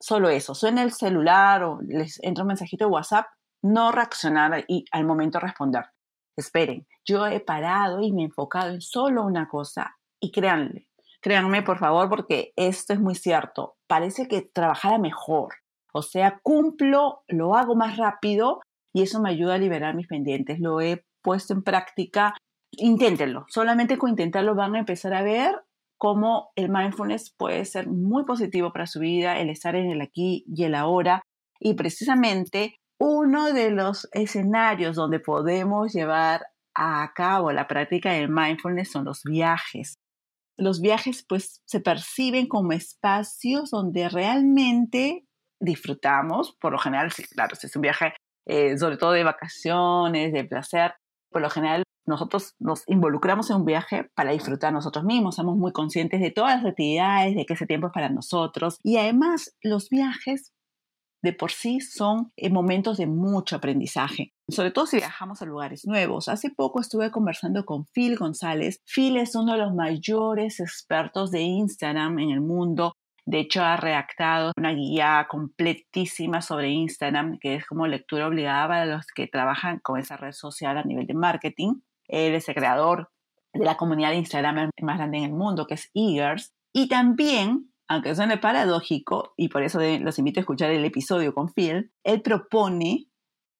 solo 0.01 0.29
eso, 0.29 0.55
suena 0.55 0.83
el 0.83 0.91
celular 0.91 1.63
o 1.63 1.79
les 1.81 2.21
entra 2.23 2.43
un 2.43 2.49
mensajito 2.49 2.85
de 2.85 2.91
WhatsApp, 2.91 3.27
no 3.63 3.91
reaccionar 3.91 4.65
y 4.67 4.85
al 4.91 5.05
momento 5.05 5.39
responder. 5.39 5.85
Esperen, 6.35 6.87
yo 7.05 7.27
he 7.27 7.39
parado 7.39 8.01
y 8.01 8.11
me 8.11 8.23
he 8.23 8.25
enfocado 8.25 8.71
en 8.71 8.81
solo 8.81 9.23
una 9.23 9.47
cosa 9.47 9.95
y 10.19 10.31
créanle, 10.31 10.87
créanme 11.21 11.61
por 11.61 11.77
favor 11.77 12.09
porque 12.09 12.51
esto 12.55 12.93
es 12.93 12.99
muy 12.99 13.15
cierto, 13.15 13.75
parece 13.87 14.27
que 14.27 14.41
trabajara 14.41 14.97
mejor, 14.97 15.53
o 15.93 16.01
sea, 16.01 16.39
cumplo, 16.41 17.23
lo 17.27 17.55
hago 17.55 17.75
más 17.75 17.97
rápido 17.97 18.61
y 18.93 19.03
eso 19.03 19.21
me 19.21 19.29
ayuda 19.29 19.55
a 19.55 19.59
liberar 19.59 19.95
mis 19.95 20.07
pendientes, 20.07 20.59
lo 20.59 20.81
he 20.81 21.05
puesto 21.21 21.53
en 21.53 21.63
práctica, 21.63 22.33
inténtenlo, 22.71 23.45
solamente 23.49 23.97
con 23.97 24.09
intentarlo 24.09 24.55
van 24.55 24.75
a 24.75 24.79
empezar 24.79 25.13
a 25.13 25.21
ver 25.21 25.61
cómo 26.01 26.49
el 26.55 26.69
mindfulness 26.69 27.31
puede 27.37 27.63
ser 27.63 27.87
muy 27.87 28.25
positivo 28.25 28.73
para 28.73 28.87
su 28.87 28.99
vida, 28.99 29.37
el 29.37 29.51
estar 29.51 29.75
en 29.75 29.91
el 29.91 30.01
aquí 30.01 30.43
y 30.47 30.63
el 30.63 30.73
ahora. 30.73 31.21
Y 31.59 31.75
precisamente 31.75 32.77
uno 32.99 33.53
de 33.53 33.69
los 33.69 34.09
escenarios 34.11 34.95
donde 34.95 35.19
podemos 35.19 35.93
llevar 35.93 36.47
a 36.73 37.11
cabo 37.13 37.51
la 37.51 37.67
práctica 37.67 38.13
del 38.13 38.29
mindfulness 38.29 38.89
son 38.89 39.05
los 39.05 39.21
viajes. 39.23 39.99
Los 40.57 40.81
viajes 40.81 41.23
pues 41.29 41.61
se 41.67 41.81
perciben 41.81 42.47
como 42.47 42.71
espacios 42.71 43.69
donde 43.69 44.09
realmente 44.09 45.27
disfrutamos, 45.59 46.57
por 46.59 46.71
lo 46.71 46.79
general, 46.79 47.13
claro, 47.31 47.55
si 47.55 47.67
es 47.67 47.75
un 47.75 47.83
viaje 47.83 48.15
eh, 48.47 48.75
sobre 48.75 48.97
todo 48.97 49.11
de 49.11 49.23
vacaciones, 49.23 50.33
de 50.33 50.45
placer, 50.45 50.95
por 51.29 51.43
lo 51.43 51.51
general 51.51 51.83
nosotros 52.05 52.55
nos 52.59 52.83
involucramos 52.87 53.49
en 53.49 53.57
un 53.57 53.65
viaje 53.65 54.09
para 54.15 54.31
disfrutar 54.31 54.73
nosotros 54.73 55.05
mismos, 55.05 55.35
somos 55.35 55.57
muy 55.57 55.71
conscientes 55.71 56.19
de 56.19 56.31
todas 56.31 56.57
las 56.57 56.71
actividades, 56.71 57.35
de 57.35 57.45
que 57.45 57.53
ese 57.53 57.65
tiempo 57.65 57.87
es 57.87 57.93
para 57.93 58.09
nosotros 58.09 58.79
y 58.83 58.97
además 58.97 59.55
los 59.61 59.89
viajes 59.89 60.51
de 61.23 61.33
por 61.33 61.51
sí 61.51 61.79
son 61.81 62.31
eh, 62.35 62.49
momentos 62.49 62.97
de 62.97 63.07
mucho 63.07 63.55
aprendizaje, 63.55 64.33
sobre 64.47 64.71
todo 64.71 64.85
si 64.87 64.97
viajamos 64.97 65.41
a 65.41 65.45
lugares 65.45 65.85
nuevos. 65.85 66.27
Hace 66.27 66.49
poco 66.49 66.81
estuve 66.81 67.11
conversando 67.11 67.63
con 67.63 67.85
Phil 67.85 68.17
González. 68.17 68.81
Phil 68.85 69.17
es 69.17 69.35
uno 69.35 69.53
de 69.53 69.59
los 69.59 69.73
mayores 69.73 70.59
expertos 70.59 71.31
de 71.31 71.41
Instagram 71.41 72.19
en 72.19 72.31
el 72.31 72.41
mundo. 72.41 72.93
De 73.25 73.39
hecho, 73.39 73.61
ha 73.63 73.77
redactado 73.77 74.51
una 74.57 74.73
guía 74.73 75.27
completísima 75.29 76.41
sobre 76.41 76.69
Instagram, 76.69 77.37
que 77.39 77.55
es 77.55 77.65
como 77.67 77.85
lectura 77.85 78.27
obligada 78.27 78.67
para 78.67 78.85
los 78.87 79.05
que 79.15 79.27
trabajan 79.27 79.79
con 79.79 79.99
esa 79.99 80.17
red 80.17 80.31
social 80.31 80.77
a 80.77 80.83
nivel 80.83 81.05
de 81.05 81.13
marketing. 81.13 81.75
Él 82.11 82.35
es 82.35 82.47
el 82.49 82.55
creador 82.55 83.09
de 83.53 83.65
la 83.65 83.77
comunidad 83.77 84.11
de 84.11 84.17
Instagram 84.17 84.69
más 84.81 84.97
grande 84.97 85.17
en 85.17 85.23
el 85.25 85.33
mundo, 85.33 85.65
que 85.65 85.73
es 85.75 85.89
Eagers. 85.93 86.53
Y 86.73 86.87
también 86.87 87.71
aunque 87.91 88.15
suene 88.15 88.37
paradójico, 88.37 89.33
y 89.35 89.49
por 89.49 89.63
eso 89.63 89.81
los 89.99 90.17
invito 90.17 90.39
a 90.39 90.43
escuchar 90.43 90.71
el 90.71 90.85
episodio 90.85 91.33
con 91.33 91.51
Phil, 91.51 91.91
él 92.05 92.21
propone 92.21 93.07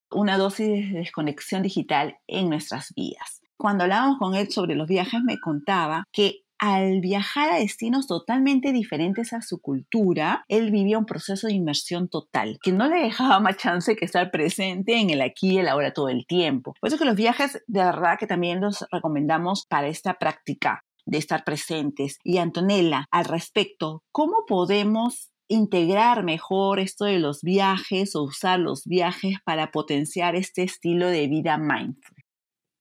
una 0.09 0.37
dosis 0.37 0.67
de 0.67 0.99
desconexión 0.99 1.63
digital 1.63 2.15
en 2.27 2.49
nuestras 2.49 2.93
vidas. 2.95 3.41
Cuando 3.57 3.83
hablábamos 3.83 4.19
con 4.19 4.35
él 4.35 4.49
sobre 4.49 4.75
los 4.75 4.87
viajes, 4.87 5.19
me 5.21 5.37
contaba 5.37 6.05
que 6.13 6.45
al 6.62 7.01
viajar 7.01 7.49
a 7.49 7.57
destinos 7.57 8.05
totalmente 8.05 8.72
diferentes 8.72 9.34
a 9.34 9.41
su 9.41 9.59
cultura, 9.59 10.45
él 10.47 10.70
vivía 10.70 10.99
un 10.99 11.07
proceso 11.07 11.47
de 11.47 11.53
inmersión 11.53 12.07
total, 12.07 12.59
que 12.62 12.72
no 12.72 12.88
le 12.88 13.01
dejaba 13.01 13.39
más 13.39 13.57
chance 13.57 13.95
que 13.95 14.05
estar 14.05 14.30
presente 14.30 14.99
en 14.99 15.09
el 15.09 15.22
aquí 15.22 15.53
y 15.53 15.57
el 15.57 15.68
ahora 15.68 15.91
todo 15.91 16.09
el 16.09 16.28
tiempo. 16.28 16.76
Por 16.80 16.88
eso 16.88 16.99
que 16.99 17.05
los 17.05 17.16
viajes, 17.16 17.64
de 17.66 17.80
verdad 17.80 18.20
que 18.20 18.28
también 18.28 18.62
los 18.62 18.86
recomendamos 18.91 19.66
para 19.66 19.88
esta 19.88 20.20
práctica 20.20 20.86
de 21.07 21.18
estar 21.18 21.43
presentes. 21.43 22.20
Y 22.24 22.38
Antonella, 22.38 23.05
al 23.09 23.26
respecto, 23.26 24.03
¿cómo 24.12 24.45
podemos 24.47 25.32
integrar 25.47 26.24
mejor 26.24 26.80
esto 26.80 27.05
de 27.05 27.18
los 27.18 27.41
viajes 27.41 28.16
o 28.16 28.22
usar 28.22 28.59
los 28.59 28.86
viajes 28.86 29.38
para 29.43 29.72
potenciar 29.72 30.36
este 30.36 30.62
estilo 30.62 31.07
de 31.07 31.28
vida 31.28 31.57
mindful? 31.57 32.18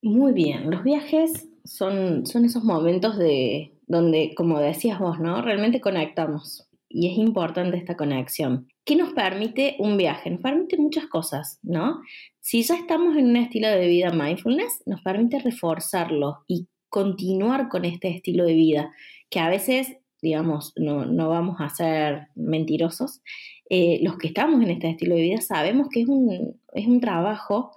Muy 0.02 0.34
bien, 0.34 0.70
los 0.70 0.82
viajes 0.82 1.48
son, 1.70 2.26
son 2.26 2.44
esos 2.44 2.64
momentos 2.64 3.16
de 3.16 3.72
donde, 3.86 4.34
como 4.34 4.58
decías 4.58 4.98
vos, 4.98 5.20
¿no? 5.20 5.40
Realmente 5.40 5.80
conectamos 5.80 6.68
y 6.88 7.08
es 7.08 7.16
importante 7.16 7.76
esta 7.76 7.96
conexión. 7.96 8.66
¿Qué 8.84 8.96
nos 8.96 9.12
permite 9.12 9.76
un 9.78 9.96
viaje? 9.96 10.30
Nos 10.30 10.40
permite 10.40 10.76
muchas 10.78 11.06
cosas, 11.06 11.60
¿no? 11.62 12.00
Si 12.40 12.62
ya 12.64 12.74
estamos 12.74 13.16
en 13.16 13.26
un 13.26 13.36
estilo 13.36 13.68
de 13.68 13.86
vida 13.86 14.10
mindfulness, 14.10 14.82
nos 14.86 15.00
permite 15.02 15.38
reforzarlo 15.38 16.38
y 16.48 16.66
continuar 16.88 17.68
con 17.68 17.84
este 17.84 18.08
estilo 18.08 18.44
de 18.44 18.54
vida, 18.54 18.92
que 19.30 19.38
a 19.38 19.48
veces, 19.48 19.96
digamos, 20.20 20.72
no, 20.74 21.28
vamos 21.28 21.60
a 21.60 21.68
ser 21.68 22.26
mentirosos, 22.34 23.22
eh, 23.68 24.00
los 24.02 24.18
que 24.18 24.26
estamos 24.26 24.60
en 24.60 24.70
este 24.70 24.90
estilo 24.90 25.14
de 25.14 25.22
vida 25.22 25.40
sabemos 25.40 25.86
que 25.88 26.00
es 26.00 26.08
un, 26.08 26.60
es 26.72 26.88
un 26.88 27.00
trabajo 27.00 27.70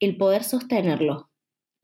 el 0.00 0.16
poder 0.16 0.44
sostenerlo, 0.44 1.28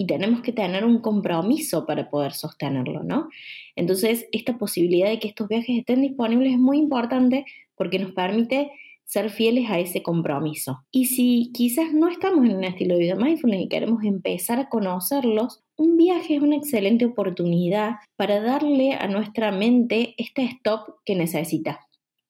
y 0.01 0.07
tenemos 0.07 0.41
que 0.41 0.55
tener 0.55 0.87
un 0.87 1.03
compromiso 1.03 1.85
para 1.85 2.09
poder 2.09 2.33
sostenerlo, 2.33 3.03
¿no? 3.03 3.29
Entonces, 3.77 4.27
esta 4.33 4.57
posibilidad 4.57 5.11
de 5.11 5.19
que 5.19 5.29
estos 5.29 5.47
viajes 5.47 5.77
estén 5.77 6.01
disponibles 6.01 6.55
es 6.55 6.59
muy 6.59 6.79
importante 6.79 7.45
porque 7.75 7.99
nos 7.99 8.13
permite 8.13 8.71
ser 9.05 9.29
fieles 9.29 9.69
a 9.69 9.79
ese 9.79 10.03
compromiso. 10.03 10.87
Y 10.91 11.05
si 11.05 11.51
quizás 11.53 11.93
no 11.93 12.09
estamos 12.09 12.47
en 12.47 12.57
un 12.57 12.65
estilo 12.65 12.95
de 12.95 13.01
vida 13.01 13.15
mindfulness 13.15 13.61
y 13.61 13.69
queremos 13.69 14.03
empezar 14.03 14.59
a 14.59 14.71
conocerlos, 14.71 15.61
un 15.77 15.99
viaje 15.99 16.37
es 16.37 16.41
una 16.41 16.57
excelente 16.57 17.05
oportunidad 17.05 17.97
para 18.17 18.41
darle 18.41 18.95
a 18.95 19.07
nuestra 19.07 19.53
mente 19.53 20.15
este 20.17 20.45
stop 20.45 20.95
que 21.05 21.15
necesita 21.15 21.87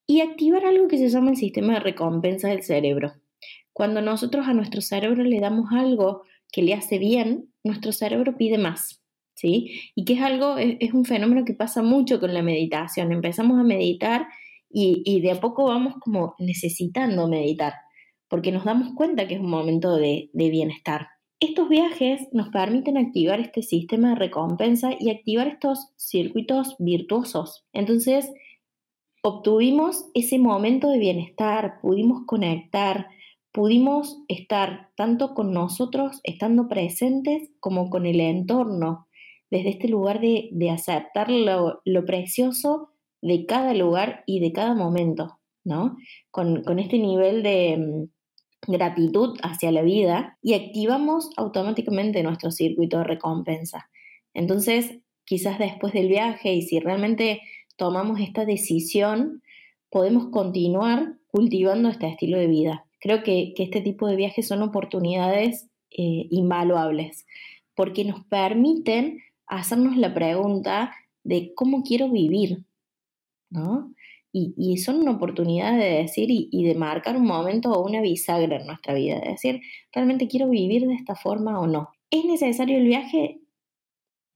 y 0.08 0.22
activar 0.22 0.64
algo 0.64 0.88
que 0.88 0.98
se 0.98 1.08
llama 1.08 1.30
el 1.30 1.36
sistema 1.36 1.74
de 1.74 1.80
recompensa 1.80 2.48
del 2.48 2.64
cerebro. 2.64 3.12
Cuando 3.72 4.02
nosotros 4.02 4.48
a 4.48 4.54
nuestro 4.54 4.80
cerebro 4.80 5.22
le 5.22 5.38
damos 5.38 5.70
algo 5.70 6.22
que 6.50 6.62
le 6.62 6.74
hace 6.74 6.98
bien, 6.98 7.49
nuestro 7.64 7.92
cerebro 7.92 8.36
pide 8.36 8.58
más. 8.58 9.02
¿Sí? 9.34 9.80
Y 9.94 10.04
que 10.04 10.14
es 10.14 10.20
algo, 10.20 10.58
es 10.58 10.92
un 10.92 11.06
fenómeno 11.06 11.46
que 11.46 11.54
pasa 11.54 11.82
mucho 11.82 12.20
con 12.20 12.34
la 12.34 12.42
meditación. 12.42 13.10
Empezamos 13.10 13.58
a 13.58 13.62
meditar 13.62 14.26
y, 14.70 15.20
de 15.20 15.32
a 15.32 15.40
poco 15.40 15.64
vamos 15.64 15.94
como 16.00 16.34
necesitando 16.38 17.26
meditar, 17.26 17.74
porque 18.28 18.52
nos 18.52 18.64
damos 18.64 18.94
cuenta 18.94 19.26
que 19.26 19.34
es 19.34 19.40
un 19.40 19.50
momento 19.50 19.96
de, 19.96 20.30
de 20.32 20.50
bienestar. 20.50 21.08
Estos 21.40 21.68
viajes 21.68 22.28
nos 22.32 22.50
permiten 22.50 22.98
activar 22.98 23.40
este 23.40 23.62
sistema 23.62 24.10
de 24.10 24.16
recompensa 24.16 24.90
y 24.98 25.10
activar 25.10 25.48
estos 25.48 25.88
circuitos 25.96 26.76
virtuosos. 26.78 27.64
Entonces, 27.72 28.30
obtuvimos 29.22 30.06
ese 30.14 30.38
momento 30.38 30.88
de 30.88 30.98
bienestar, 30.98 31.80
pudimos 31.80 32.24
conectar, 32.26 33.08
pudimos 33.52 34.22
estar 34.28 34.90
tanto 34.96 35.34
con 35.34 35.52
nosotros, 35.52 36.20
estando 36.24 36.68
presentes, 36.68 37.50
como 37.60 37.90
con 37.90 38.06
el 38.06 38.20
entorno, 38.20 39.08
desde 39.50 39.70
este 39.70 39.88
lugar 39.88 40.20
de, 40.20 40.50
aceptar 40.70 41.30
lo, 41.30 41.82
lo 41.84 42.04
precioso 42.04 42.90
de 43.22 43.46
cada 43.46 43.74
lugar 43.74 44.22
y 44.26 44.40
de 44.40 44.52
cada 44.52 44.74
momento, 44.74 45.40
¿no? 45.64 45.96
Con, 46.30 46.78
este 46.78 46.98
nivel 46.98 47.42
de 47.42 47.76
mm, 47.76 48.72
gratitud 48.72 49.36
hacia 49.42 49.72
la 49.72 49.82
vida 49.82 50.38
y 50.42 50.54
activamos 50.54 51.30
automáticamente 51.36 52.22
nuestro 52.22 52.50
circuito 52.50 52.98
de 52.98 53.04
recompensa. 53.04 53.90
Entonces, 54.32 54.98
quizás 55.24 55.58
después 55.58 55.92
del 55.92 56.08
viaje 56.08 56.54
y 56.54 56.62
si 56.62 56.78
realmente 56.78 57.42
tomamos 57.76 58.20
esta 58.20 58.44
decisión, 58.44 59.42
podemos 59.90 60.28
continuar 60.30 61.14
cultivando 61.26 61.88
este 61.88 62.08
estilo 62.08 62.38
de 62.38 62.46
vida. 62.46 62.86
Creo 63.00 63.22
que, 63.22 63.54
este 63.56 63.80
tipo 63.80 64.06
de 64.06 64.16
viajes 64.16 64.46
son 64.46 64.62
oportunidades 64.62 65.68
eh, 65.90 66.26
invaluables 66.30 67.26
porque 67.74 68.04
nos 68.04 68.24
permiten 68.26 69.22
hacernos 69.46 69.96
la 69.96 70.12
pregunta 70.12 70.94
de 71.24 71.52
cómo 71.54 71.82
quiero 71.82 72.10
vivir, 72.10 72.64
¿no? 73.50 73.94
Y, 74.32 74.76
son 74.76 74.96
una 74.96 75.12
oportunidad 75.12 75.76
de 75.76 76.02
decir 76.02 76.28
y, 76.30 76.64
de 76.64 76.74
marcar 76.76 77.16
un 77.16 77.26
momento 77.26 77.72
o 77.72 77.84
una 77.84 78.00
bisagra 78.00 78.60
en 78.60 78.66
nuestra 78.66 78.94
vida, 78.94 79.18
de 79.18 79.30
decir, 79.30 79.60
¿realmente 79.92 80.28
quiero 80.28 80.48
vivir 80.48 80.86
de 80.86 80.94
esta 80.94 81.16
forma 81.16 81.58
o 81.58 81.66
no? 81.66 81.88
¿Es 82.10 82.24
necesario 82.24 82.78
el 82.78 82.84
viaje? 82.84 83.40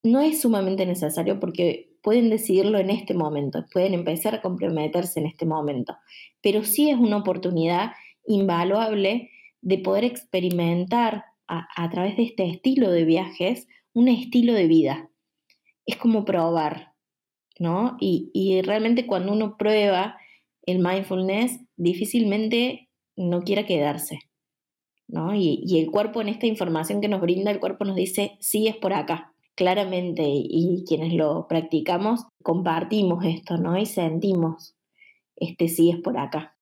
No 0.02 0.20
es 0.20 0.40
sumamente 0.40 0.84
necesario 0.84 1.38
porque 1.38 1.94
pueden 2.02 2.28
decidirlo 2.28 2.78
en 2.78 2.90
este 2.90 3.14
momento, 3.14 3.64
pueden 3.72 3.94
empezar 3.94 4.34
a 4.34 4.42
comprometerse 4.42 5.20
en 5.20 5.26
este 5.26 5.46
momento, 5.46 5.96
pero 6.42 6.64
sí 6.64 6.90
es 6.90 6.98
una 6.98 7.18
oportunidad 7.18 7.92
invaluable 8.26 9.30
de 9.62 9.78
poder 9.78 10.04
experimentar 10.04 11.24
a, 11.46 11.90
través 11.90 12.16
de 12.16 12.24
este 12.24 12.48
estilo 12.48 12.90
de 12.90 13.04
viajes 13.04 13.68
un 13.92 14.08
estilo 14.08 14.54
de 14.54 14.66
vida. 14.66 15.10
Es 15.86 15.96
como 15.96 16.24
probar, 16.24 16.94
¿no? 17.58 17.96
Y, 18.00 18.60
realmente 18.62 19.06
cuando 19.06 19.32
uno 19.32 19.56
prueba 19.56 20.16
el 20.66 20.78
mindfulness, 20.78 21.60
difícilmente 21.76 22.88
no 23.16 23.42
quiera 23.42 23.66
quedarse, 23.66 24.20
¿no? 25.06 25.34
Y, 25.34 25.78
el 25.78 25.90
cuerpo 25.90 26.20
en 26.20 26.28
esta 26.28 26.46
información 26.46 27.00
que 27.00 27.08
nos 27.08 27.20
brinda, 27.20 27.50
el 27.50 27.60
cuerpo 27.60 27.84
nos 27.84 27.96
dice, 27.96 28.36
sí 28.40 28.66
es 28.66 28.76
por 28.76 28.94
acá, 28.94 29.34
claramente, 29.54 30.24
y 30.26 30.84
quienes 30.86 31.12
lo 31.12 31.46
practicamos 31.46 32.24
compartimos 32.42 33.24
esto, 33.24 33.58
¿no? 33.58 33.78
Y 33.78 33.86
sentimos, 33.86 34.74
este 35.36 35.68
sí 35.68 35.90
es 35.90 35.98
por 35.98 36.18
acá. 36.18 36.53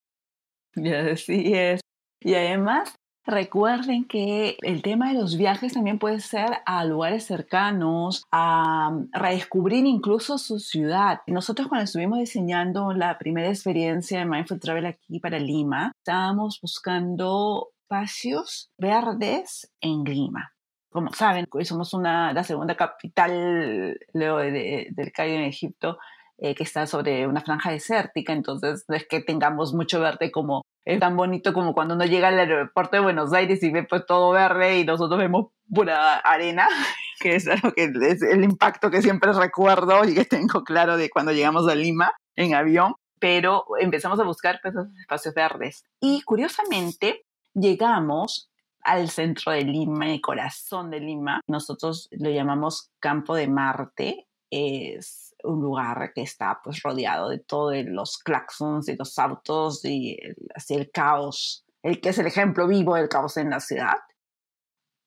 Ya, 0.76 1.16
sí 1.16 1.52
es. 1.54 1.80
Y 2.20 2.34
además, 2.34 2.94
Recuerden 3.24 4.04
que 4.04 4.56
el 4.62 4.82
tema 4.82 5.12
de 5.12 5.20
los 5.20 5.36
viajes 5.36 5.74
también 5.74 6.00
puede 6.00 6.18
ser 6.18 6.58
a 6.66 6.84
lugares 6.84 7.24
cercanos, 7.24 8.24
a 8.32 8.90
mm, 8.90 9.10
redescubrir 9.12 9.86
incluso 9.86 10.38
su 10.38 10.58
ciudad. 10.58 11.20
Nosotros 11.28 11.68
cuando 11.68 11.84
estuvimos 11.84 12.18
diseñando 12.18 12.92
la 12.92 13.18
primera 13.18 13.48
experiencia 13.48 14.18
de 14.18 14.24
Mindful 14.24 14.58
Travel 14.58 14.86
aquí 14.86 15.20
para 15.20 15.38
Lima, 15.38 15.92
estábamos 15.98 16.58
buscando 16.60 17.68
espacios 17.82 18.72
verdes 18.76 19.70
en 19.80 20.02
Lima. 20.02 20.52
Como 20.90 21.12
saben, 21.12 21.46
somos 21.62 21.94
una, 21.94 22.32
la 22.32 22.42
segunda 22.42 22.74
capital 22.74 23.98
luego 24.12 24.38
del 24.38 25.12
Cairo 25.14 25.36
en 25.36 25.44
Egipto 25.44 25.96
eh, 26.44 26.56
que 26.56 26.64
está 26.64 26.88
sobre 26.88 27.28
una 27.28 27.40
franja 27.40 27.70
desértica, 27.70 28.32
entonces 28.32 28.84
no 28.88 28.96
es 28.96 29.06
que 29.06 29.20
tengamos 29.20 29.72
mucho 29.72 30.00
verde 30.00 30.32
como 30.32 30.62
es 30.84 30.98
tan 30.98 31.16
bonito 31.16 31.52
como 31.52 31.72
cuando 31.72 31.94
uno 31.94 32.04
llega 32.04 32.26
al 32.26 32.38
aeropuerto 32.40 32.96
de 32.96 33.02
Buenos 33.02 33.32
Aires 33.32 33.62
y 33.62 33.70
ve 33.70 33.84
pues 33.84 34.04
todo 34.06 34.32
verde 34.32 34.80
y 34.80 34.84
nosotros 34.84 35.20
vemos 35.20 35.52
pura 35.72 36.16
arena, 36.16 36.66
que 37.20 37.36
es 37.36 37.46
algo 37.46 37.70
que 37.72 37.84
es 37.84 38.22
el 38.22 38.42
impacto 38.42 38.90
que 38.90 39.02
siempre 39.02 39.32
recuerdo 39.32 40.04
y 40.04 40.14
que 40.14 40.24
tengo 40.24 40.64
claro 40.64 40.96
de 40.96 41.10
cuando 41.10 41.30
llegamos 41.30 41.68
a 41.68 41.76
Lima 41.76 42.10
en 42.34 42.54
avión, 42.54 42.94
pero 43.20 43.64
empezamos 43.78 44.18
a 44.18 44.24
buscar 44.24 44.58
pues, 44.60 44.74
esos 44.74 44.88
espacios 44.98 45.34
verdes. 45.34 45.84
Y 46.00 46.22
curiosamente 46.22 47.24
llegamos 47.54 48.50
al 48.80 49.10
centro 49.10 49.52
de 49.52 49.62
Lima, 49.62 50.10
el 50.10 50.20
corazón 50.20 50.90
de 50.90 50.98
Lima. 50.98 51.40
Nosotros 51.46 52.08
lo 52.10 52.30
llamamos 52.30 52.90
Campo 52.98 53.36
de 53.36 53.46
Marte. 53.46 54.26
Es 54.50 55.31
un 55.44 55.60
lugar 55.60 56.12
que 56.14 56.22
está 56.22 56.60
pues 56.62 56.82
rodeado 56.82 57.28
de 57.28 57.38
todos 57.38 57.74
los 57.86 58.18
claxons 58.18 58.88
y 58.88 58.96
los 58.96 59.18
autos 59.18 59.84
y 59.84 60.18
así 60.54 60.74
el 60.74 60.90
caos, 60.90 61.64
el 61.82 62.00
que 62.00 62.10
es 62.10 62.18
el 62.18 62.26
ejemplo 62.26 62.66
vivo 62.66 62.94
del 62.94 63.08
caos 63.08 63.36
en 63.36 63.50
la 63.50 63.60
ciudad. 63.60 63.98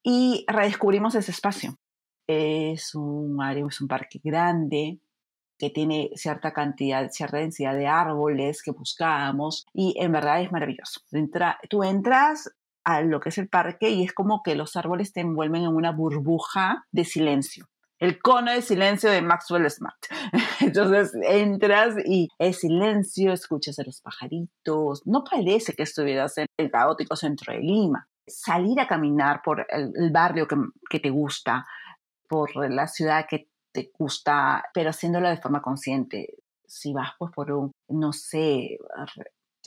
Y 0.03 0.45
redescubrimos 0.47 1.15
ese 1.15 1.31
espacio. 1.31 1.77
Es 2.27 2.95
un 2.95 3.41
área, 3.41 3.65
es 3.65 3.81
un 3.81 3.87
parque 3.87 4.19
grande 4.23 4.99
que 5.57 5.69
tiene 5.69 6.11
cierta 6.15 6.53
cantidad, 6.53 7.09
cierta 7.11 7.37
densidad 7.37 7.75
de 7.75 7.87
árboles 7.87 8.61
que 8.61 8.71
buscábamos 8.71 9.65
y 9.73 9.95
en 9.99 10.11
verdad 10.11 10.41
es 10.41 10.51
maravilloso. 10.51 11.01
Entra, 11.11 11.59
tú 11.69 11.83
entras 11.83 12.49
a 12.83 13.01
lo 13.01 13.19
que 13.19 13.29
es 13.29 13.37
el 13.37 13.47
parque 13.47 13.89
y 13.89 14.03
es 14.03 14.13
como 14.13 14.43
que 14.43 14.55
los 14.55 14.75
árboles 14.75 15.13
te 15.13 15.21
envuelven 15.21 15.63
en 15.63 15.75
una 15.75 15.91
burbuja 15.91 16.85
de 16.91 17.05
silencio 17.05 17.67
el 17.99 18.19
cono 18.21 18.51
de 18.51 18.61
silencio 18.61 19.09
de 19.09 19.21
Maxwell 19.21 19.69
Smart. 19.69 19.97
Entonces 20.61 21.13
entras 21.23 21.95
y 22.05 22.27
es 22.39 22.59
silencio, 22.59 23.33
escuchas 23.33 23.79
a 23.79 23.83
los 23.83 24.01
pajaritos, 24.01 25.01
no 25.05 25.23
parece 25.23 25.73
que 25.73 25.83
estuvieras 25.83 26.37
en 26.37 26.47
el 26.57 26.71
caótico 26.71 27.15
centro 27.15 27.53
de 27.53 27.59
Lima. 27.59 28.07
Salir 28.27 28.79
a 28.79 28.87
caminar 28.87 29.41
por 29.43 29.67
el, 29.69 30.11
barrio 30.11 30.47
que, 30.47 30.55
que, 30.89 30.99
te 30.99 31.11
gusta, 31.11 31.65
por 32.27 32.55
la 32.71 32.87
ciudad 32.87 33.27
que 33.29 33.49
te 33.71 33.91
gusta, 33.97 34.63
pero 34.73 34.89
haciéndolo 34.89 35.29
de 35.29 35.37
forma 35.37 35.61
consciente. 35.61 36.37
Si 36.67 36.91
vas 36.91 37.11
pues 37.19 37.31
por 37.31 37.51
un, 37.51 37.71
no 37.89 38.11
sé, 38.11 38.77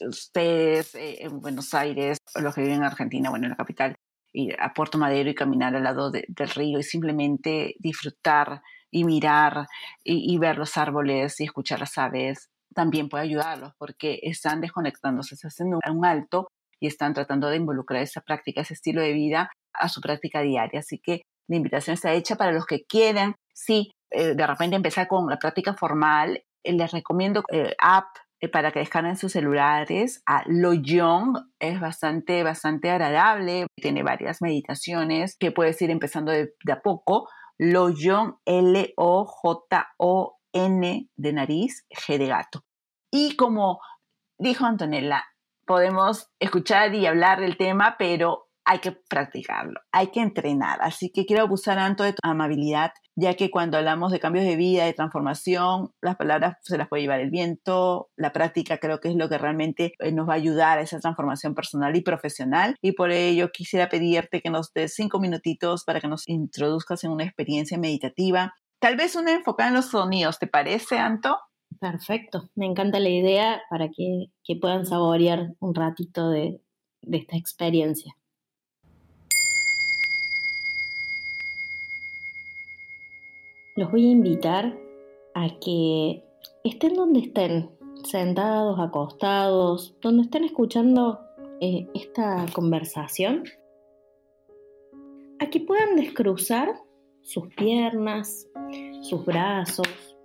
ustedes 0.00 0.94
eh, 0.94 1.18
en 1.20 1.40
Buenos 1.40 1.74
Aires, 1.74 2.18
los 2.40 2.54
que 2.54 2.62
viven 2.62 2.78
en 2.78 2.84
Argentina, 2.84 3.30
bueno, 3.30 3.46
en 3.46 3.50
la 3.50 3.56
capital, 3.56 3.96
ir 4.38 4.56
a 4.60 4.72
Puerto 4.72 4.98
Madero 4.98 5.30
y 5.30 5.34
caminar 5.34 5.74
al 5.74 5.82
lado 5.82 6.10
del 6.10 6.50
río 6.50 6.78
y 6.78 6.82
simplemente 6.82 7.74
disfrutar 7.78 8.62
y 8.90 9.04
mirar 9.04 9.66
y, 10.04 10.38
ver 10.38 10.56
los 10.56 10.76
árboles 10.76 11.40
y 11.40 11.44
escuchar 11.44 11.80
las 11.80 11.98
aves 11.98 12.48
también 12.74 13.08
puede 13.08 13.24
ayudarlos 13.24 13.72
porque 13.78 14.20
están 14.22 14.60
desconectándose, 14.60 15.36
se 15.36 15.48
haciendo 15.48 15.80
un 15.90 16.04
alto 16.04 16.48
y 16.80 16.86
están 16.86 17.12
tratando 17.12 17.48
de 17.48 17.56
involucrar 17.56 18.02
esa 18.02 18.20
práctica, 18.20 18.60
ese 18.60 18.74
estilo 18.74 19.02
de 19.02 19.12
vida 19.12 19.50
a 19.72 19.88
su 19.88 20.00
práctica 20.00 20.42
diaria. 20.42 20.80
Así 20.80 20.98
que 20.98 21.22
la 21.48 21.56
invitación 21.56 21.94
está 21.94 22.12
hecha 22.12 22.36
para 22.36 22.52
los 22.52 22.66
que 22.66 22.84
quieran, 22.84 23.34
sí, 23.52 23.90
eh, 24.10 24.34
de 24.34 24.46
repente 24.46 24.76
empezar 24.76 25.08
con 25.08 25.28
la 25.28 25.38
práctica 25.38 25.74
formal. 25.74 26.44
Eh, 26.62 26.72
les 26.72 26.92
recomiendo 26.92 27.42
eh, 27.50 27.74
app 27.78 28.06
para 28.46 28.70
que 28.70 28.78
descarguen 28.78 29.16
sus 29.16 29.32
celulares 29.32 30.22
a 30.26 30.44
Lo 30.46 30.72
Young. 30.74 31.36
Es 31.58 31.80
bastante, 31.80 32.44
bastante 32.44 32.90
agradable. 32.90 33.66
Tiene 33.74 34.04
varias 34.04 34.40
meditaciones 34.40 35.36
que 35.36 35.50
puedes 35.50 35.82
ir 35.82 35.90
empezando 35.90 36.30
de, 36.30 36.54
a 36.70 36.80
poco. 36.80 37.28
Lo 37.58 37.88
Young, 37.90 38.34
L-O-J-O-N 38.44 39.08
de 41.16 41.32
nariz, 41.32 41.84
G 41.90 42.18
de 42.18 42.26
gato. 42.28 42.62
Y 43.10 43.34
como 43.34 43.80
dijo 44.38 44.64
Antonella, 44.64 45.24
podemos 45.66 46.30
escuchar 46.38 46.94
y 46.94 47.06
hablar 47.06 47.40
del 47.40 47.56
tema, 47.56 47.96
pero 47.98 48.47
hay 48.68 48.80
que 48.80 48.92
practicarlo, 48.92 49.80
hay 49.92 50.08
que 50.08 50.20
entrenar. 50.20 50.78
Así 50.82 51.10
que 51.10 51.24
quiero 51.24 51.42
abusar 51.42 51.78
tanto 51.78 52.04
de 52.04 52.12
tu 52.12 52.18
amabilidad, 52.22 52.92
ya 53.16 53.32
que 53.32 53.50
cuando 53.50 53.78
hablamos 53.78 54.12
de 54.12 54.20
cambios 54.20 54.44
de 54.44 54.56
vida, 54.56 54.84
de 54.84 54.92
transformación, 54.92 55.90
las 56.02 56.16
palabras 56.16 56.58
se 56.60 56.76
las 56.76 56.86
puede 56.86 57.02
llevar 57.02 57.20
el 57.20 57.30
viento, 57.30 58.10
la 58.14 58.30
práctica 58.30 58.76
creo 58.76 59.00
que 59.00 59.08
es 59.08 59.16
lo 59.16 59.30
que 59.30 59.38
realmente 59.38 59.94
eh, 60.00 60.12
nos 60.12 60.28
va 60.28 60.34
a 60.34 60.36
ayudar 60.36 60.76
a 60.76 60.82
esa 60.82 61.00
transformación 61.00 61.54
personal 61.54 61.96
y 61.96 62.02
profesional. 62.02 62.76
Y 62.82 62.92
por 62.92 63.10
ello 63.10 63.50
quisiera 63.52 63.88
pedirte 63.88 64.42
que 64.42 64.50
nos 64.50 64.70
des 64.74 64.94
cinco 64.94 65.18
minutitos 65.18 65.84
para 65.84 66.02
que 66.02 66.08
nos 66.08 66.28
introduzcas 66.28 67.02
en 67.04 67.12
una 67.12 67.24
experiencia 67.24 67.78
meditativa. 67.78 68.52
Tal 68.80 68.96
vez 68.96 69.16
una 69.16 69.32
enfocada 69.32 69.70
en 69.70 69.76
los 69.76 69.86
sonidos, 69.86 70.38
¿te 70.38 70.46
parece, 70.46 70.98
Anto? 70.98 71.38
Perfecto, 71.80 72.50
me 72.54 72.66
encanta 72.66 73.00
la 73.00 73.08
idea 73.08 73.62
para 73.70 73.88
que, 73.88 74.26
puedan 74.60 74.84
saborear 74.84 75.54
un 75.58 75.74
ratito 75.74 76.28
de 76.28 76.60
esta 77.10 77.38
experiencia. 77.38 78.17
Los 83.78 83.92
voy 83.92 84.08
a 84.08 84.10
invitar 84.10 84.76
a 85.34 85.48
que 85.60 86.24
estén 86.64 86.94
donde 86.94 87.20
estén, 87.20 87.70
sentados, 88.02 88.80
acostados, 88.80 89.96
donde 90.00 90.24
estén 90.24 90.42
escuchando 90.42 91.20
eh, 91.60 91.86
esta 91.94 92.44
conversación, 92.52 93.44
a 95.38 95.46
que 95.48 95.60
puedan 95.60 95.94
descruzar 95.94 96.74
sus 97.22 97.46
piernas, 97.54 98.48
sus 99.02 99.24
brazos, 99.24 100.18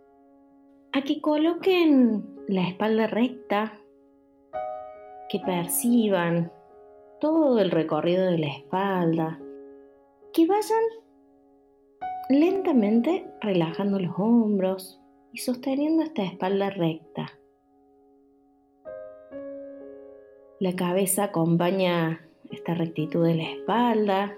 a 0.91 1.03
que 1.03 1.21
coloquen 1.21 2.25
la 2.47 2.67
espalda 2.67 3.05
recta, 3.05 3.79
que 5.29 5.39
perciban 5.39 6.51
todo 7.21 7.59
el 7.59 7.69
recorrido 7.69 8.25
de 8.25 8.39
la 8.39 8.47
espalda, 8.47 9.39
que 10.33 10.47
vayan 10.47 11.02
lentamente 12.39 13.25
relajando 13.41 13.99
los 13.99 14.13
hombros 14.17 14.99
y 15.31 15.37
sosteniendo 15.39 16.03
esta 16.03 16.23
espalda 16.23 16.69
recta. 16.69 17.31
La 20.59 20.75
cabeza 20.75 21.25
acompaña 21.25 22.21
esta 22.51 22.73
rectitud 22.73 23.25
de 23.25 23.35
la 23.35 23.43
espalda 23.43 24.35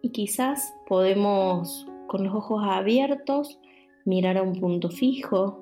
y 0.00 0.10
quizás 0.10 0.74
podemos 0.86 1.86
con 2.06 2.24
los 2.24 2.34
ojos 2.34 2.62
abiertos 2.64 3.60
mirar 4.04 4.38
a 4.38 4.42
un 4.42 4.58
punto 4.60 4.88
fijo 4.88 5.58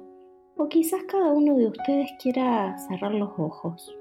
o 0.56 0.68
quizás 0.68 1.02
cada 1.04 1.32
uno 1.32 1.56
de 1.56 1.66
ustedes 1.66 2.11
quiera 2.22 2.76
cerrar 2.78 3.14
los 3.14 3.30
ojos. 3.38 3.96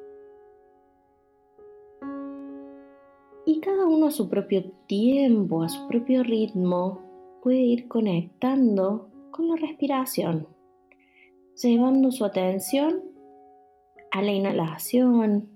Y 3.46 3.62
cada 3.62 3.86
uno 3.88 4.08
a 4.08 4.12
su 4.12 4.30
propio 4.30 4.64
tiempo, 4.86 5.64
a 5.64 5.70
su 5.70 5.88
propio 5.88 6.22
ritmo, 6.24 7.09
puede 7.42 7.60
ir 7.60 7.88
conectando 7.88 9.10
con 9.32 9.50
la 9.50 9.56
respiración, 9.56 10.48
llevando 11.62 12.12
su 12.12 12.26
atención 12.26 13.02
a 14.12 14.22
la 14.22 14.32
inhalación, 14.32 15.50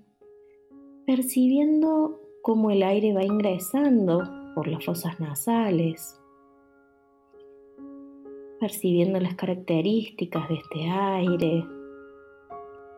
percibiendo 1.06 2.20
cómo 2.42 2.70
el 2.70 2.82
aire 2.82 3.12
va 3.12 3.24
ingresando 3.24 4.22
por 4.54 4.68
las 4.68 4.84
fosas 4.84 5.18
nasales, 5.20 6.20
percibiendo 8.60 9.20
las 9.20 9.34
características 9.34 10.48
de 10.48 10.54
este 10.54 10.90
aire 10.90 11.64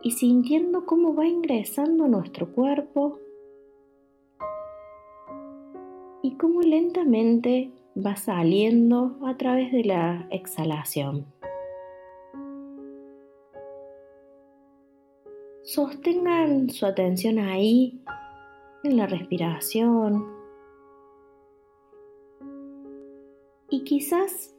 y 0.03 0.11
sintiendo 0.13 0.87
cómo 0.87 1.15
va 1.15 1.27
ingresando 1.27 2.05
a 2.05 2.09
nuestro 2.09 2.53
cuerpo 2.53 3.19
y 6.23 6.37
cómo 6.37 6.61
lentamente 6.61 7.73
va 7.97 8.17
saliendo 8.17 9.17
a 9.27 9.37
través 9.37 9.73
de 9.73 9.85
la 9.85 10.27
exhalación. 10.31 11.27
Sostengan 15.63 16.71
su 16.71 16.87
atención 16.87 17.39
ahí, 17.39 18.01
en 18.85 18.97
la 18.97 19.07
respiración. 19.07 20.25
Y 23.71 23.83
quizás 23.83 24.55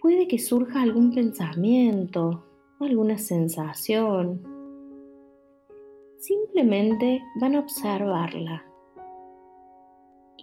puede 0.00 0.26
que 0.26 0.38
surja 0.38 0.82
algún 0.82 1.12
pensamiento, 1.12 2.44
alguna 2.80 3.18
sensación. 3.18 4.42
Simplemente 6.18 7.22
van 7.40 7.56
a 7.56 7.60
observarla 7.60 8.67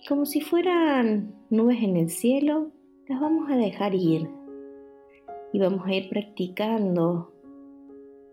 como 0.08 0.26
si 0.26 0.41
fueran 0.41 1.34
nubes 1.49 1.82
en 1.82 1.97
el 1.97 2.10
cielo, 2.10 2.72
las 3.08 3.20
vamos 3.20 3.49
a 3.49 3.56
dejar 3.56 3.95
ir. 3.95 4.30
Y 5.51 5.60
vamos 5.60 5.86
a 5.88 5.93
ir 5.93 6.10
practicando 6.10 7.34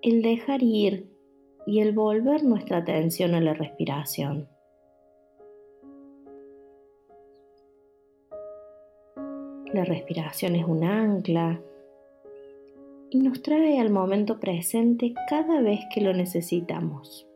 el 0.03 0.23
dejar 0.23 0.63
ir 0.63 1.09
y 1.67 1.81
el 1.81 1.93
volver 1.93 2.45
nuestra 2.45 2.79
atención 2.79 3.35
a 3.35 3.41
la 3.41 3.55
respiración. 3.55 4.49
La 9.73 9.85
respiración 9.85 10.57
es 10.57 10.67
un 10.67 10.85
ancla 10.85 11.63
y 13.11 13.21
nos 13.21 13.41
trae 13.41 13.79
al 13.79 13.91
momento 13.91 14.41
presente 14.41 15.15
cada 15.29 15.63
vez 15.63 15.81
que 15.95 16.01
lo 16.03 16.13
necesitamos. 16.13 17.32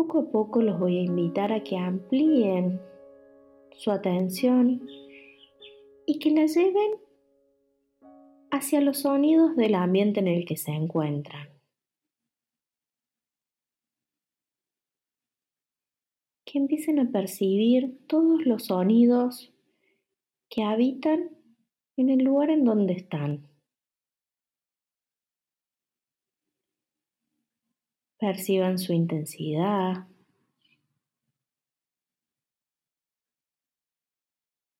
Poco 0.00 0.20
a 0.20 0.30
poco 0.30 0.62
los 0.62 0.80
voy 0.80 0.96
a 0.96 1.02
invitar 1.02 1.52
a 1.52 1.62
que 1.62 1.76
amplíen 1.76 2.80
su 3.76 3.90
atención 3.90 4.80
y 6.06 6.18
que 6.18 6.30
la 6.30 6.46
lleven 6.46 6.92
hacia 8.50 8.80
los 8.80 9.00
sonidos 9.00 9.54
del 9.56 9.74
ambiente 9.74 10.20
en 10.20 10.28
el 10.28 10.46
que 10.46 10.56
se 10.56 10.70
encuentran. 10.70 11.50
Que 16.46 16.58
empiecen 16.58 16.98
a 16.98 17.10
percibir 17.10 17.98
todos 18.06 18.46
los 18.46 18.64
sonidos 18.64 19.52
que 20.48 20.62
habitan 20.62 21.28
en 21.98 22.08
el 22.08 22.24
lugar 22.24 22.48
en 22.48 22.64
donde 22.64 22.94
están. 22.94 23.49
Perciban 28.20 28.78
su 28.78 28.92
intensidad, 28.92 30.06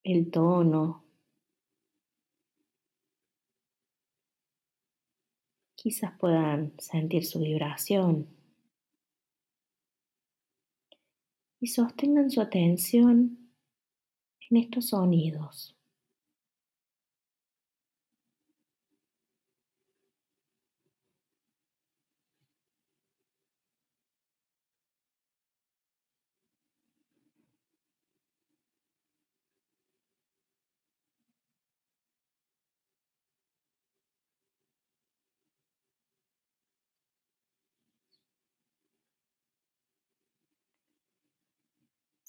el 0.02 0.30
tono, 0.30 1.06
quizás 5.74 6.12
puedan 6.18 6.74
sentir 6.78 7.24
su 7.24 7.40
vibración. 7.40 8.28
Y 11.60 11.68
sostengan 11.68 12.30
su 12.30 12.42
atención 12.42 13.54
en 14.50 14.56
estos 14.58 14.88
sonidos. 14.88 15.79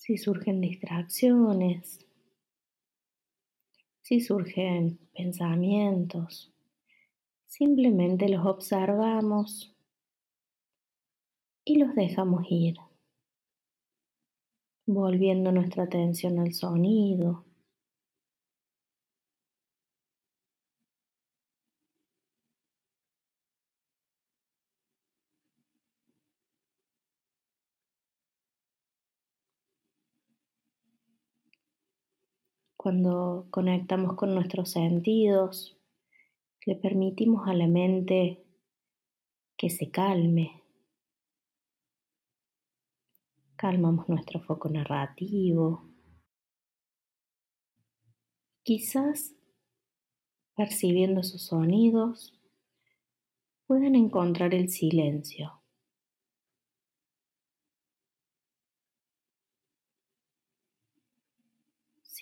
Si 0.01 0.17
surgen 0.17 0.61
distracciones, 0.61 1.99
si 4.01 4.19
surgen 4.19 4.97
pensamientos, 5.15 6.51
simplemente 7.45 8.27
los 8.27 8.43
observamos 8.43 9.77
y 11.63 11.77
los 11.77 11.93
dejamos 11.93 12.47
ir, 12.49 12.77
volviendo 14.87 15.51
nuestra 15.51 15.83
atención 15.83 16.39
al 16.39 16.53
sonido, 16.53 17.45
Cuando 32.81 33.45
conectamos 33.51 34.15
con 34.15 34.33
nuestros 34.33 34.71
sentidos, 34.71 35.77
le 36.65 36.75
permitimos 36.75 37.47
a 37.47 37.53
la 37.53 37.67
mente 37.67 38.43
que 39.55 39.69
se 39.69 39.91
calme. 39.91 40.63
Calmamos 43.55 44.09
nuestro 44.09 44.39
foco 44.41 44.67
narrativo. 44.67 45.91
Quizás 48.63 49.35
percibiendo 50.55 51.21
sus 51.21 51.43
sonidos 51.43 52.33
puedan 53.67 53.93
encontrar 53.93 54.55
el 54.55 54.69
silencio. 54.69 55.60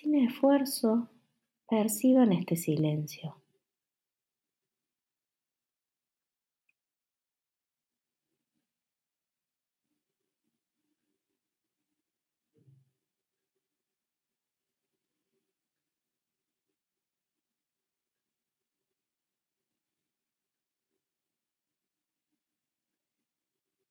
Sin 0.00 0.14
esfuerzo, 0.14 1.10
perciban 1.68 2.32
este 2.32 2.56
silencio. 2.56 3.36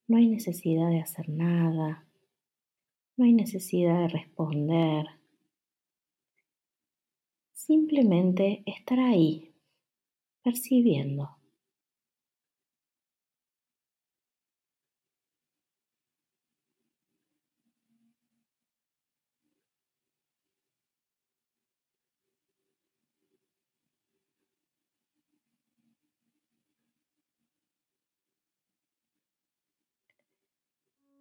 No 0.08 0.18
hay 0.18 0.28
necesidad 0.28 0.90
de 0.90 1.02
hacer 1.02 1.30
nada, 1.30 2.08
no 3.16 3.26
hay 3.26 3.34
necesidad 3.34 4.00
de 4.00 4.08
responder, 4.08 5.19
Simplemente 7.70 8.64
estar 8.66 9.00
ahí, 9.00 9.54
percibiendo. 10.44 11.30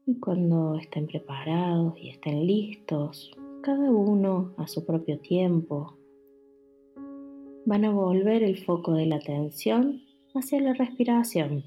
Y 0.06 0.18
cuando 0.18 0.76
estén 0.76 1.08
preparados 1.08 1.98
y 1.98 2.08
estén 2.08 2.46
listos, 2.46 3.36
cada 3.62 3.90
uno 3.90 4.54
a 4.56 4.66
su 4.66 4.86
propio 4.86 5.20
tiempo, 5.20 5.98
van 7.68 7.84
a 7.84 7.90
volver 7.90 8.42
el 8.42 8.56
foco 8.64 8.94
de 8.94 9.04
la 9.04 9.16
atención 9.16 10.02
hacia 10.34 10.58
la 10.58 10.72
respiración. 10.72 11.64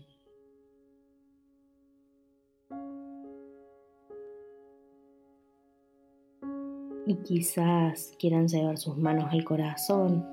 Y 7.05 7.15
quizás 7.23 8.15
quieran 8.17 8.47
llevar 8.47 8.79
sus 8.79 8.97
manos 8.97 9.27
al 9.31 9.43
corazón 9.43 10.25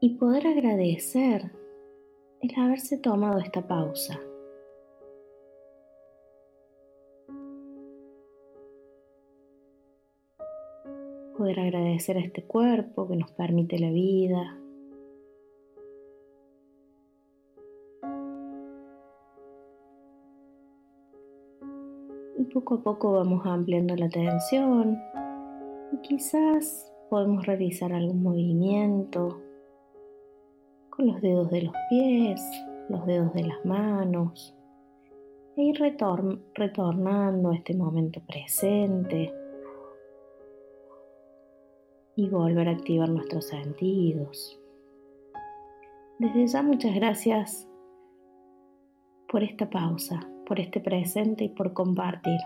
y 0.00 0.10
poder 0.10 0.46
agradecer 0.46 1.50
el 2.40 2.54
haberse 2.60 2.96
tomado 2.98 3.40
esta 3.40 3.66
pausa. 3.66 4.20
Poder 11.38 11.60
agradecer 11.60 12.16
a 12.16 12.20
este 12.20 12.42
cuerpo 12.42 13.06
que 13.06 13.16
nos 13.16 13.30
permite 13.30 13.78
la 13.78 13.90
vida. 13.90 14.58
Y 22.36 22.44
poco 22.52 22.74
a 22.74 22.82
poco 22.82 23.12
vamos 23.12 23.46
ampliando 23.46 23.94
la 23.94 24.06
atención 24.06 24.98
y 25.92 25.98
quizás 25.98 26.92
podemos 27.08 27.46
realizar 27.46 27.92
algún 27.92 28.20
movimiento 28.20 29.40
con 30.90 31.06
los 31.06 31.22
dedos 31.22 31.50
de 31.50 31.62
los 31.62 31.74
pies, 31.88 32.42
los 32.88 33.06
dedos 33.06 33.32
de 33.32 33.44
las 33.44 33.64
manos 33.64 34.56
e 35.56 35.62
ir 35.62 35.80
retornando 36.54 37.50
a 37.50 37.56
este 37.56 37.74
momento 37.74 38.20
presente 38.26 39.32
y 42.18 42.28
volver 42.28 42.66
a 42.66 42.72
activar 42.72 43.08
nuestros 43.10 43.46
sentidos. 43.46 44.60
Desde 46.18 46.48
ya 46.48 46.62
muchas 46.64 46.92
gracias 46.96 47.68
por 49.28 49.44
esta 49.44 49.70
pausa, 49.70 50.28
por 50.44 50.58
este 50.58 50.80
presente 50.80 51.44
y 51.44 51.48
por 51.50 51.72
compartir. 51.74 52.40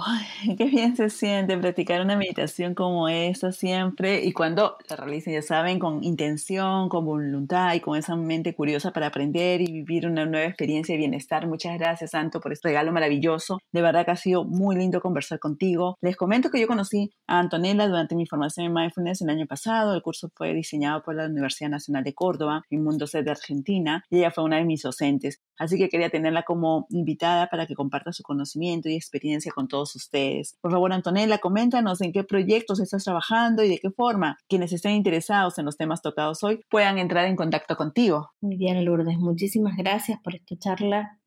Qué 0.58 0.64
bien 0.64 0.96
se 0.96 1.10
siente 1.10 1.56
practicar 1.58 2.00
una 2.00 2.16
meditación 2.16 2.74
como 2.74 3.08
esta 3.08 3.52
siempre 3.52 4.24
y 4.24 4.32
cuando 4.32 4.76
la 4.88 4.96
realicen, 4.96 5.34
ya 5.34 5.42
saben, 5.42 5.78
con 5.78 6.02
intención, 6.04 6.88
con 6.88 7.04
voluntad 7.04 7.74
y 7.74 7.80
con 7.80 7.96
esa 7.98 8.16
mente 8.16 8.54
curiosa 8.54 8.92
para 8.92 9.08
aprender 9.08 9.60
y 9.60 9.72
vivir 9.72 10.06
una 10.06 10.26
nueva 10.26 10.46
experiencia 10.46 10.94
de 10.94 10.98
bienestar. 10.98 11.46
Muchas 11.46 11.78
gracias, 11.78 12.12
Santo, 12.12 12.40
por 12.40 12.52
este 12.52 12.68
regalo 12.68 12.92
maravilloso. 12.92 13.58
De 13.72 13.82
verdad 13.82 14.04
que 14.04 14.12
ha 14.12 14.16
sido 14.16 14.44
muy 14.44 14.76
lindo 14.76 15.00
conversar 15.00 15.38
contigo. 15.38 15.96
Les 16.00 16.16
comento 16.16 16.50
que 16.50 16.60
yo 16.60 16.66
conocí 16.66 17.10
a 17.26 17.38
Antonella 17.38 17.86
durante 17.86 18.14
mi 18.14 18.26
formación 18.26 18.66
en 18.66 18.74
Mindfulness 18.74 19.22
el 19.22 19.30
año 19.30 19.46
pasado. 19.46 19.94
El 19.94 20.02
curso 20.02 20.30
fue 20.34 20.54
diseñado 20.54 21.02
por 21.02 21.14
la 21.14 21.26
Universidad 21.26 21.70
Nacional 21.70 22.04
de 22.04 22.14
Córdoba, 22.14 22.62
en 22.70 22.82
Mundo 22.84 23.06
C 23.06 23.22
de 23.22 23.30
Argentina, 23.30 24.04
y 24.10 24.18
ella 24.18 24.30
fue 24.30 24.44
una 24.44 24.56
de 24.56 24.64
mis 24.64 24.82
docentes. 24.82 25.40
Así 25.58 25.76
que 25.76 25.90
quería 25.90 26.08
tenerla 26.08 26.42
como 26.42 26.86
invitada 26.88 27.48
para 27.48 27.66
que 27.66 27.74
comparta 27.74 28.12
su 28.12 28.22
conocimiento 28.22 28.88
y 28.88 28.94
experiencia 28.94 29.52
con 29.52 29.68
todos 29.68 29.89
ustedes. 29.96 30.56
Por 30.60 30.72
favor, 30.72 30.92
Antonella, 30.92 31.38
coméntanos 31.38 32.00
en 32.00 32.12
qué 32.12 32.24
proyectos 32.24 32.80
estás 32.80 33.04
trabajando 33.04 33.62
y 33.62 33.68
de 33.68 33.78
qué 33.78 33.90
forma 33.90 34.38
quienes 34.48 34.72
estén 34.72 34.92
interesados 34.92 35.58
en 35.58 35.64
los 35.64 35.76
temas 35.76 36.02
tocados 36.02 36.42
hoy 36.42 36.60
puedan 36.68 36.98
entrar 36.98 37.26
en 37.26 37.36
contacto 37.36 37.76
contigo. 37.76 38.30
Muy 38.40 38.56
bien, 38.56 38.84
Lourdes, 38.84 39.18
muchísimas 39.18 39.76
gracias 39.76 40.20
por 40.22 40.34
esta 40.34 40.56
charla. 40.58 41.18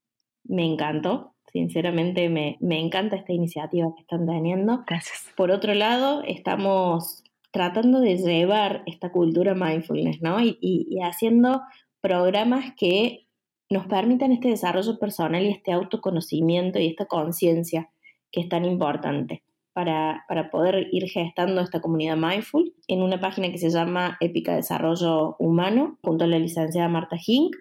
Me 0.44 0.66
encantó. 0.66 1.34
Sinceramente, 1.52 2.30
me, 2.30 2.58
encanta 2.80 3.16
esta 3.16 3.32
iniciativa 3.32 3.94
que 3.96 4.02
están 4.02 4.26
teniendo. 4.26 4.84
Gracias. 4.88 5.28
Por 5.38 5.52
otro 5.52 5.76
lado, 5.76 6.24
estamos 6.24 7.24
tratando 7.52 8.00
de 8.00 8.18
llevar 8.18 8.82
esta 8.88 9.12
cultura 9.12 9.54
mindfulness, 9.54 10.20
¿no? 10.22 10.40
y 10.42 10.98
haciendo 11.04 11.62
programas 12.02 12.74
que 12.76 13.28
nos 13.70 13.88
permitan 13.88 14.32
este 14.32 14.50
desarrollo 14.50 15.00
personal 15.00 15.44
y 15.44 15.50
este 15.50 15.72
autoconocimiento 15.72 16.80
y 16.80 16.88
esta 16.88 17.06
conciencia 17.06 17.90
que 18.34 18.42
es 18.42 18.50
tan 18.50 18.66
importante 18.66 19.44
para, 19.74 20.26
poder 20.52 20.88
ir 20.92 21.10
gestando 21.10 21.62
esta 21.62 21.82
comunidad 21.82 22.18
mindful 22.18 22.74
en 22.88 23.02
una 23.02 23.20
página 23.20 23.50
que 23.52 23.58
se 23.58 23.70
llama 23.70 24.18
Épica 24.20 24.56
Desarrollo 24.56 25.36
Humano, 25.40 25.98
junto 26.04 26.26
a 26.26 26.28
la 26.28 26.40
licenciada 26.40 26.90
Marta 26.90 27.18
Hink. 27.26 27.56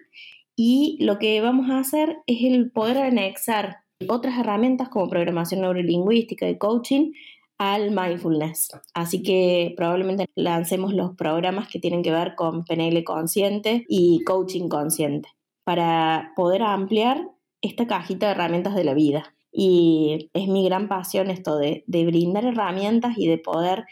Y 0.55 0.97
lo 0.99 1.17
que 1.17 1.39
vamos 1.41 1.69
a 1.69 1.79
hacer 1.79 2.17
es 2.27 2.43
el 2.43 2.71
poder 2.71 2.97
anexar 2.97 3.77
otras 4.07 4.37
herramientas 4.37 4.89
como 4.89 5.09
programación 5.09 5.61
neurolingüística 5.61 6.49
y 6.49 6.57
coaching 6.57 7.13
al 7.57 7.91
mindfulness. 7.91 8.69
Así 8.93 9.23
que 9.23 9.73
probablemente 9.77 10.25
lancemos 10.35 10.93
los 10.93 11.15
programas 11.15 11.69
que 11.69 11.79
tienen 11.79 12.03
que 12.03 12.11
ver 12.11 12.35
con 12.35 12.65
PNL 12.65 13.03
consciente 13.03 13.85
y 13.87 14.23
coaching 14.25 14.67
consciente 14.67 15.29
para 15.63 16.33
poder 16.35 16.61
ampliar 16.61 17.29
esta 17.61 17.87
cajita 17.87 18.27
de 18.27 18.31
herramientas 18.33 18.75
de 18.75 18.83
la 18.83 18.93
vida. 18.93 19.33
Y 19.53 20.31
es 20.33 20.47
mi 20.47 20.65
gran 20.65 20.87
pasión 20.87 21.29
esto 21.29 21.57
de, 21.57 21.83
brindar 21.87 22.43
herramientas 22.43 23.13
y 23.17 23.27
de 23.27 23.37
poder 23.37 23.85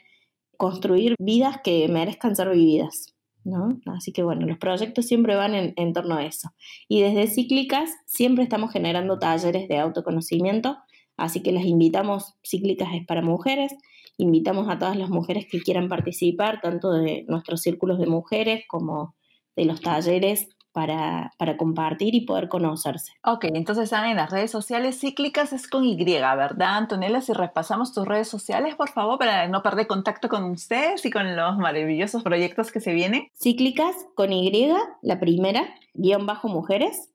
construir 0.58 1.16
vidas 1.20 1.60
que 1.64 1.88
merezcan 1.88 2.36
ser 2.36 2.50
vividas. 2.50 3.14
¿no? 3.44 3.80
Así 3.86 4.12
que 4.12 4.24
bueno, 4.24 4.46
los 4.46 4.58
proyectos 4.58 5.06
siempre 5.06 5.36
van 5.36 5.56
en, 5.56 5.74
en 5.76 5.94
torno 5.94 6.16
a 6.16 6.26
eso. 6.26 6.50
Y 6.88 7.02
desde 7.02 7.28
Cíclicas 7.28 7.92
siempre 8.06 8.44
estamos 8.44 8.72
generando 8.72 9.20
talleres 9.20 9.68
de 9.68 9.78
autoconocimiento, 9.78 10.78
así 11.18 11.42
que 11.42 11.52
las 11.52 11.66
invitamos, 11.66 12.36
Cíclicas 12.44 12.90
es 12.94 13.06
para 13.06 13.22
mujeres, 13.22 13.74
invitamos 14.18 14.70
a 14.70 14.78
todas 14.78 14.96
las 14.96 15.10
mujeres 15.10 15.48
que 15.50 15.60
quieran 15.62 15.90
participar, 15.90 16.62
tanto 16.62 16.92
de 16.92 17.26
nuestros 17.28 17.62
círculos 17.62 18.00
de 18.00 18.08
mujeres 18.08 18.64
como 18.68 19.16
de 19.56 19.66
los 19.66 19.82
talleres 19.82 20.48
para, 20.72 21.32
compartir 21.58 22.16
y 22.16 22.26
poder 22.26 22.50
conocerse. 22.50 23.14
Ok, 23.24 23.46
entonces 23.54 23.86
están 23.86 24.10
en 24.10 24.18
las 24.18 24.32
redes 24.32 24.52
sociales 24.52 25.00
cíclicas, 25.00 25.54
es 25.54 25.68
con 25.68 25.84
Y, 25.84 25.96
¿verdad, 26.04 26.78
Antonella? 26.78 27.22
Si 27.22 27.34
repasamos 27.34 27.94
tus 27.94 28.08
redes 28.08 28.28
sociales, 28.28 28.76
por 28.76 28.90
favor, 28.90 29.20
para 29.20 29.48
no 29.48 29.62
perder 29.64 29.88
contacto 29.88 30.30
con 30.30 30.44
ustedes 30.46 31.06
y 31.06 31.12
con 31.12 31.36
los 31.36 31.58
maravillosos 31.58 32.24
proyectos 32.24 32.72
que 32.72 32.80
se 32.80 32.94
vienen. 32.94 33.28
Cíclicas 33.34 33.96
con 34.16 34.32
Y, 34.32 34.52
la 35.02 35.20
primera, 35.20 35.74
guion 35.94 36.26
bajo 36.26 36.48
mujeres, 36.48 37.10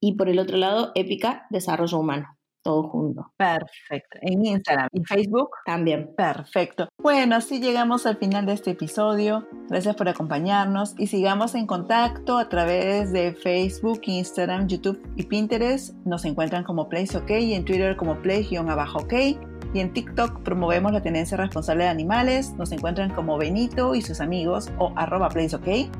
y 0.00 0.16
por 0.16 0.28
el 0.28 0.38
otro 0.38 0.56
lado, 0.58 0.92
épica, 0.94 1.46
desarrollo 1.50 1.98
humano 1.98 2.33
todo 2.64 2.88
junto. 2.88 3.30
Perfecto. 3.36 4.18
En 4.22 4.44
Instagram 4.44 4.88
y 4.92 5.04
Facebook 5.04 5.50
también. 5.64 6.12
Perfecto. 6.16 6.88
Bueno, 7.00 7.36
así 7.36 7.60
llegamos 7.60 8.06
al 8.06 8.16
final 8.16 8.46
de 8.46 8.54
este 8.54 8.72
episodio. 8.72 9.46
Gracias 9.68 9.94
por 9.94 10.08
acompañarnos 10.08 10.94
y 10.98 11.06
sigamos 11.06 11.54
en 11.54 11.66
contacto 11.66 12.38
a 12.38 12.48
través 12.48 13.12
de 13.12 13.34
Facebook, 13.34 14.00
Instagram, 14.04 14.66
YouTube 14.66 15.00
y 15.14 15.24
Pinterest. 15.24 15.94
Nos 16.04 16.24
encuentran 16.24 16.64
como 16.64 16.88
Place 16.88 17.16
OK 17.16 17.30
y 17.30 17.54
en 17.54 17.64
Twitter 17.64 17.96
como 17.96 18.20
Play-OK. 18.20 19.12
Y 19.74 19.80
en 19.80 19.92
TikTok 19.92 20.42
promovemos 20.42 20.92
la 20.92 21.02
tenencia 21.02 21.36
responsable 21.36 21.84
de 21.84 21.90
animales. 21.90 22.54
Nos 22.54 22.72
encuentran 22.72 23.12
como 23.12 23.36
Benito 23.36 23.94
y 23.94 24.02
sus 24.02 24.20
amigos 24.20 24.70
o 24.78 24.92
arroba 24.96 25.28
PlaceOK. 25.28 25.90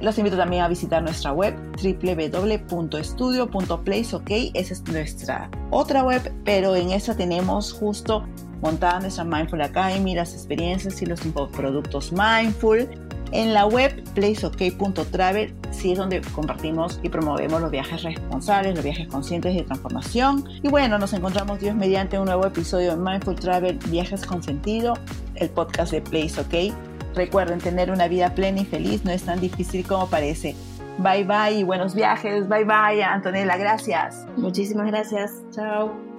Los 0.00 0.18
invito 0.18 0.36
también 0.36 0.62
a 0.62 0.68
visitar 0.68 1.02
nuestra 1.02 1.32
web 1.32 1.54
www.estudio.placeok. 1.80 4.30
Esa 4.54 4.74
es 4.74 4.82
nuestra 4.88 5.48
otra 5.70 6.02
web, 6.02 6.32
pero 6.44 6.74
en 6.74 6.90
esa 6.90 7.16
tenemos 7.16 7.72
justo 7.72 8.26
montada 8.60 8.98
nuestra 9.00 9.24
Mindful 9.24 9.62
Academy, 9.62 10.14
las 10.14 10.34
experiencias 10.34 11.00
y 11.02 11.06
los 11.06 11.20
productos 11.52 12.12
Mindful. 12.12 12.88
En 13.32 13.54
la 13.54 13.66
web 13.66 14.04
placeok.travel 14.14 15.54
sí 15.70 15.92
es 15.92 15.98
donde 15.98 16.20
compartimos 16.20 17.00
y 17.02 17.08
promovemos 17.08 17.62
los 17.62 17.70
viajes 17.70 18.02
responsables, 18.02 18.74
los 18.74 18.84
viajes 18.84 19.08
conscientes 19.08 19.54
de 19.54 19.62
transformación. 19.62 20.44
Y 20.62 20.68
bueno, 20.68 20.98
nos 20.98 21.14
encontramos 21.14 21.58
Dios 21.58 21.74
mediante 21.74 22.18
un 22.18 22.26
nuevo 22.26 22.46
episodio 22.46 22.90
de 22.90 22.96
Mindful 22.96 23.36
Travel 23.36 23.78
Viajes 23.88 24.26
con 24.26 24.42
Sentido, 24.42 24.98
el 25.36 25.48
podcast 25.48 25.92
de 25.92 26.02
Place 26.02 26.38
OK 26.40 26.74
Recuerden, 27.14 27.58
tener 27.58 27.90
una 27.90 28.08
vida 28.08 28.34
plena 28.34 28.60
y 28.60 28.64
feliz 28.64 29.04
no 29.04 29.10
es 29.10 29.22
tan 29.22 29.40
difícil 29.40 29.86
como 29.86 30.08
parece. 30.08 30.54
Bye 30.98 31.24
bye 31.24 31.58
y 31.58 31.62
buenos 31.64 31.94
viajes. 31.94 32.48
Bye 32.48 32.64
bye, 32.64 33.02
Antonella. 33.02 33.56
Gracias. 33.56 34.26
Muchísimas 34.36 34.86
gracias. 34.86 35.42
Chao. 35.50 36.11